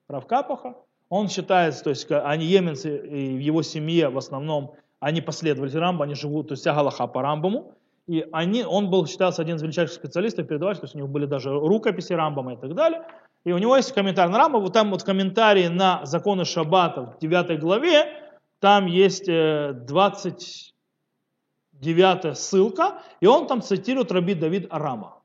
Равкапаха. 0.09 0.75
Он 1.11 1.29
считается, 1.29 1.85
то 1.85 1.91
есть 1.91 2.11
они 2.11 2.47
еменцы, 2.47 2.97
и 2.97 3.37
в 3.37 3.41
его 3.41 3.63
семье 3.63 4.09
в 4.09 4.17
основном, 4.17 4.75
они 5.01 5.21
последователи 5.21 5.79
Рамба, 5.79 6.05
они 6.05 6.15
живут, 6.15 6.49
то 6.49 6.53
есть 6.53 6.63
вся 6.63 6.75
Галаха 6.75 7.07
по 7.07 7.21
Рамбаму. 7.21 7.73
И 8.07 8.27
они, 8.33 8.65
он 8.65 8.91
был, 8.91 9.07
считался 9.07 9.43
один 9.43 9.57
из 9.57 9.63
величайших 9.63 9.95
специалистов, 9.95 10.49
передавателей, 10.49 10.81
то 10.81 10.85
есть 10.87 10.95
у 10.95 10.99
него 10.99 11.09
были 11.09 11.27
даже 11.27 11.51
рукописи 11.51 12.13
Рамбама 12.15 12.55
и 12.55 12.57
так 12.57 12.75
далее. 12.75 13.03
И 13.45 13.53
у 13.53 13.59
него 13.59 13.77
есть 13.77 13.93
комментарий 13.93 14.33
на 14.33 14.39
Рамба, 14.39 14.59
вот 14.59 14.73
там 14.73 14.91
вот 14.91 15.03
комментарий 15.03 15.69
на 15.69 16.05
законы 16.07 16.45
Шаббата 16.45 17.03
в 17.03 17.19
9 17.19 17.61
главе, 17.61 18.30
там 18.61 18.87
есть 18.87 19.27
29 19.27 22.25
э, 22.25 22.35
ссылка, 22.35 23.03
и 23.21 23.27
он 23.27 23.47
там 23.47 23.63
цитирует 23.63 24.13
Раби 24.13 24.35
Давид 24.35 24.67
Арама. 24.71 25.17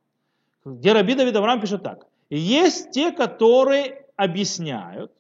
Где 0.63 0.93
Раби 0.93 1.15
Давид 1.15 1.35
Арам 1.35 1.61
пишет 1.61 1.83
так. 1.83 2.05
Есть 2.29 2.91
те, 2.91 3.11
которые 3.11 4.05
объясняют, 4.15 5.11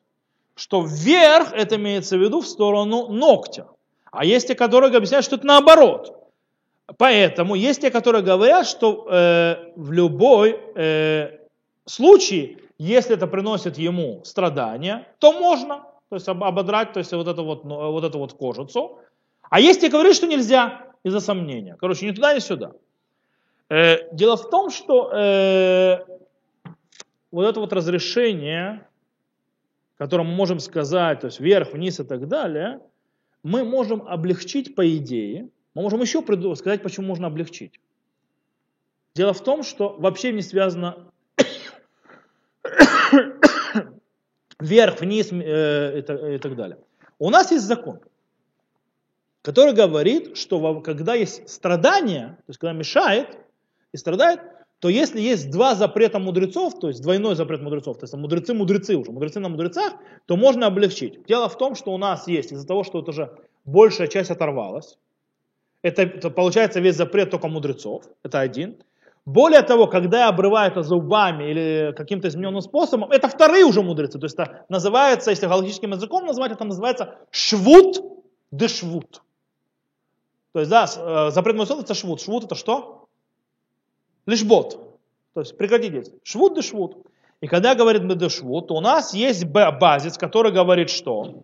что 0.55 0.81
вверх 0.81 1.53
это 1.53 1.75
имеется 1.75 2.17
в 2.17 2.21
виду 2.21 2.41
в 2.41 2.47
сторону 2.47 3.09
ногтя. 3.09 3.67
А 4.11 4.23
есть 4.23 4.47
те, 4.47 4.55
которые 4.55 4.95
объясняют, 4.95 5.25
что 5.25 5.35
это 5.35 5.45
наоборот. 5.45 6.31
Поэтому 6.97 7.55
есть 7.55 7.81
те, 7.81 7.91
которые 7.91 8.23
говорят, 8.23 8.65
что 8.65 9.07
э, 9.09 9.73
в 9.75 9.91
любой 9.91 10.57
э, 10.75 11.39
случае, 11.85 12.59
если 12.77 13.15
это 13.15 13.27
приносит 13.27 13.77
ему 13.77 14.21
страдания, 14.23 15.05
то 15.19 15.33
можно, 15.33 15.83
то 16.15 16.17
есть 16.17 16.29
ободрать, 16.29 16.93
то 16.93 16.99
есть 16.99 17.11
вот 17.11 17.27
эту 17.27 17.43
вот, 17.43 17.65
ну, 17.65 17.91
вот 17.91 18.03
эту 18.05 18.19
вот 18.19 18.33
кожицу. 18.33 18.99
А 19.49 19.59
есть 19.59 19.81
те, 19.81 19.89
говорят, 19.89 20.15
что 20.15 20.27
нельзя 20.27 20.93
из-за 21.03 21.19
сомнения. 21.19 21.75
Короче, 21.77 22.05
ни 22.05 22.11
туда, 22.11 22.33
ни 22.33 22.39
сюда. 22.39 22.71
Э, 23.69 24.13
дело 24.13 24.37
в 24.37 24.49
том, 24.49 24.69
что 24.69 25.11
э, 25.11 26.05
вот 27.31 27.45
это 27.45 27.59
вот 27.59 27.73
разрешение, 27.73 28.87
которое 29.97 30.23
мы 30.23 30.33
можем 30.35 30.59
сказать, 30.59 31.19
то 31.19 31.27
есть 31.27 31.41
вверх, 31.41 31.73
вниз 31.73 31.99
и 31.99 32.05
так 32.05 32.29
далее, 32.29 32.79
мы 33.43 33.65
можем 33.65 34.01
облегчить 34.07 34.73
по 34.73 34.87
идее, 34.95 35.49
мы 35.73 35.81
можем 35.81 36.01
еще 36.01 36.23
сказать, 36.55 36.81
почему 36.81 37.07
можно 37.07 37.27
облегчить. 37.27 37.81
Дело 39.15 39.33
в 39.33 39.43
том, 39.43 39.63
что 39.63 39.95
вообще 39.99 40.31
не 40.31 40.41
связано 40.41 41.11
вверх, 44.59 45.01
вниз 45.01 45.31
э, 45.31 45.99
и, 45.99 46.37
так, 46.37 46.55
далее. 46.55 46.77
У 47.19 47.29
нас 47.29 47.51
есть 47.51 47.65
закон, 47.65 47.99
который 49.41 49.73
говорит, 49.73 50.37
что 50.37 50.81
когда 50.81 51.13
есть 51.13 51.49
страдание, 51.49 52.37
то 52.45 52.49
есть 52.49 52.59
когда 52.59 52.73
мешает 52.73 53.37
и 53.91 53.97
страдает, 53.97 54.41
то 54.79 54.89
если 54.89 55.21
есть 55.21 55.49
два 55.51 55.73
запрета 55.75 56.19
мудрецов, 56.19 56.79
то 56.79 56.89
есть 56.89 57.01
двойной 57.01 57.35
запрет 57.35 57.61
мудрецов, 57.61 57.97
то 57.97 58.03
есть 58.03 58.13
мудрецы-мудрецы 58.13 58.95
уже, 58.95 59.11
мудрецы 59.11 59.39
на 59.39 59.49
мудрецах, 59.49 59.93
то 60.25 60.35
можно 60.35 60.67
облегчить. 60.67 61.25
Дело 61.25 61.49
в 61.49 61.57
том, 61.57 61.75
что 61.75 61.93
у 61.93 61.97
нас 61.97 62.27
есть, 62.27 62.51
из-за 62.51 62.67
того, 62.67 62.83
что 62.83 62.99
это 62.99 63.11
же 63.11 63.35
большая 63.63 64.07
часть 64.07 64.31
оторвалась, 64.31 64.97
это, 65.81 66.01
это 66.03 66.29
получается 66.29 66.79
весь 66.79 66.95
запрет 66.95 67.29
только 67.29 67.47
мудрецов, 67.47 68.05
это 68.23 68.39
один. 68.39 68.77
Более 69.25 69.63
того, 69.63 69.87
когда 69.87 70.29
обрывают 70.29 70.75
зубами 70.85 71.49
или 71.49 71.93
каким-то 71.97 72.27
измененным 72.27 72.61
способом, 72.61 73.11
это 73.11 73.27
вторые 73.27 73.65
уже 73.65 73.81
мудрецы. 73.81 74.19
То 74.19 74.25
есть 74.25 74.35
это 74.35 74.65
называется, 74.69 75.31
если 75.31 75.47
галактическим 75.47 75.91
языком 75.91 76.25
назвать, 76.25 76.51
это 76.51 76.63
называется 76.63 77.15
швуд 77.31 77.97
де 78.51 78.67
швуд. 78.67 79.23
То 80.53 80.59
есть, 80.59 80.69
да, 80.69 80.85
э, 80.85 81.31
запрет 81.31 81.55
мудрецов 81.55 81.83
это 81.83 81.93
швуд. 81.95 82.21
Швуд 82.21 82.45
это 82.45 82.55
что? 82.55 83.05
лишь 84.25 84.43
бот. 84.43 84.79
То 85.33 85.41
есть 85.41 85.57
прекратить 85.57 85.91
действие. 85.91 86.19
Швуд 86.23 86.55
да 86.55 86.61
швуд. 86.61 86.97
И 87.41 87.47
когда 87.47 87.75
говорит 87.75 88.03
мы 88.03 88.15
то 88.15 88.75
у 88.75 88.81
нас 88.81 89.13
есть 89.13 89.45
базис, 89.45 90.17
который 90.17 90.51
говорит 90.51 90.89
что? 90.89 91.43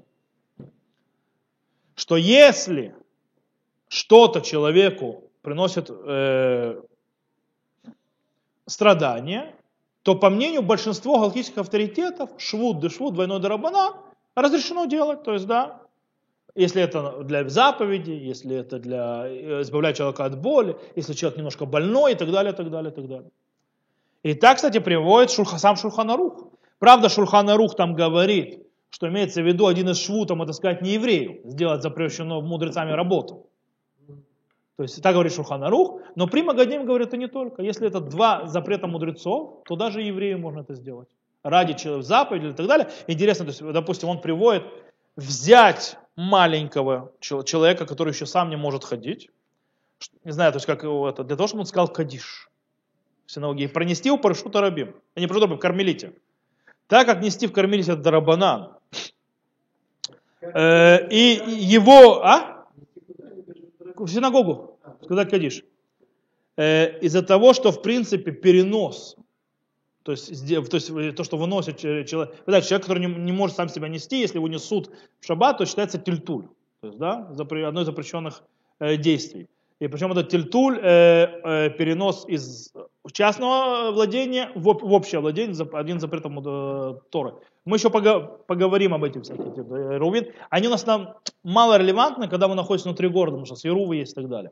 Что 1.96 2.16
если 2.16 2.96
что-то 3.88 4.42
человеку 4.42 5.26
приносит 5.42 5.90
э, 5.90 6.82
страдания, 8.72 9.56
то 10.04 10.16
по 10.16 10.30
мнению 10.30 10.64
большинства 10.64 11.20
галактических 11.20 11.60
авторитетов, 11.60 12.30
швуд 12.38 12.80
да 12.80 12.90
швуд, 12.90 13.14
двойной 13.14 13.40
дарабана, 13.40 13.94
разрешено 14.36 14.86
делать. 14.86 15.24
То 15.24 15.34
есть, 15.34 15.46
да, 15.46 15.82
если 16.56 16.82
это 16.82 17.24
для 17.24 17.48
заповеди, 17.48 18.12
если 18.12 18.56
это 18.56 18.80
для 18.80 19.26
э, 19.28 19.62
избавлять 19.62 19.98
человека 19.98 20.26
от 20.26 20.40
боли, 20.40 20.78
если 20.96 21.14
человек 21.14 21.38
немножко 21.38 21.66
больной 21.66 22.14
и 22.14 22.16
так 22.16 22.32
далее, 22.32 22.54
и 22.54 22.56
так 22.56 22.70
далее, 22.70 22.92
и 22.92 22.96
так 22.96 23.08
далее. 23.08 23.32
И 24.24 24.34
так, 24.34 24.58
кстати, 24.58 24.80
приводит 24.80 25.32
шурха, 25.32 25.58
сам 25.58 25.76
Шурханарух. 25.76 26.48
Правда, 26.80 27.10
Шурханарух 27.10 27.76
там 27.76 27.94
говорит, 27.96 28.68
что 28.90 29.08
имеется 29.08 29.42
в 29.42 29.46
виду 29.46 29.68
один 29.68 29.90
из 29.90 29.98
швутом, 30.00 30.42
это 30.42 30.54
сказать, 30.54 30.82
не 30.82 30.92
еврею, 30.92 31.42
сделать 31.46 31.82
запрещенную 31.82 32.42
мудрецами 32.42 32.92
работу. 32.92 33.48
То 34.82 34.86
есть 34.86 35.04
так 35.04 35.14
говорит 35.14 35.32
Шурханарух, 35.32 36.02
но 36.16 36.26
при 36.26 36.42
Магадим 36.42 36.86
говорит 36.86 37.10
это 37.10 37.18
не 37.18 37.28
только. 37.28 37.62
Если 37.62 37.88
это 37.88 38.00
два 38.00 38.48
запрета 38.48 38.88
мудрецов, 38.88 39.62
то 39.66 39.76
даже 39.76 40.02
еврею 40.02 40.40
можно 40.40 40.62
это 40.62 40.74
сделать. 40.74 41.08
Ради 41.44 41.76
заповеди 42.02 42.48
и 42.48 42.54
так 42.54 42.66
далее. 42.66 42.90
Интересно, 43.06 43.46
то 43.46 43.50
есть, 43.52 43.62
допустим, 43.62 44.10
он 44.10 44.22
приводит 44.22 44.64
взять 45.16 45.98
маленького 46.16 47.12
человека, 47.20 47.86
который 47.86 48.12
еще 48.12 48.26
сам 48.26 48.50
не 48.50 48.56
может 48.56 48.84
ходить, 48.84 49.30
не 50.24 50.32
знаю, 50.32 50.52
то 50.52 50.58
есть 50.58 50.66
как 50.66 50.82
его 50.82 51.08
это, 51.08 51.24
для 51.24 51.36
того, 51.36 51.46
чтобы 51.46 51.60
он 51.60 51.68
сказал 51.68 51.88
кадиш 51.88 52.50
в 53.28 53.32
синагоге, 53.32 53.66
и 53.66 53.68
пронести 53.68 54.10
его 54.10 54.18
по 54.18 54.30
решуту 54.30 54.62
рабим, 54.62 54.96
а 55.14 55.20
не 55.20 55.28
просто 55.28 55.48
в 55.48 55.58
кармелите. 55.60 56.14
Так 56.88 57.06
как 57.06 57.22
нести 57.22 57.46
в 57.46 57.52
кармелите 57.52 57.92
это 57.92 58.02
дарабанан, 58.02 58.78
э, 60.42 61.08
и 61.10 61.40
его, 61.46 62.26
а? 62.26 62.66
В 63.96 64.08
синагогу, 64.08 64.71
сказать 65.04 65.30
кадиш. 65.30 65.64
Э, 66.58 67.00
из-за 67.00 67.22
того, 67.22 67.54
что 67.54 67.72
в 67.72 67.82
принципе 67.82 68.32
перенос 68.32 69.18
то 70.04 70.14
есть, 70.14 70.48
то 70.48 70.76
есть 70.76 70.90
э, 70.90 71.12
то, 71.12 71.24
что 71.24 71.38
выносит 71.38 71.78
человек. 71.78 72.36
Да, 72.48 72.62
человек, 72.62 72.82
который 72.82 73.06
не, 73.06 73.14
не 73.14 73.32
может 73.32 73.56
сам 73.56 73.70
себя 73.70 73.88
нести, 73.88 74.20
если 74.20 74.38
его 74.38 74.48
несут 74.48 74.90
в 75.20 75.26
шаббат, 75.26 75.60
то 75.60 75.66
считается 75.66 76.00
тильтуль. 76.00 76.48
То 76.82 76.88
есть, 76.88 76.98
да, 76.98 77.28
одно 77.28 77.82
из 77.82 77.86
запрещенных 77.86 78.44
э, 78.80 78.98
действий. 78.98 79.48
И 79.82 79.88
причем 79.88 80.12
этот 80.12 80.30
тильтуль, 80.30 80.78
э, 80.80 81.28
э, 81.44 81.70
перенос 81.72 82.26
из 82.28 82.72
частного 83.12 83.92
владения 83.92 84.52
в, 84.54 84.62
в 84.62 84.94
общее 84.94 85.22
владение, 85.22 85.56
один 85.74 86.00
запретом 86.00 86.38
э, 86.40 87.00
Торы. 87.10 87.34
Мы 87.66 87.78
еще 87.78 87.90
поговорим 87.90 88.94
об 88.94 89.04
этих 89.04 89.24
всяких 89.24 89.58
э, 89.58 89.98
рувин. 89.98 90.28
Они 90.52 90.68
у 90.68 90.70
нас 90.70 90.84
там 90.84 91.16
мало 91.44 91.80
релевантны, 91.80 92.28
когда 92.28 92.48
мы 92.48 92.54
находимся 92.54 92.90
внутри 92.90 93.10
города, 93.10 93.38
потому 93.38 93.48
что 93.48 93.56
Сирувы 93.56 93.96
есть 93.96 94.12
и 94.12 94.16
так 94.16 94.30
далее. 94.30 94.52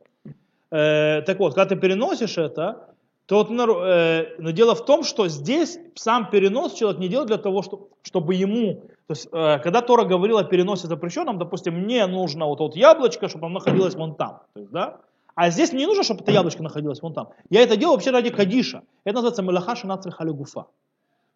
Э, 0.72 1.22
так 1.22 1.38
вот, 1.38 1.54
когда 1.54 1.76
ты 1.76 1.80
переносишь 1.80 2.36
это, 2.36 2.88
то 3.26 3.36
вот, 3.36 3.50
э, 3.52 4.34
но 4.38 4.50
дело 4.50 4.74
в 4.74 4.84
том, 4.84 5.04
что 5.04 5.28
здесь 5.28 5.78
сам 5.94 6.28
перенос 6.30 6.74
человек 6.74 6.98
не 6.98 7.06
делает 7.06 7.28
для 7.28 7.38
того, 7.38 7.62
что, 7.62 7.88
чтобы 8.02 8.34
ему, 8.34 8.82
то 9.06 9.14
есть, 9.14 9.28
э, 9.30 9.58
когда 9.60 9.80
Тора 9.80 10.04
говорила 10.04 10.40
о 10.40 10.44
переносе 10.44 10.88
запрещенном, 10.88 11.38
допустим, 11.38 11.74
мне 11.74 12.04
нужно 12.08 12.46
вот, 12.46 12.58
вот 12.58 12.74
яблочко, 12.74 13.28
чтобы 13.28 13.46
оно 13.46 13.60
находилось 13.60 13.94
вон 13.94 14.16
там, 14.16 14.40
то 14.54 14.60
есть, 14.60 14.72
да, 14.72 14.98
а 15.34 15.50
здесь 15.50 15.72
мне 15.72 15.82
не 15.82 15.86
нужно, 15.86 16.02
чтобы 16.02 16.22
это 16.22 16.32
яблочко 16.32 16.62
находилось 16.62 17.02
вон 17.02 17.14
там. 17.14 17.30
Я 17.48 17.62
это 17.62 17.76
делаю 17.76 17.94
вообще 17.94 18.10
ради 18.10 18.30
кадиша. 18.30 18.82
Это 19.04 19.16
называется 19.16 19.42
мелаха 19.42 19.76
шинацри 19.76 20.10
халюгуфа. 20.10 20.66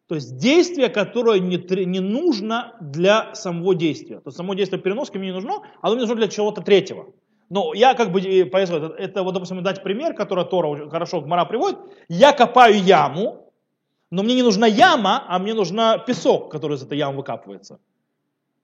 То 0.06 0.14
есть 0.16 0.36
действие, 0.36 0.90
которое 0.90 1.40
не, 1.40 1.56
не 1.86 2.00
нужно 2.00 2.76
для 2.80 3.34
самого 3.34 3.74
действия. 3.74 4.16
То 4.16 4.28
есть 4.28 4.36
само 4.36 4.54
действие 4.54 4.80
переноски 4.82 5.16
мне 5.16 5.28
не 5.28 5.34
нужно, 5.34 5.62
а 5.80 5.86
оно 5.86 5.94
мне 5.94 6.02
нужно 6.02 6.16
для 6.16 6.28
чего-то 6.28 6.60
третьего. 6.60 7.06
Но 7.48 7.72
я 7.74 7.94
как 7.94 8.10
бы 8.12 8.20
повезло, 8.20 8.78
это, 8.78 8.94
это 8.98 9.22
вот, 9.22 9.32
допустим, 9.32 9.62
дать 9.62 9.82
пример, 9.82 10.14
который 10.14 10.44
Тора 10.44 10.90
хорошо 10.90 11.20
Гмара 11.20 11.44
приводит. 11.44 11.78
Я 12.08 12.32
копаю 12.32 12.74
яму, 12.82 13.52
но 14.10 14.22
мне 14.22 14.34
не 14.34 14.42
нужна 14.42 14.66
яма, 14.66 15.24
а 15.26 15.38
мне 15.38 15.54
нужна 15.54 15.98
песок, 15.98 16.50
который 16.50 16.76
из 16.76 16.82
этой 16.82 16.98
ямы 16.98 17.18
выкапывается. 17.18 17.78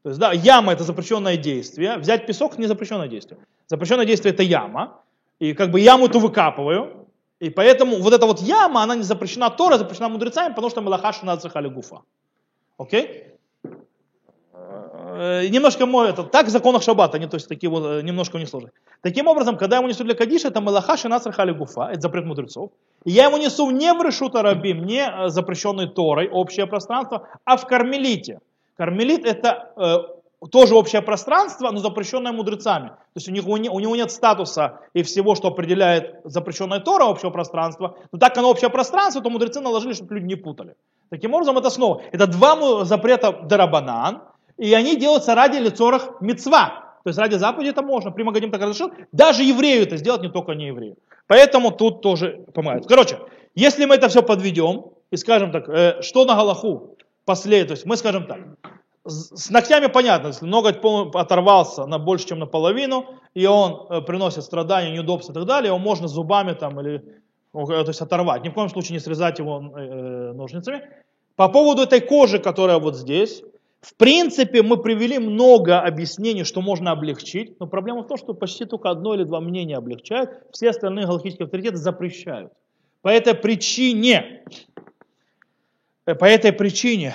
То 0.02 0.08
есть, 0.08 0.20
да, 0.20 0.32
яма 0.32 0.72
это 0.72 0.84
запрещенное 0.84 1.36
действие, 1.36 1.98
взять 1.98 2.26
песок 2.26 2.58
не 2.58 2.66
запрещенное 2.66 3.08
действие. 3.08 3.38
Запрещенное 3.66 4.06
действие 4.06 4.32
это 4.32 4.42
яма, 4.42 5.02
и 5.40 5.54
как 5.54 5.70
бы 5.70 5.80
яму 5.80 6.06
эту 6.06 6.20
выкапываю, 6.20 7.08
и 7.40 7.50
поэтому 7.50 7.96
вот 7.96 8.12
эта 8.12 8.26
вот 8.26 8.40
яма, 8.40 8.82
она 8.82 8.94
не 8.94 9.02
запрещена 9.02 9.50
Тора, 9.50 9.78
запрещена 9.78 10.08
мудрецами, 10.08 10.54
потому 10.54 10.70
что 10.70 10.82
Малахаш 10.82 11.22
надо 11.22 11.70
гуфа. 11.70 12.02
Окей? 12.76 13.24
Э, 15.22 15.48
немножко 15.48 15.86
мой, 15.86 16.10
это, 16.10 16.22
так 16.22 16.46
в 16.46 16.50
законах 16.50 16.82
шаббата, 16.82 17.16
они 17.16 17.26
то 17.26 17.36
есть 17.36 17.48
такие 17.48 17.70
вот, 17.70 17.84
э, 17.84 18.02
немножко 18.02 18.38
не 18.38 18.46
сложные. 18.46 18.72
Таким 19.02 19.26
образом, 19.26 19.56
когда 19.56 19.76
я 19.76 19.80
ему 19.80 19.88
несу 19.88 20.04
для 20.04 20.14
кадиша, 20.14 20.48
это 20.48 20.60
малаха 20.60 20.96
шинаср 20.96 21.32
хали 21.32 21.52
гуфа, 21.52 21.90
это 21.90 22.00
запрет 22.00 22.26
мудрецов. 22.26 22.70
И 23.04 23.10
я 23.10 23.24
ему 23.24 23.38
несу 23.38 23.70
не 23.70 23.92
в 23.92 24.02
решута 24.02 24.42
рабим, 24.42 24.84
не 24.84 25.06
э, 25.06 25.28
запрещенной 25.28 25.88
Торой, 25.88 26.28
общее 26.28 26.66
пространство, 26.66 27.28
а 27.44 27.56
в 27.56 27.66
кармелите. 27.66 28.40
Кармелит 28.76 29.24
это 29.26 30.19
тоже 30.48 30.74
общее 30.74 31.02
пространство, 31.02 31.70
но 31.70 31.78
запрещенное 31.78 32.32
мудрецами. 32.32 32.88
То 32.88 33.16
есть 33.16 33.28
у, 33.28 33.32
них, 33.32 33.46
у, 33.46 33.56
него 33.56 33.96
нет 33.96 34.10
статуса 34.10 34.80
и 34.94 35.02
всего, 35.02 35.34
что 35.34 35.48
определяет 35.48 36.20
запрещенная 36.24 36.80
Тора 36.80 37.04
общего 37.04 37.30
пространства. 37.30 37.98
Но 38.10 38.18
так 38.18 38.36
оно 38.38 38.50
общее 38.50 38.70
пространство, 38.70 39.22
то 39.22 39.30
мудрецы 39.30 39.60
наложили, 39.60 39.92
чтобы 39.92 40.14
люди 40.14 40.26
не 40.26 40.36
путали. 40.36 40.76
Таким 41.10 41.34
образом, 41.34 41.58
это 41.58 41.70
снова, 41.70 42.02
это 42.12 42.26
два 42.26 42.84
запрета 42.84 43.32
дарабанан, 43.32 44.22
и 44.56 44.72
они 44.74 44.96
делаются 44.96 45.34
ради 45.34 45.58
лицорах 45.58 46.20
мецва. 46.20 46.90
То 47.02 47.08
есть 47.10 47.18
ради 47.18 47.34
заповеди 47.34 47.70
это 47.70 47.82
можно. 47.82 48.10
При 48.10 48.22
Магадим 48.22 48.50
так 48.50 48.60
разрешил. 48.60 48.92
Даже 49.12 49.42
еврею 49.42 49.82
это 49.82 49.96
сделать, 49.96 50.22
не 50.22 50.28
только 50.28 50.52
не 50.52 50.66
еврею. 50.66 50.96
Поэтому 51.26 51.70
тут 51.70 52.02
тоже 52.02 52.44
помогает. 52.54 52.86
Короче, 52.86 53.18
если 53.54 53.84
мы 53.86 53.94
это 53.94 54.08
все 54.08 54.22
подведем 54.22 54.84
и 55.10 55.16
скажем 55.16 55.50
так, 55.50 55.68
э, 55.68 56.02
что 56.02 56.24
на 56.24 56.34
Галаху 56.34 56.96
последует, 57.24 57.68
то 57.68 57.72
есть 57.72 57.86
мы 57.86 57.96
скажем 57.96 58.26
так, 58.26 58.38
с 59.10 59.50
ногтями 59.50 59.86
понятно, 59.86 60.28
если 60.28 60.46
ноготь 60.46 60.78
оторвался 61.14 61.86
на 61.86 61.98
больше, 61.98 62.28
чем 62.28 62.38
наполовину, 62.38 63.06
и 63.34 63.46
он 63.46 63.86
э, 63.88 64.00
приносит 64.00 64.44
страдания, 64.44 64.92
неудобства 64.92 65.32
и 65.32 65.34
так 65.34 65.44
далее, 65.44 65.68
его 65.68 65.78
можно 65.78 66.08
зубами 66.08 66.52
там 66.52 66.80
или 66.80 67.22
э, 67.54 67.66
то 67.66 67.88
есть 67.88 68.00
оторвать. 68.00 68.44
Ни 68.44 68.48
в 68.48 68.54
коем 68.54 68.68
случае 68.68 68.94
не 68.94 69.00
срезать 69.00 69.38
его 69.38 69.72
э, 69.76 70.32
ножницами. 70.32 70.82
По 71.36 71.48
поводу 71.48 71.82
этой 71.82 72.00
кожи, 72.00 72.38
которая 72.38 72.78
вот 72.78 72.96
здесь, 72.96 73.42
в 73.80 73.94
принципе, 73.94 74.62
мы 74.62 74.76
привели 74.76 75.18
много 75.18 75.80
объяснений, 75.80 76.44
что 76.44 76.60
можно 76.60 76.90
облегчить, 76.90 77.58
но 77.60 77.66
проблема 77.66 78.02
в 78.02 78.06
том, 78.06 78.18
что 78.18 78.34
почти 78.34 78.66
только 78.66 78.90
одно 78.90 79.14
или 79.14 79.24
два 79.24 79.40
мнения 79.40 79.76
облегчают, 79.76 80.30
все 80.52 80.70
остальные 80.70 81.06
галактические 81.06 81.46
авторитеты 81.46 81.76
запрещают. 81.76 82.52
По 83.00 83.08
этой 83.08 83.34
причине, 83.34 84.44
по 86.04 86.24
этой 86.26 86.52
причине, 86.52 87.14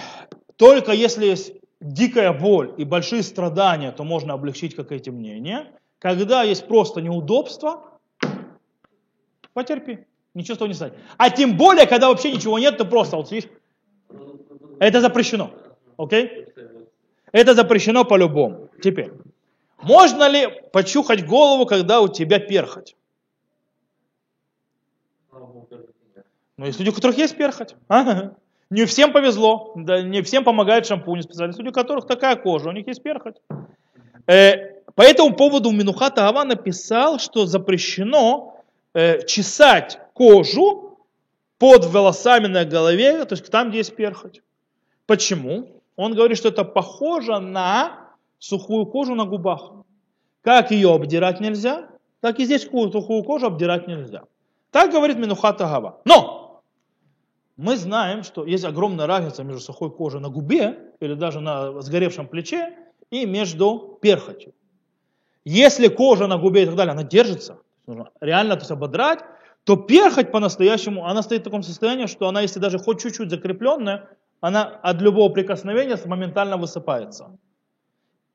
только 0.55 0.91
если 0.91 1.27
есть 1.27 1.53
дикая 1.81 2.33
боль 2.33 2.73
и 2.77 2.83
большие 2.83 3.23
страдания, 3.23 3.91
то 3.91 4.03
можно 4.03 4.33
облегчить 4.33 4.75
как 4.75 4.91
эти 4.91 5.09
мнения. 5.09 5.71
Когда 5.99 6.43
есть 6.43 6.67
просто 6.67 7.01
неудобство, 7.01 7.99
потерпи, 9.53 10.05
ничего 10.33 10.55
с 10.55 10.57
того 10.57 10.67
не 10.67 10.73
стать. 10.73 10.93
А 11.17 11.29
тем 11.29 11.57
более, 11.57 11.87
когда 11.87 12.09
вообще 12.09 12.31
ничего 12.31 12.59
нет, 12.59 12.77
ты 12.77 12.85
просто 12.85 13.17
вот 13.17 13.29
сидишь. 13.29 13.49
Это 14.79 15.01
запрещено. 15.01 15.51
Окей? 15.97 16.47
Это 17.31 17.53
запрещено 17.53 18.05
по-любому. 18.05 18.69
Теперь, 18.81 19.11
можно 19.81 20.27
ли 20.29 20.47
почухать 20.71 21.25
голову, 21.25 21.65
когда 21.65 22.01
у 22.01 22.07
тебя 22.07 22.39
перхоть? 22.39 22.95
Ну, 26.57 26.65
есть 26.65 26.79
люди, 26.79 26.89
у 26.89 26.93
которых 26.93 27.17
есть 27.17 27.35
перхоть. 27.35 27.75
А? 27.89 28.33
Не 28.69 28.85
всем 28.85 29.13
повезло, 29.13 29.73
да, 29.75 30.01
не 30.01 30.21
всем 30.21 30.43
помогает 30.43 30.85
шампунь 30.85 31.21
специально. 31.21 31.53
Люди, 31.55 31.69
у 31.69 31.71
которых 31.71 32.07
такая 32.07 32.35
кожа, 32.35 32.69
у 32.69 32.71
них 32.71 32.87
есть 32.87 33.03
перхоть. 33.03 33.35
Э, 34.27 34.75
по 34.95 35.01
этому 35.01 35.35
поводу 35.35 35.71
Минухата 35.71 36.27
Ава 36.27 36.43
написал, 36.43 37.19
что 37.19 37.45
запрещено 37.45 38.55
э, 38.93 39.25
чесать 39.25 39.99
кожу 40.13 40.97
под 41.59 41.85
волосами 41.85 42.47
на 42.47 42.65
голове, 42.65 43.25
то 43.25 43.33
есть 43.33 43.49
там, 43.51 43.69
где 43.69 43.79
есть 43.79 43.95
перхоть. 43.95 44.41
Почему? 45.05 45.81
Он 45.95 46.13
говорит, 46.13 46.37
что 46.37 46.49
это 46.49 46.63
похоже 46.63 47.39
на 47.39 48.09
сухую 48.39 48.85
кожу 48.85 49.15
на 49.15 49.25
губах. 49.25 49.71
Как 50.41 50.71
ее 50.71 50.93
обдирать 50.93 51.39
нельзя, 51.39 51.87
так 52.19 52.39
и 52.39 52.45
здесь 52.45 52.63
сухую 52.63 53.23
кожу 53.23 53.47
обдирать 53.47 53.87
нельзя. 53.87 54.23
Так 54.71 54.91
говорит 54.91 55.17
Минухат 55.17 55.61
Агава. 55.61 56.01
Но 56.05 56.44
мы 57.57 57.77
знаем, 57.77 58.23
что 58.23 58.45
есть 58.45 58.65
огромная 58.65 59.07
разница 59.07 59.43
между 59.43 59.61
сухой 59.61 59.89
кожей 59.91 60.19
на 60.19 60.29
губе 60.29 60.77
или 60.99 61.13
даже 61.13 61.39
на 61.39 61.81
сгоревшем 61.81 62.27
плече 62.27 62.77
и 63.11 63.25
между 63.25 63.97
перхотью. 64.01 64.53
Если 65.45 65.87
кожа 65.87 66.27
на 66.27 66.37
губе 66.37 66.63
и 66.63 66.65
так 66.65 66.75
далее, 66.75 66.91
она 66.91 67.03
держится, 67.03 67.59
нужно 67.87 68.09
реально 68.19 68.55
то 68.55 68.61
есть 68.61 68.71
ободрать, 68.71 69.19
то 69.63 69.77
перхоть 69.77 70.31
по-настоящему, 70.31 71.05
она 71.05 71.21
стоит 71.21 71.41
в 71.41 71.43
таком 71.45 71.63
состоянии, 71.63 72.07
что 72.07 72.27
она, 72.27 72.41
если 72.41 72.59
даже 72.59 72.77
хоть 72.77 73.01
чуть-чуть 73.01 73.29
закрепленная, 73.29 74.09
она 74.41 74.63
от 74.63 75.01
любого 75.01 75.31
прикосновения 75.31 75.97
моментально 76.05 76.57
высыпается. 76.57 77.37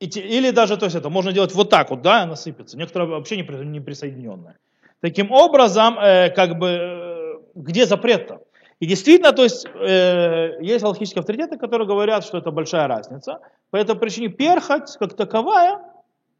Или 0.00 0.50
даже, 0.50 0.78
то 0.78 0.86
есть 0.86 0.96
это 0.96 1.10
можно 1.10 1.30
делать 1.30 1.54
вот 1.54 1.68
так 1.68 1.90
вот, 1.90 2.00
да, 2.00 2.22
она 2.22 2.34
сыпется. 2.34 2.78
Некоторые 2.78 3.10
вообще 3.10 3.36
не 3.36 3.80
присоединенные. 3.80 4.56
Таким 5.00 5.30
образом, 5.30 5.98
э, 5.98 6.30
как 6.30 6.58
бы, 6.58 6.68
э, 6.68 7.34
где 7.54 7.86
запрет-то? 7.86 8.40
И 8.80 8.86
действительно, 8.86 9.32
то 9.32 9.44
есть, 9.44 9.66
э, 9.66 10.56
есть 10.62 10.82
алхимические 10.82 11.20
авторитеты, 11.20 11.58
которые 11.58 11.86
говорят, 11.86 12.24
что 12.24 12.38
это 12.38 12.50
большая 12.50 12.88
разница. 12.88 13.40
По 13.70 13.76
этой 13.76 13.94
причине 13.94 14.28
перхоть, 14.28 14.96
как 14.98 15.14
таковая, 15.14 15.80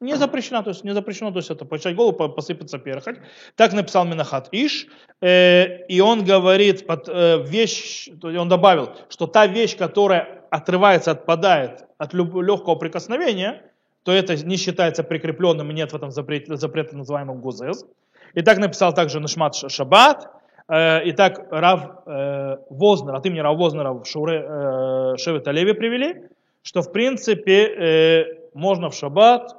не 0.01 0.16
запрещена, 0.16 0.62
то 0.62 0.70
есть 0.70 0.82
не 0.82 0.95
запрещено, 0.95 1.30
то 1.30 1.36
есть 1.36 1.51
это 1.51 1.66
почать 1.66 1.95
голову, 1.95 2.30
посыпется 2.30 2.78
перхоть. 2.78 3.16
Так 3.57 3.74
написал 3.74 4.07
Минахат 4.07 4.49
Иш, 4.53 4.86
э, 5.20 5.84
и 5.86 6.01
он 6.01 6.24
говорит, 6.24 6.86
под, 6.86 7.11
э, 7.11 7.45
вещь, 7.47 8.09
он 8.22 8.49
добавил, 8.49 8.88
что 9.11 9.26
та 9.26 9.47
вещь, 9.47 9.76
которая 9.76 10.47
отрывается, 10.51 11.11
отпадает 11.11 11.84
от 11.99 12.14
легкого 12.14 12.76
прикосновения, 12.76 13.62
то 14.03 14.12
это 14.12 14.34
не 14.36 14.57
считается 14.57 15.05
прикрепленным, 15.05 15.70
и 15.70 15.74
нет 15.74 15.93
в 15.93 15.97
этом 15.97 16.11
запрета, 16.11 16.57
запрета 16.57 16.97
называемого 16.97 17.36
гузез. 17.36 17.84
И 18.32 18.41
так 18.41 18.57
написал 18.57 18.95
также 18.95 19.20
Нашмат 19.20 19.55
Шаббат, 19.55 20.39
э, 20.70 21.04
и 21.04 21.12
так 21.12 21.46
Рав 21.50 22.06
э, 22.06 22.56
Вознер, 22.70 23.14
от 23.14 23.26
имени 23.26 23.40
Рав 23.40 23.56
Вознера 23.56 23.94
э, 23.94 25.16
Шевет 25.16 25.46
Леви 25.46 25.72
привели, 25.72 26.28
что 26.62 26.82
в 26.82 26.92
принципе 26.92 28.36
можно 28.54 28.90
в 28.90 28.94
шаббат 28.94 29.56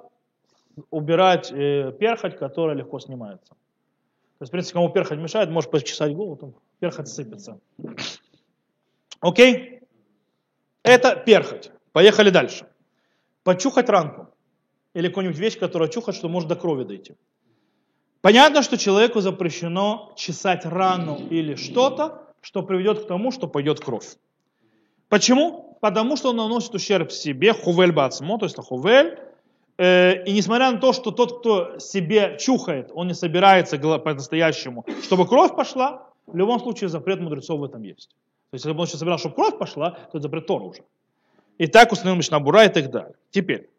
убирать 0.90 1.50
перхоть, 2.00 2.38
которая 2.38 2.76
легко 2.76 3.00
снимается. 3.00 3.50
То 3.50 4.44
есть, 4.44 4.50
в 4.50 4.52
принципе, 4.52 4.74
кому 4.74 4.90
перхоть 4.90 5.20
мешает, 5.20 5.50
может 5.50 5.72
почесать 5.72 6.16
голову, 6.16 6.36
там 6.36 6.54
перхоть 6.80 7.08
сыпется. 7.08 7.60
Окей? 9.20 9.82
Это 10.84 11.16
перхоть. 11.16 11.72
Поехали 11.92 12.30
дальше. 12.30 12.66
Почухать 13.44 13.90
ранку. 13.90 14.28
Или 14.94 15.08
какую-нибудь 15.08 15.40
вещь, 15.40 15.60
которая 15.60 15.90
чухать, 15.90 16.16
что 16.16 16.28
может 16.28 16.50
до 16.50 16.56
крови 16.56 16.84
дойти. 16.84 17.16
Понятно, 18.22 18.62
что 18.62 18.78
человеку 18.78 19.20
запрещено 19.20 20.14
чесать 20.16 20.66
рану 20.66 21.18
или 21.30 21.56
что-то, 21.56 22.24
что 22.42 22.62
приведет 22.64 23.04
к 23.04 23.08
тому, 23.08 23.32
что 23.32 23.48
пойдет 23.48 23.80
кровь. 23.80 24.16
Почему? 25.10 25.78
Потому 25.82 26.16
что 26.16 26.30
он 26.30 26.38
наносит 26.38 26.74
ущерб 26.76 27.12
себе, 27.12 27.54
хувель 27.54 27.92
бацмо, 27.92 28.38
то 28.38 28.46
есть 28.46 28.58
хувель, 28.58 29.18
Э, 29.82 30.24
и 30.26 30.34
несмотря 30.34 30.70
на 30.72 30.78
то, 30.78 30.94
что 30.94 31.10
тот, 31.10 31.40
кто 31.40 31.80
себе 31.80 32.38
чухает, 32.40 32.92
он 32.94 33.08
не 33.08 33.16
собирается 33.16 33.80
по-настоящему, 33.80 34.86
чтобы 35.02 35.28
кровь 35.28 35.56
пошла, 35.56 36.08
в 36.28 36.36
любом 36.36 36.60
случае 36.60 36.90
запрет 36.90 37.20
мудрецов 37.20 37.60
в 37.60 37.64
этом 37.64 37.82
есть. 37.82 38.10
То 38.52 38.56
есть, 38.56 38.66
если 38.66 38.76
бы 38.76 38.82
он 38.82 38.88
сейчас 38.88 39.00
собирал, 39.00 39.18
чтобы 39.18 39.34
кровь 39.34 39.58
пошла, 39.58 39.92
то 39.92 40.20
это 40.20 40.22
запрет 40.22 40.46
Тора 40.46 40.66
уже. 40.66 40.84
И 41.58 41.66
так 41.66 41.92
установил 41.92 42.18
Мишнабура 42.18 42.66
и 42.66 42.70
так 42.70 42.92
далее. 42.92 43.16
Теперь, 43.32 43.72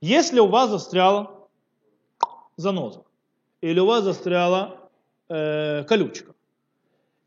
если 0.00 0.40
у 0.40 0.48
вас 0.48 0.70
застряла 0.70 1.30
заноза, 2.56 3.04
или 3.64 3.80
у 3.80 3.86
вас 3.86 4.04
застряла 4.04 4.90
э, 5.30 5.84
колючка, 5.84 6.34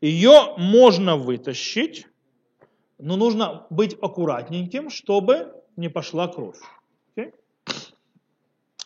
ее 0.00 0.54
можно 0.56 1.16
вытащить, 1.16 2.06
но 2.98 3.16
нужно 3.16 3.66
быть 3.70 3.96
аккуратненьким, 4.00 4.88
чтобы 4.88 5.52
не 5.76 5.88
пошла 5.88 6.28
кровь. 6.28 6.60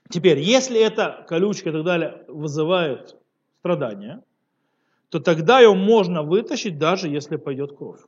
Теперь, 0.09 0.39
если 0.39 0.81
эта 0.81 1.25
колючка 1.29 1.69
и 1.69 1.73
так 1.73 1.85
далее 1.85 2.25
вызывает 2.29 3.17
страдания, 3.61 4.23
то 5.11 5.21
тогда 5.21 5.61
ее 5.61 5.75
можно 5.75 6.23
вытащить, 6.23 6.79
даже 6.79 7.09
если 7.09 7.37
пойдет 7.37 7.77
кровь. 7.77 8.01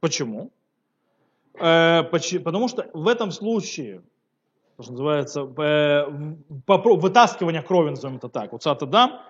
Почему? 0.00 0.50
Э, 1.60 2.02
потому 2.02 2.68
что 2.68 2.88
в 2.94 3.08
этом 3.08 3.30
случае, 3.30 4.02
что 4.82 4.92
называется, 4.92 5.40
э, 5.40 6.04
вытаскивание 6.66 7.62
крови, 7.62 7.90
назовем 7.90 8.16
это 8.16 8.28
так, 8.28 8.52
вот 8.52 8.62
сатадам, 8.62 9.20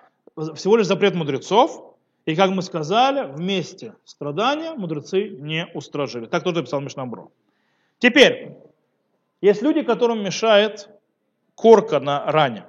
всего 0.55 0.77
лишь 0.77 0.87
запрет 0.87 1.15
мудрецов, 1.15 1.95
и 2.25 2.35
как 2.35 2.49
мы 2.51 2.61
сказали, 2.61 3.31
вместе 3.31 3.93
страдания 4.03 4.73
мудрецы 4.73 5.29
не 5.29 5.65
устражили. 5.73 6.25
Так 6.25 6.43
тоже 6.43 6.57
написал 6.57 6.81
Мишнабро. 6.81 7.29
Теперь, 7.99 8.57
есть 9.41 9.61
люди, 9.61 9.81
которым 9.81 10.23
мешает 10.23 10.89
корка 11.55 11.99
на 12.01 12.29
ране. 12.29 12.65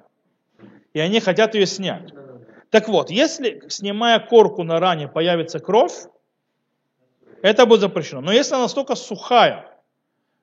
И 0.92 1.00
они 1.00 1.18
хотят 1.20 1.54
ее 1.54 1.66
снять. 1.66 2.12
Так 2.70 2.88
вот, 2.88 3.10
если, 3.10 3.62
снимая 3.68 4.20
корку 4.20 4.62
на 4.62 4.78
ране, 4.78 5.08
появится 5.08 5.58
кровь, 5.58 6.06
это 7.42 7.66
будет 7.66 7.80
запрещено. 7.80 8.20
Но 8.20 8.32
если 8.32 8.54
она 8.54 8.64
настолько 8.64 8.94
сухая, 8.94 9.77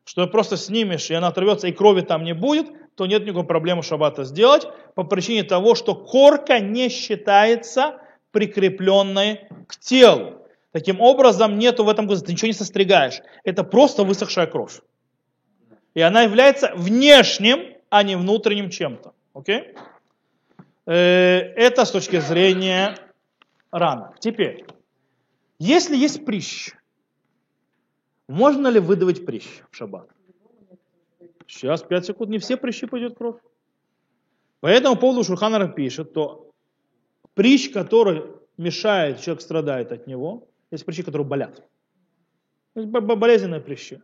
что 0.05 0.25
просто 0.27 0.55
снимешь, 0.55 1.11
и 1.11 1.13
она 1.13 1.27
оторвется, 1.27 1.67
и 1.67 1.71
крови 1.71 2.01
там 2.01 2.23
не 2.23 2.33
будет, 2.33 2.67
то 2.95 3.05
нет 3.05 3.23
никакой 3.25 3.45
проблемы 3.45 3.83
шаббата 3.83 4.23
сделать, 4.23 4.67
по 4.93 5.03
причине 5.03 5.43
того, 5.43 5.75
что 5.75 5.95
корка 5.95 6.59
не 6.59 6.89
считается 6.89 7.99
прикрепленной 8.31 9.47
к 9.67 9.77
телу. 9.77 10.45
Таким 10.71 11.01
образом, 11.01 11.57
нету 11.57 11.83
в 11.83 11.89
этом, 11.89 12.07
ты 12.07 12.31
ничего 12.31 12.47
не 12.47 12.53
состригаешь. 12.53 13.21
Это 13.43 13.63
просто 13.63 14.03
высохшая 14.03 14.47
кровь. 14.47 14.81
И 15.93 16.01
она 16.01 16.21
является 16.23 16.73
внешним 16.75 17.75
а 17.89 18.03
не 18.03 18.17
внутренним 18.17 18.69
чем-то. 18.69 19.13
Окей? 19.33 19.73
Э, 20.85 20.93
это 21.55 21.85
с 21.85 21.91
точки 21.91 22.19
зрения 22.19 22.97
раны. 23.71 24.09
Теперь, 24.19 24.65
если 25.59 25.95
есть 25.95 26.25
прыщ, 26.25 26.73
можно 28.27 28.67
ли 28.67 28.79
выдавить 28.79 29.25
прыщ 29.25 29.45
в 29.71 29.75
шаббат? 29.75 30.09
Сейчас, 31.47 31.83
5 31.83 32.05
секунд, 32.05 32.29
не 32.31 32.37
все 32.37 32.57
прыщи 32.57 32.87
пойдет 32.87 33.17
кровь. 33.17 33.39
По 34.61 34.95
поводу 34.95 35.23
Шурханар 35.23 35.73
пишет, 35.73 36.13
то 36.13 36.51
прыщ, 37.35 37.71
который 37.71 38.23
мешает, 38.57 39.21
человек 39.21 39.41
страдает 39.41 39.91
от 39.91 40.07
него, 40.07 40.47
есть 40.71 40.85
прыщи, 40.85 41.03
которые 41.03 41.27
болят. 41.27 41.63
Есть 42.75 42.87
болезненные 42.87 43.61
прыщи. 43.61 44.01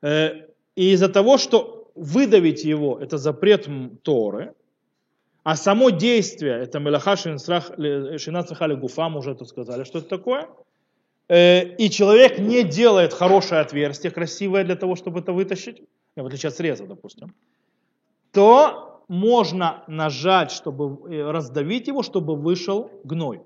Э, 0.00 0.46
и 0.74 0.92
из-за 0.92 1.08
того, 1.08 1.36
что 1.38 1.90
выдавить 1.94 2.64
его, 2.64 2.98
это 2.98 3.18
запрет 3.18 3.68
Торы, 4.02 4.54
а 5.42 5.56
само 5.56 5.90
действие, 5.90 6.62
это 6.62 6.78
мелаха 6.78 7.16
шинацахали 7.16 8.74
гуфа, 8.74 9.08
мы 9.08 9.18
уже 9.18 9.32
это 9.32 9.44
сказали, 9.44 9.84
что 9.84 9.98
это 9.98 10.08
такое, 10.08 10.48
и 11.28 11.90
человек 11.90 12.38
не 12.38 12.62
делает 12.62 13.12
хорошее 13.12 13.60
отверстие, 13.60 14.10
красивое 14.10 14.64
для 14.64 14.76
того, 14.76 14.96
чтобы 14.96 15.20
это 15.20 15.32
вытащить, 15.32 15.82
в 16.16 16.26
отличие 16.26 16.48
от 16.48 16.56
среза, 16.56 16.86
допустим, 16.86 17.34
то 18.32 18.92
можно 19.08 19.84
нажать, 19.88 20.50
чтобы 20.50 21.12
э, 21.12 21.30
раздавить 21.30 21.86
его, 21.88 22.02
чтобы 22.02 22.34
вышел 22.34 22.90
гной. 23.04 23.42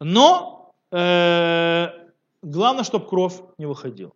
Но 0.00 0.74
э, 0.90 1.88
главное, 2.42 2.84
чтобы 2.84 3.06
кровь 3.06 3.40
не 3.58 3.66
выходила. 3.66 4.12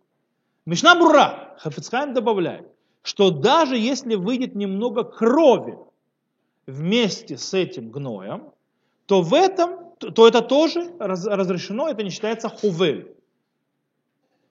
Мишна 0.65 0.95
Бура, 0.95 1.55
Хафицхайм 1.59 2.13
добавляет, 2.13 2.67
что 3.01 3.31
даже 3.31 3.77
если 3.77 4.15
выйдет 4.15 4.53
немного 4.53 5.03
крови 5.03 5.77
вместе 6.67 7.37
с 7.37 7.53
этим 7.53 7.89
гноем, 7.89 8.51
то 9.05 9.21
в 9.21 9.33
этом, 9.33 9.86
то 9.99 10.27
это 10.27 10.41
тоже 10.41 10.91
разрешено, 10.99 11.89
это 11.89 12.03
не 12.03 12.09
считается 12.09 12.49
хувель. 12.49 13.15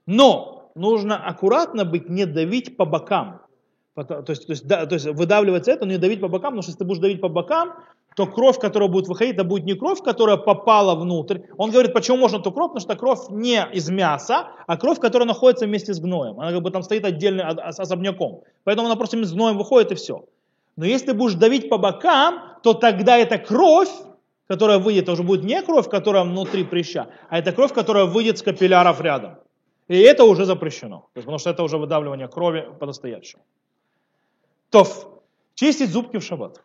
Но 0.07 0.71
нужно 0.75 1.17
аккуратно 1.17 1.85
быть, 1.85 2.09
не 2.09 2.27
давить 2.27 2.77
по 2.77 2.85
бокам. 2.85 3.41
То 3.95 4.25
есть, 4.29 4.47
то 4.47 4.53
есть, 4.53 4.67
да, 4.67 4.85
то 4.87 4.95
есть 4.95 5.07
выдавливать 5.07 5.69
это, 5.69 5.87
но 5.87 5.93
не 5.93 5.99
давить 5.99 6.21
по 6.21 6.29
бокам, 6.29 6.51
потому 6.51 6.63
что 6.63 6.71
если 6.71 6.81
ты 6.81 6.85
будешь 6.85 7.01
давить 7.01 7.21
по 7.21 7.29
бокам, 7.29 7.73
то 8.15 8.27
кровь, 8.27 8.59
которая 8.59 8.89
будет 8.89 9.09
выходить, 9.09 9.35
это 9.35 9.45
будет 9.45 9.65
не 9.65 9.75
кровь, 9.75 10.03
которая 10.03 10.37
попала 10.37 10.95
внутрь. 10.95 11.41
Он 11.57 11.71
говорит, 11.71 11.95
почему 11.95 12.19
можно 12.19 12.39
эту 12.39 12.53
кровь, 12.53 12.73
потому 12.73 12.81
что 12.81 12.97
кровь 12.97 13.29
не 13.31 13.67
из 13.73 13.89
мяса, 13.91 14.49
а 14.67 14.77
кровь, 14.77 15.01
которая 15.01 15.27
находится 15.27 15.67
вместе 15.67 15.95
с 15.95 16.01
гноем. 16.01 16.41
Она 16.41 16.53
как 16.53 16.63
бы 16.63 16.71
там 16.71 16.83
стоит 16.83 17.05
отдельно 17.05 17.49
особняком. 17.49 18.43
Поэтому 18.65 18.87
она 18.87 18.97
просто 18.97 19.23
с 19.23 19.33
гноем 19.33 19.59
выходит 19.59 19.93
и 19.93 19.95
все. 19.95 20.25
Но 20.77 20.85
если 20.85 21.07
ты 21.07 21.15
будешь 21.15 21.35
давить 21.35 21.69
по 21.71 21.79
бокам, 21.79 22.41
то 22.63 22.75
тогда 22.75 23.17
эта 23.17 23.39
кровь 23.39 23.91
которая 24.49 24.79
выйдет, 24.79 25.05
это 25.05 25.13
уже 25.13 25.23
будет 25.23 25.45
не 25.45 25.61
кровь, 25.63 25.89
которая 25.89 26.25
внутри 26.25 26.65
прыща, 26.65 27.09
а 27.29 27.39
это 27.39 27.53
кровь, 27.53 27.73
которая 27.73 28.05
выйдет 28.05 28.39
с 28.39 28.43
капилляров 28.43 29.01
рядом. 29.01 29.39
И 29.89 29.99
это 29.99 30.25
уже 30.25 30.45
запрещено, 30.45 31.09
потому 31.15 31.39
что 31.39 31.51
это 31.51 31.63
уже 31.63 31.79
выдавливание 31.79 32.29
крови 32.29 32.69
по-настоящему. 32.81 33.43
То 34.71 34.85
чистить 35.55 35.91
зубки 35.91 36.19
в 36.19 36.23
шаббат. 36.23 36.63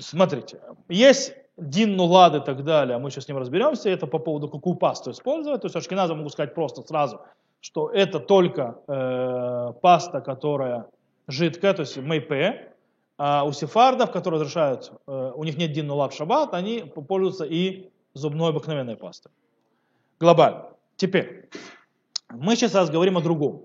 Смотрите, 0.00 0.60
есть 0.88 1.34
Дин, 1.56 1.96
Нулад 1.96 2.34
и 2.34 2.40
так 2.40 2.64
далее, 2.64 2.98
мы 2.98 3.10
сейчас 3.10 3.24
с 3.24 3.28
ним 3.28 3.38
разберемся, 3.38 3.88
это 3.88 4.06
по 4.06 4.18
поводу 4.18 4.48
какую 4.48 4.76
пасту 4.76 5.10
использовать. 5.10 5.62
То 5.62 5.66
есть 5.66 5.76
Ашкиназа 5.76 6.14
могу 6.14 6.28
сказать 6.28 6.54
просто 6.54 6.82
сразу, 6.82 7.20
что 7.60 7.90
это 7.90 8.20
только 8.20 8.78
э, 8.86 9.72
паста, 9.80 10.20
которая 10.20 10.86
жидкая, 11.28 11.72
то 11.72 11.80
есть 11.80 11.96
мейпе, 11.96 12.72
а 13.18 13.44
у 13.44 13.52
сефардов, 13.52 14.12
которые 14.12 14.40
разрешают, 14.40 14.92
э, 15.06 15.32
у 15.34 15.44
них 15.44 15.56
нет 15.56 15.72
Дин, 15.72 15.86
Нулад, 15.86 16.12
Шаббат, 16.12 16.52
они 16.52 16.82
пользуются 16.82 17.44
и 17.44 17.90
зубной 18.12 18.50
обыкновенной 18.50 18.96
пастой. 18.96 19.32
Глобально. 20.20 20.70
Теперь, 20.96 21.48
мы 22.30 22.56
сейчас 22.56 22.90
говорим 22.90 23.16
о 23.16 23.22
другом. 23.22 23.62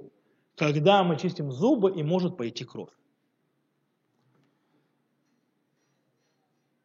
Когда 0.56 1.04
мы 1.04 1.18
чистим 1.18 1.52
зубы 1.52 1.92
и 1.92 2.04
может 2.04 2.38
пойти 2.38 2.64
кровь. 2.64 2.92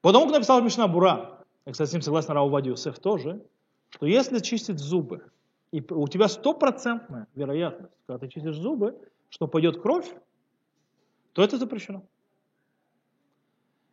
Потому 0.00 0.26
как 0.26 0.34
написал 0.34 0.62
Мишна 0.62 0.86
Бура, 0.86 1.44
и, 1.66 1.72
кстати, 1.72 1.90
с 1.90 1.92
ним 1.92 2.02
согласен 2.02 2.32
Раувади 2.32 2.68
Юсеф 2.68 2.98
тоже, 3.00 3.44
что 3.90 4.06
если 4.06 4.38
чистить 4.38 4.78
зубы, 4.78 5.30
и 5.72 5.84
у 5.90 6.06
тебя 6.06 6.28
стопроцентная 6.28 7.26
вероятность, 7.34 7.92
когда 8.06 8.18
ты 8.18 8.28
чистишь 8.32 8.56
зубы, 8.56 8.96
что 9.28 9.48
пойдет 9.48 9.82
кровь, 9.82 10.08
то 11.32 11.42
это 11.42 11.58
запрещено. 11.58 12.04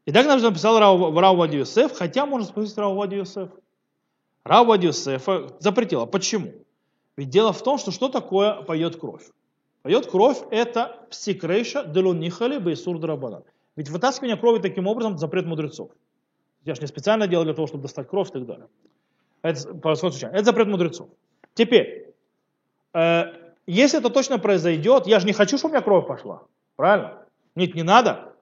И 0.06 0.12
так 0.12 0.28
нам 0.28 0.42
написал 0.42 0.80
Рау 0.80 1.36
Вади 1.36 1.58
Юсеф, 1.58 1.94
хотя 1.94 2.26
можно 2.26 2.48
спросить 2.48 2.78
Рау 2.78 2.96
Вади 2.96 3.16
Юсеф. 3.16 3.50
Рау 4.44 4.66
Вади 4.66 4.88
Юсеф 4.88 5.28
запретила. 5.60 6.06
Почему? 6.06 6.52
Ведь 7.16 7.30
дело 7.30 7.54
в 7.54 7.64
том, 7.64 7.78
что 7.78 7.92
что 7.92 8.10
такое 8.10 8.62
поет 8.64 8.98
кровь? 8.98 9.24
Поет 9.84 10.08
кровь 10.08 10.40
это 10.52 11.06
псикрейша 11.10 11.86
делунихали 11.86 12.58
бейсур 12.58 13.00
драбана. 13.00 13.44
Ведь 13.76 13.90
вытаскивание 13.90 14.38
крови 14.38 14.60
таким 14.60 14.88
образом 14.88 15.18
запрет 15.18 15.46
мудрецов. 15.46 15.92
Я 16.66 16.76
же 16.76 16.82
не 16.82 16.88
специально 16.88 17.28
делал 17.28 17.44
для 17.46 17.54
того, 17.54 17.68
чтобы 17.68 17.84
достать 17.84 18.08
кровь 18.08 18.30
и 18.30 18.34
так 18.34 18.46
далее. 18.46 18.68
Это. 19.42 19.60
Это 20.32 20.44
запрет 20.44 20.68
мудрецов. 20.68 21.10
Теперь, 21.54 22.14
э, 22.94 23.24
если 23.68 24.00
это 24.00 24.10
точно 24.10 24.40
произойдет, 24.40 25.08
я 25.08 25.20
же 25.20 25.28
не 25.28 25.34
хочу, 25.34 25.58
чтобы 25.58 25.72
у 25.72 25.76
меня 25.76 25.84
кровь 25.84 26.08
пошла. 26.08 26.44
Правильно? 26.76 27.26
Нет, 27.56 27.76
не 27.76 27.84
надо. 27.84 28.33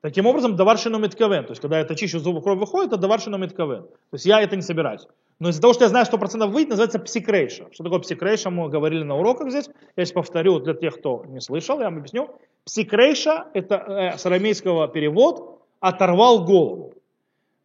Таким 0.00 0.26
образом, 0.26 0.54
даваршину 0.54 0.98
меткавен. 0.98 1.44
То 1.44 1.50
есть, 1.50 1.60
когда 1.60 1.80
это 1.80 1.96
чищу 1.96 2.20
зубы, 2.20 2.40
кровь 2.40 2.58
выходит, 2.58 2.92
это 2.92 3.00
даваршину 3.00 3.36
меткавен. 3.36 3.82
То 3.82 4.14
есть, 4.14 4.26
я 4.26 4.40
это 4.40 4.54
не 4.54 4.62
собираюсь. 4.62 5.06
Но 5.40 5.48
из-за 5.48 5.60
того, 5.60 5.72
что 5.72 5.84
я 5.84 5.88
знаю, 5.88 6.06
что 6.06 6.18
процентов 6.18 6.50
выйдет, 6.50 6.70
называется 6.70 7.00
псикрейша. 7.00 7.66
Что 7.72 7.84
такое 7.84 7.98
псикрейша, 7.98 8.50
мы 8.50 8.68
говорили 8.68 9.02
на 9.02 9.16
уроках 9.16 9.50
здесь. 9.50 9.68
Я 9.96 10.04
сейчас 10.04 10.12
повторю 10.12 10.60
для 10.60 10.74
тех, 10.74 10.98
кто 10.98 11.24
не 11.26 11.40
слышал, 11.40 11.78
я 11.80 11.86
вам 11.86 11.98
объясню. 11.98 12.30
Псикрейша, 12.64 13.48
это 13.54 13.74
э, 13.74 14.18
с 14.18 14.26
арамейского 14.26 14.86
перевод, 14.86 15.60
оторвал 15.80 16.44
голову. 16.44 16.94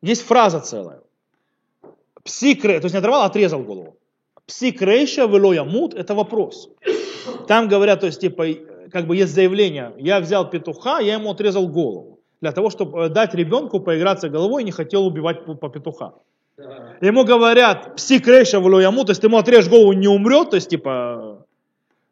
Есть 0.02 0.24
фраза 0.24 0.60
целая. 0.60 1.02
Псикре, 2.24 2.80
то 2.80 2.86
есть 2.86 2.94
не 2.94 3.00
оторвал, 3.00 3.22
а 3.22 3.26
отрезал 3.26 3.62
голову. 3.62 3.98
Псикрейша 4.46 5.26
велоя 5.26 5.64
мут, 5.64 5.94
это 5.94 6.16
вопрос. 6.16 6.70
Там 7.48 7.68
говорят, 7.68 8.00
то 8.00 8.08
есть 8.08 8.22
типа, 8.22 8.46
как 8.92 9.08
бы 9.08 9.16
есть 9.16 9.34
заявление, 9.34 9.94
я 9.98 10.20
взял 10.20 10.50
петуха, 10.50 11.00
я 11.00 11.14
ему 11.14 11.32
отрезал 11.32 11.68
голову. 11.68 12.13
Для 12.44 12.52
того, 12.52 12.70
чтобы 12.70 13.06
э, 13.06 13.10
дать 13.10 13.34
ребенку 13.34 13.80
поиграться 13.80 14.28
головой, 14.28 14.66
не 14.66 14.72
хотел 14.72 15.08
убивать 15.08 15.46
по 15.46 15.70
петуха. 15.70 16.12
Ему 17.00 17.24
говорят, 17.24 17.96
псикрейша 17.96 18.58
велоя 18.58 18.92
мут, 18.92 19.06
то 19.06 19.12
есть 19.12 19.22
ты 19.22 19.28
ему 19.28 19.38
отрежь 19.38 19.70
голову, 19.70 19.94
не 19.94 20.10
умрет, 20.10 20.50
то 20.50 20.58
есть 20.58 20.70
типа, 20.70 21.46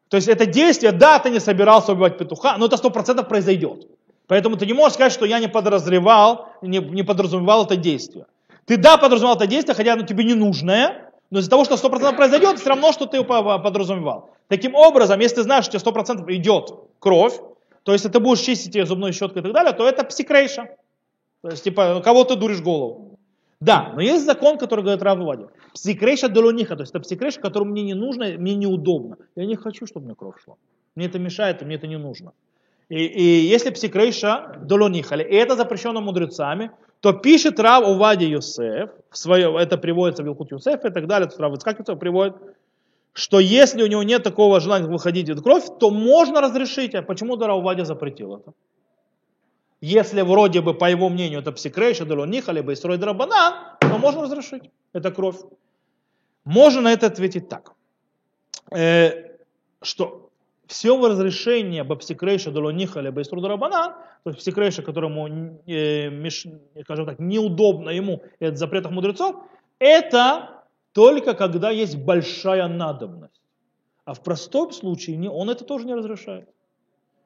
то 0.08 0.16
есть 0.16 0.28
это 0.28 0.46
действие, 0.46 0.92
да, 0.92 1.18
ты 1.18 1.28
не 1.28 1.38
собирался 1.38 1.92
убивать 1.92 2.16
петуха, 2.16 2.56
но 2.56 2.64
это 2.64 2.78
сто 2.78 2.88
процентов 2.88 3.28
произойдет. 3.28 3.86
Поэтому 4.26 4.56
ты 4.56 4.64
не 4.64 4.72
можешь 4.72 4.94
сказать, 4.94 5.12
что 5.12 5.26
я 5.26 5.38
не 5.38 5.48
подразревал, 5.48 6.46
не, 6.62 6.78
не 6.78 7.02
подразумевал 7.02 7.66
это 7.66 7.76
действие. 7.76 8.24
Ты 8.64 8.78
да, 8.78 8.96
подразумевал 8.96 9.36
это 9.36 9.46
действие, 9.46 9.74
хотя 9.74 9.92
оно 9.92 10.06
тебе 10.06 10.24
не 10.24 10.34
нужное, 10.34 11.12
но 11.30 11.40
из-за 11.40 11.50
того, 11.50 11.66
что 11.66 11.74
100% 11.74 12.16
произойдет, 12.16 12.58
все 12.58 12.70
равно, 12.70 12.92
что 12.92 13.04
ты 13.04 13.22
подразумевал. 13.22 14.30
Таким 14.48 14.74
образом, 14.74 15.20
если 15.20 15.36
ты 15.36 15.42
знаешь, 15.42 15.66
что 15.66 15.78
тебе 15.78 15.92
100% 15.92 16.24
идет 16.36 16.72
кровь, 17.00 17.34
то 17.82 17.92
если 17.92 18.08
ты 18.08 18.20
будешь 18.20 18.40
чистить 18.40 18.74
ее 18.74 18.86
зубной 18.86 19.12
щеткой 19.12 19.40
и 19.40 19.42
так 19.44 19.52
далее, 19.52 19.72
то 19.72 19.88
это 19.88 20.04
псикрейша. 20.04 20.76
То 21.42 21.50
есть, 21.50 21.64
типа, 21.64 22.00
кого 22.04 22.24
ты 22.24 22.36
дуришь 22.36 22.60
голову. 22.60 23.18
Да, 23.60 23.92
но 23.94 24.00
есть 24.00 24.24
закон, 24.24 24.58
который 24.58 24.80
говорит 24.80 25.02
Рав 25.02 25.18
Вади. 25.18 25.44
Псикрейша 25.72 26.28
долониха, 26.28 26.74
то 26.74 26.82
есть 26.82 26.90
это 26.90 27.00
псикрейша, 27.00 27.40
которую 27.40 27.70
мне 27.70 27.82
не 27.82 27.94
нужно, 27.94 28.26
мне 28.38 28.54
неудобно. 28.54 29.16
Я 29.36 29.46
не 29.46 29.56
хочу, 29.56 29.86
чтобы 29.86 30.06
мне 30.06 30.14
кровь 30.14 30.34
шла. 30.44 30.56
Мне 30.96 31.06
это 31.06 31.18
мешает, 31.18 31.62
мне 31.62 31.76
это 31.76 31.86
не 31.86 31.98
нужно. 31.98 32.32
И, 32.88 33.04
и 33.04 33.22
если 33.46 33.70
псикрейша 33.70 34.58
долонихали, 34.62 35.22
и 35.22 35.34
это 35.34 35.56
запрещено 35.56 36.00
мудрецами, 36.00 36.72
то 37.00 37.12
пишет 37.12 37.58
Рав 37.60 37.88
Увади 37.88 38.26
Юсеф, 38.26 38.90
в 39.10 39.16
свое, 39.16 39.56
это 39.58 39.78
приводится 39.78 40.22
в 40.22 40.26
Илкут 40.26 40.50
Юсеф 40.52 40.84
и 40.84 40.90
так 40.90 41.06
далее, 41.06 41.28
тут 41.28 41.40
Рав 41.40 41.54
Ицкак 41.54 41.98
приводит, 41.98 42.34
что 43.12 43.40
если 43.40 43.82
у 43.82 43.86
него 43.86 44.02
нет 44.02 44.22
такого 44.22 44.60
желания 44.60 44.86
выходить 44.86 45.28
из 45.28 45.40
кровь, 45.42 45.64
то 45.78 45.90
можно 45.90 46.40
разрешить. 46.40 46.94
А 46.94 47.02
почему 47.02 47.36
Рав 47.36 47.58
Увади 47.58 47.84
запретил 47.84 48.36
это? 48.36 48.52
Если 49.80 50.22
вроде 50.22 50.60
бы, 50.60 50.74
по 50.74 50.90
его 50.90 51.08
мнению, 51.08 51.40
это 51.40 51.52
псикрейша, 51.52 52.04
долониха, 52.04 52.52
либо 52.52 52.72
истрой 52.72 52.98
драбанан, 52.98 53.54
то 53.80 53.98
можно 53.98 54.22
разрешить. 54.22 54.70
Это 54.92 55.10
кровь. 55.10 55.40
Можно 56.44 56.82
на 56.82 56.92
это 56.92 57.06
ответить 57.06 57.48
так, 57.48 57.72
э, 58.70 59.36
что 59.82 60.30
все 60.66 61.08
разрешение 61.08 61.84
бапсикрейша 61.84 62.50
долониха 62.50 63.00
либо 63.00 63.20
из 63.20 63.30
рабана, 63.32 63.96
то 64.24 64.30
есть 64.30 64.38
псикрейша, 64.38 64.82
которому, 64.82 65.28
э, 65.66 66.08
меш, 66.10 66.46
скажем 66.82 67.06
так, 67.06 67.18
неудобно 67.18 67.90
ему, 67.90 68.22
это 68.40 68.56
запретах 68.56 68.92
мудрецов, 68.92 69.36
это 69.78 70.61
только 70.92 71.34
когда 71.34 71.70
есть 71.70 71.96
большая 71.96 72.68
надобность. 72.68 73.40
А 74.04 74.14
в 74.14 74.22
простом 74.22 74.72
случае 74.72 75.16
не, 75.16 75.28
он 75.28 75.50
это 75.50 75.64
тоже 75.64 75.86
не 75.86 75.94
разрешает. 75.94 76.48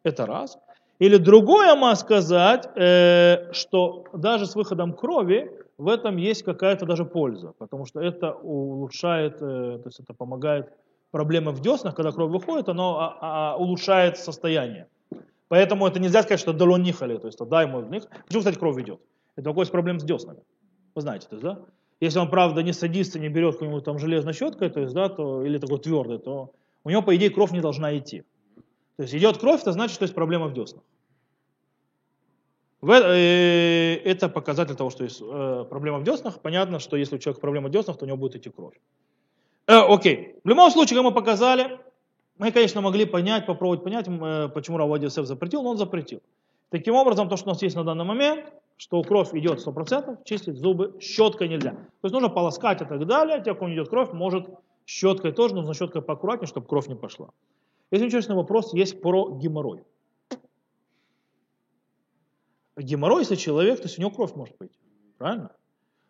Это 0.03 0.27
раз. 0.27 0.59
Или 0.99 1.17
другое 1.17 1.75
можно 1.75 1.97
сказать, 1.97 2.69
э, 2.77 3.53
что 3.53 4.05
даже 4.13 4.47
с 4.47 4.55
выходом 4.55 4.93
крови 4.93 5.51
в 5.79 5.89
этом 5.89 6.17
есть 6.17 6.43
какая-то 6.43 6.87
даже 6.87 7.05
польза, 7.05 7.53
потому 7.59 7.87
что 7.87 8.01
это 8.01 8.33
улучшает, 8.33 9.37
э, 9.43 9.79
то 9.79 9.83
есть 9.87 10.01
это 10.01 10.15
помогает 10.15 10.73
проблемы 11.11 11.53
в 11.53 11.61
деснах, 11.61 11.95
когда 11.95 12.13
кровь 12.13 12.31
выходит, 12.31 12.69
оно 12.69 12.99
а, 12.99 13.19
а, 13.21 13.57
улучшает 13.57 14.17
состояние. 14.19 14.87
Поэтому 15.49 15.87
это 15.87 16.01
нельзя 16.01 16.23
сказать, 16.23 16.41
что 16.41 16.53
долон 16.53 16.83
нихали, 16.83 17.19
то 17.19 17.27
есть 17.27 17.39
дай 17.39 17.67
ему 17.67 17.81
них. 17.83 18.05
Почему, 18.27 18.41
кстати, 18.41 18.59
кровь 18.59 18.79
идет? 18.81 19.01
Это 19.37 19.51
какой 19.51 19.67
проблем 19.67 20.01
с 20.01 20.05
деснами. 20.05 20.41
Вы 20.95 21.03
знаете, 21.03 21.27
то 21.29 21.37
есть, 21.37 21.45
да? 21.45 21.59
Если 22.01 22.19
он, 22.19 22.29
правда, 22.29 22.63
не 22.63 22.73
садится, 22.73 23.19
не 23.19 23.29
берет 23.29 23.55
какую-нибудь 23.55 23.85
там 23.85 23.99
железной 23.99 24.35
щеткой, 24.35 24.69
то 24.69 24.81
есть, 24.81 24.93
да, 24.93 25.09
то, 25.09 25.45
или 25.45 25.59
такой 25.59 25.79
твердый, 25.79 26.19
то 26.19 26.53
у 26.85 26.91
него, 26.91 27.03
по 27.03 27.17
идее, 27.17 27.31
кровь 27.31 27.53
не 27.53 27.61
должна 27.61 27.97
идти. 27.97 28.23
То 28.97 29.03
есть 29.03 29.15
идет 29.15 29.39
кровь, 29.39 29.63
это 29.63 29.73
значит, 29.73 29.95
что 29.95 30.05
есть 30.05 30.15
проблема 30.15 30.49
в 30.49 30.53
деснах. 30.53 30.83
Э, 32.83 33.95
это 34.05 34.29
показатель 34.29 34.75
того, 34.75 34.91
что 34.91 35.05
есть 35.05 35.21
э, 35.23 35.65
проблема 35.69 35.99
в 35.99 36.05
деснах. 36.05 36.41
Понятно, 36.41 36.79
что 36.79 36.97
если 36.97 37.17
у 37.17 37.19
человека 37.19 37.41
проблема 37.41 37.69
в 37.69 37.73
деснах, 37.73 37.97
то 37.99 38.05
у 38.05 38.09
него 38.09 38.17
будет 38.19 38.37
идти 38.37 38.51
кровь. 38.51 38.75
Э, 39.67 39.81
окей. 39.89 40.37
В 40.45 40.49
любом 40.49 40.71
случае, 40.71 40.97
как 40.97 41.05
мы 41.05 41.13
показали, 41.13 41.79
мы, 42.39 42.53
конечно, 42.53 42.81
могли 42.81 43.07
понять, 43.07 43.47
попробовать 43.47 43.83
понять, 43.83 44.07
э, 44.09 44.49
почему 44.55 44.77
Равади 44.77 45.05
Йосеф 45.05 45.27
запретил, 45.27 45.63
но 45.63 45.71
он 45.71 45.79
запретил. 45.79 46.21
Таким 46.71 46.95
образом, 46.95 47.29
то, 47.29 47.37
что 47.37 47.49
у 47.49 47.53
нас 47.53 47.63
есть 47.63 47.77
на 47.77 47.85
данный 47.85 48.05
момент, 48.05 48.53
что 48.77 49.03
кровь 49.03 49.35
идет 49.35 49.67
100%, 49.67 50.19
чистить 50.25 50.57
зубы 50.57 50.97
щеткой 51.01 51.49
нельзя. 51.49 51.73
То 51.73 52.05
есть 52.05 52.13
нужно 52.13 52.29
полоскать 52.29 52.83
и 52.83 52.85
так 52.85 53.07
далее. 53.07 53.43
Те, 53.43 53.53
у 53.53 53.55
кого 53.55 53.73
идет 53.73 53.89
кровь, 53.89 54.13
может 54.13 54.49
щеткой 54.85 55.33
тоже, 55.33 55.55
нужно 55.55 55.75
щеткой 55.75 56.03
поаккуратнее, 56.03 56.47
чтобы 56.47 56.67
кровь 56.67 56.87
не 56.89 56.95
пошла. 56.95 57.31
Есть 57.91 58.05
интересный 58.05 58.37
вопрос, 58.37 58.75
есть 58.75 59.01
про 59.01 59.39
геморрой. 59.39 59.85
Геморрой, 62.77 63.21
если 63.21 63.37
человек, 63.37 63.79
то 63.79 63.85
есть 63.85 63.99
у 63.99 64.03
него 64.03 64.11
кровь 64.11 64.35
может 64.35 64.57
быть. 64.59 64.73
Правильно? 65.19 65.51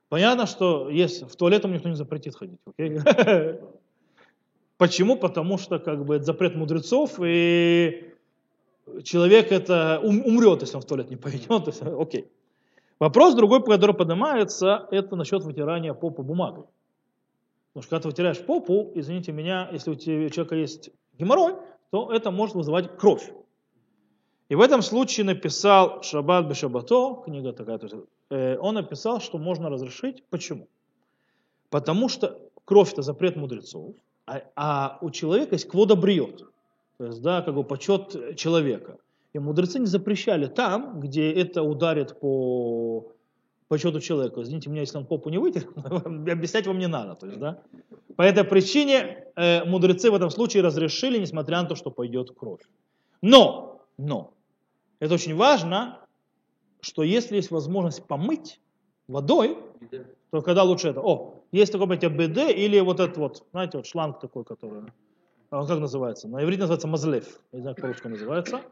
Понятно, 0.08 0.46
что 0.46 0.90
есть, 0.90 1.22
в 1.22 1.36
туалет 1.36 1.64
никто 1.64 1.88
не 1.88 1.94
запретит 1.94 2.34
ходить. 2.34 2.58
Okay? 2.66 3.62
Почему? 4.76 5.16
Потому 5.16 5.58
что 5.58 5.78
как 5.78 6.04
бы, 6.04 6.16
это 6.16 6.24
запрет 6.24 6.56
мудрецов, 6.56 7.20
и 7.22 8.12
человек 9.04 9.52
это 9.52 10.00
умрет, 10.02 10.62
если 10.62 10.76
он 10.76 10.82
в 10.82 10.86
туалет 10.86 11.10
не 11.10 11.16
пойдет. 11.16 11.82
Окей. 11.82 12.28
Вопрос 12.98 13.34
другой, 13.34 13.62
который 13.62 13.94
поднимается, 13.94 14.88
это 14.90 15.16
насчет 15.16 15.42
вытирания 15.42 15.92
попы 15.92 16.22
бумагой. 16.22 16.64
Потому 17.72 17.82
что 17.82 17.90
когда 17.90 18.02
ты 18.02 18.08
вытираешь 18.08 18.46
попу, 18.46 18.90
извините 18.94 19.32
меня, 19.32 19.68
если 19.70 19.90
у, 19.90 19.94
тебя, 19.94 20.26
у 20.26 20.30
человека 20.30 20.54
есть 20.56 20.90
геморрой, 21.18 21.56
то 21.90 22.10
это 22.10 22.30
может 22.30 22.54
вызывать 22.54 22.96
кровь. 22.96 23.30
И 24.48 24.54
в 24.54 24.60
этом 24.60 24.80
случае 24.80 25.26
написал 25.26 26.02
Шаббат 26.02 26.46
Бешабато, 26.46 27.22
книга 27.24 27.52
такая, 27.52 27.78
то 27.78 27.86
есть, 27.86 27.96
э, 28.30 28.56
он 28.58 28.76
написал, 28.76 29.20
что 29.20 29.38
можно 29.38 29.68
разрешить. 29.68 30.24
Почему? 30.30 30.68
Потому 31.68 32.08
что 32.08 32.38
кровь 32.64 32.92
это 32.92 33.02
запрет 33.02 33.36
мудрецов, 33.36 33.94
а, 34.26 34.42
а 34.54 34.98
у 35.02 35.10
человека 35.10 35.56
есть 35.56 35.68
кводобриот, 35.68 36.50
то 36.96 37.04
есть, 37.04 37.20
да, 37.20 37.42
как 37.42 37.54
бы 37.54 37.64
почет 37.64 38.36
человека. 38.36 38.98
И 39.36 39.38
мудрецы 39.38 39.78
не 39.78 39.84
запрещали 39.86 40.46
там, 40.46 40.98
где 40.98 41.30
это 41.30 41.62
ударит 41.62 42.18
по 42.20 43.12
почету 43.68 44.00
человека. 44.00 44.40
Извините 44.40 44.70
меня, 44.70 44.80
если 44.80 44.96
он 44.96 45.04
попу 45.04 45.28
не 45.28 45.36
вытер, 45.36 45.68
объяснять 46.32 46.66
вам 46.66 46.78
не 46.78 46.88
надо. 46.88 47.16
То 47.16 47.26
есть, 47.26 47.38
да? 47.38 47.62
По 48.16 48.22
этой 48.22 48.44
причине 48.44 49.26
э, 49.36 49.62
мудрецы 49.66 50.10
в 50.10 50.14
этом 50.14 50.30
случае 50.30 50.62
разрешили, 50.62 51.18
несмотря 51.18 51.60
на 51.60 51.68
то, 51.68 51.74
что 51.74 51.90
пойдет 51.90 52.30
кровь. 52.30 52.62
Но, 53.20 53.82
но, 53.98 54.32
это 55.00 55.12
очень 55.12 55.36
важно, 55.36 56.00
что 56.80 57.02
если 57.02 57.36
есть 57.36 57.50
возможность 57.50 58.06
помыть 58.06 58.58
водой, 59.06 59.58
то 60.30 60.40
когда 60.40 60.62
лучше 60.62 60.88
это? 60.88 61.00
О, 61.02 61.42
есть 61.52 61.72
такой, 61.72 61.88
понятие 61.88 62.08
БД 62.08 62.56
или 62.56 62.80
вот 62.80 63.00
этот 63.00 63.18
вот, 63.18 63.44
знаете, 63.52 63.76
вот 63.76 63.86
шланг 63.86 64.18
такой, 64.18 64.44
который, 64.44 64.84
он 65.50 65.66
как 65.66 65.78
называется? 65.78 66.26
На 66.26 66.42
иврите 66.42 66.62
называется 66.62 66.88
мазлев, 66.88 67.38
не 67.52 67.60
знаю, 67.60 67.76
как 67.76 67.82
по-русски 67.82 68.06
называется. 68.08 68.62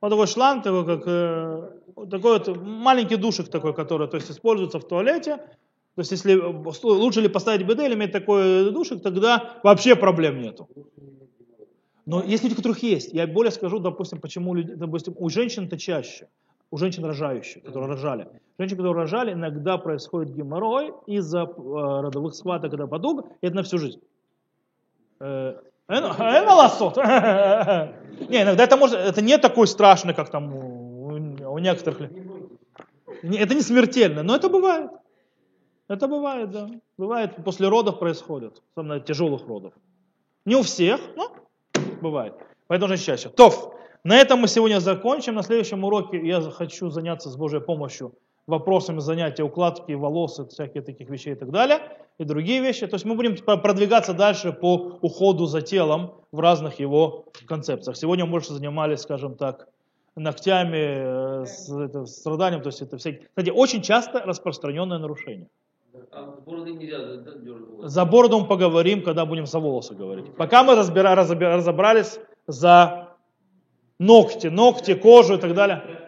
Вот 0.00 0.10
такой 0.10 0.26
шланг, 0.26 0.62
такой, 0.62 0.84
как, 0.84 1.02
э, 1.06 1.70
такой 2.10 2.38
вот 2.38 2.56
маленький 2.58 3.16
душик 3.16 3.48
такой, 3.48 3.74
который 3.74 4.08
то 4.08 4.16
есть, 4.16 4.30
используется 4.30 4.78
в 4.78 4.86
туалете. 4.86 5.36
То 5.36 6.00
есть, 6.00 6.10
если 6.10 6.34
лучше 6.34 7.22
ли 7.22 7.28
поставить 7.28 7.66
БД 7.66 7.80
или 7.80 7.94
иметь 7.94 8.12
такой 8.12 8.70
душик, 8.70 9.02
тогда 9.02 9.58
вообще 9.62 9.96
проблем 9.96 10.42
нету. 10.42 10.68
Но 12.04 12.22
есть 12.22 12.44
люди, 12.44 12.52
у 12.52 12.56
которых 12.56 12.82
есть. 12.82 13.12
Я 13.12 13.26
более 13.26 13.50
скажу, 13.50 13.78
допустим, 13.78 14.20
почему 14.20 14.54
люди, 14.54 14.74
допустим, 14.74 15.14
у 15.18 15.28
женщин 15.30 15.64
это 15.64 15.78
чаще. 15.78 16.28
У 16.70 16.76
женщин 16.76 17.04
рожающих, 17.04 17.62
которые 17.62 17.88
рожали. 17.88 18.28
Женщины, 18.58 18.76
которые 18.76 18.94
рожали, 18.94 19.32
иногда 19.32 19.78
происходит 19.78 20.34
геморрой 20.34 20.92
из-за 21.06 21.42
э, 21.42 22.00
родовых 22.00 22.34
схваток, 22.34 22.70
когда 22.70 22.86
подуга, 22.86 23.24
и 23.40 23.46
это 23.46 23.56
на 23.56 23.62
всю 23.62 23.78
жизнь. 23.78 24.00
Э. 25.20 25.56
Не, 28.28 28.42
иногда 28.42 28.64
это 28.64 28.76
может, 28.76 28.98
это 28.98 29.22
не 29.22 29.38
такой 29.38 29.66
страшный, 29.66 30.14
как 30.14 30.30
там 30.30 30.54
у, 30.54 31.58
некоторых. 31.58 32.10
Это 33.22 33.54
не 33.54 33.60
смертельно, 33.60 34.22
но 34.22 34.34
это 34.34 34.48
бывает. 34.48 34.90
Это 35.88 36.08
бывает, 36.08 36.50
да. 36.50 36.68
Бывает, 36.98 37.36
после 37.44 37.68
родов 37.68 37.98
происходит, 37.98 38.62
особенно 38.74 39.00
тяжелых 39.00 39.46
родов. 39.46 39.74
Не 40.44 40.56
у 40.56 40.62
всех, 40.62 41.00
но 41.14 41.32
бывает. 42.00 42.34
Поэтому 42.66 42.96
же 42.96 43.02
чаще. 43.02 43.28
Тов, 43.28 43.74
на 44.02 44.16
этом 44.16 44.40
мы 44.40 44.48
сегодня 44.48 44.80
закончим. 44.80 45.34
На 45.34 45.42
следующем 45.42 45.84
уроке 45.84 46.18
я 46.26 46.40
хочу 46.40 46.90
заняться 46.90 47.30
с 47.30 47.36
Божьей 47.36 47.60
помощью 47.60 48.14
вопросами 48.46 49.00
занятия 49.00 49.42
укладки 49.42 49.92
волос, 49.92 50.40
всяких 50.50 50.84
таких 50.84 51.10
вещей 51.10 51.32
и 51.32 51.36
так 51.36 51.50
далее, 51.50 51.80
и 52.18 52.24
другие 52.24 52.60
вещи. 52.60 52.86
То 52.86 52.94
есть 52.94 53.04
мы 53.04 53.14
будем 53.14 53.36
продвигаться 53.36 54.14
дальше 54.14 54.52
по 54.52 54.98
уходу 55.00 55.46
за 55.46 55.62
телом 55.62 56.14
в 56.32 56.40
разных 56.40 56.80
его 56.80 57.26
концепциях. 57.46 57.96
Сегодня 57.96 58.24
мы 58.24 58.32
больше 58.32 58.52
занимались, 58.52 59.00
скажем 59.00 59.34
так, 59.34 59.68
ногтями, 60.14 61.42
э, 61.42 61.44
с, 61.44 61.70
это, 61.70 62.06
страданием, 62.06 62.62
то 62.62 62.68
есть 62.68 62.80
это 62.80 62.96
всякие... 62.96 63.28
Кстати, 63.28 63.50
очень 63.50 63.82
часто 63.82 64.20
распространенное 64.20 64.98
нарушение. 64.98 65.48
А 66.10 66.22
бороды 66.46 66.72
нельзя 66.72 66.98
За 67.88 68.04
бороду 68.04 68.40
мы 68.40 68.46
поговорим, 68.46 69.02
когда 69.02 69.26
будем 69.26 69.46
за 69.46 69.58
волосы 69.58 69.94
говорить. 69.94 70.34
Пока 70.36 70.62
мы 70.62 70.74
разбира, 70.74 71.14
разобрались 71.14 72.18
за 72.46 73.08
ногти, 73.98 74.46
ногти, 74.48 74.94
кожу 74.94 75.34
и 75.34 75.38
так 75.38 75.54
далее. 75.54 76.05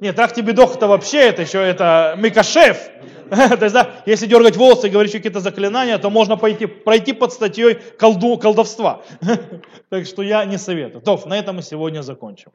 Нет, 0.00 0.16
трахтибедох 0.16 0.76
это 0.76 0.86
вообще, 0.86 1.28
это 1.28 1.42
еще 1.42 1.58
это 1.58 2.14
микашеф. 2.18 2.90
То 3.30 3.58
есть, 3.60 3.74
да, 3.74 3.90
если 4.06 4.26
дергать 4.26 4.56
волосы 4.56 4.86
и 4.86 4.90
говорить 4.90 5.12
какие-то 5.12 5.40
заклинания, 5.40 5.98
то 5.98 6.10
можно 6.10 6.36
пойти, 6.36 6.66
пройти 6.66 7.12
под 7.12 7.32
статьей 7.32 7.74
колду, 7.98 8.38
колдовства. 8.38 9.02
Так 9.88 10.06
что 10.06 10.22
я 10.22 10.44
не 10.44 10.58
советую. 10.58 11.00
То, 11.00 11.20
на 11.26 11.38
этом 11.38 11.56
мы 11.56 11.62
сегодня 11.62 12.02
закончим. 12.02 12.50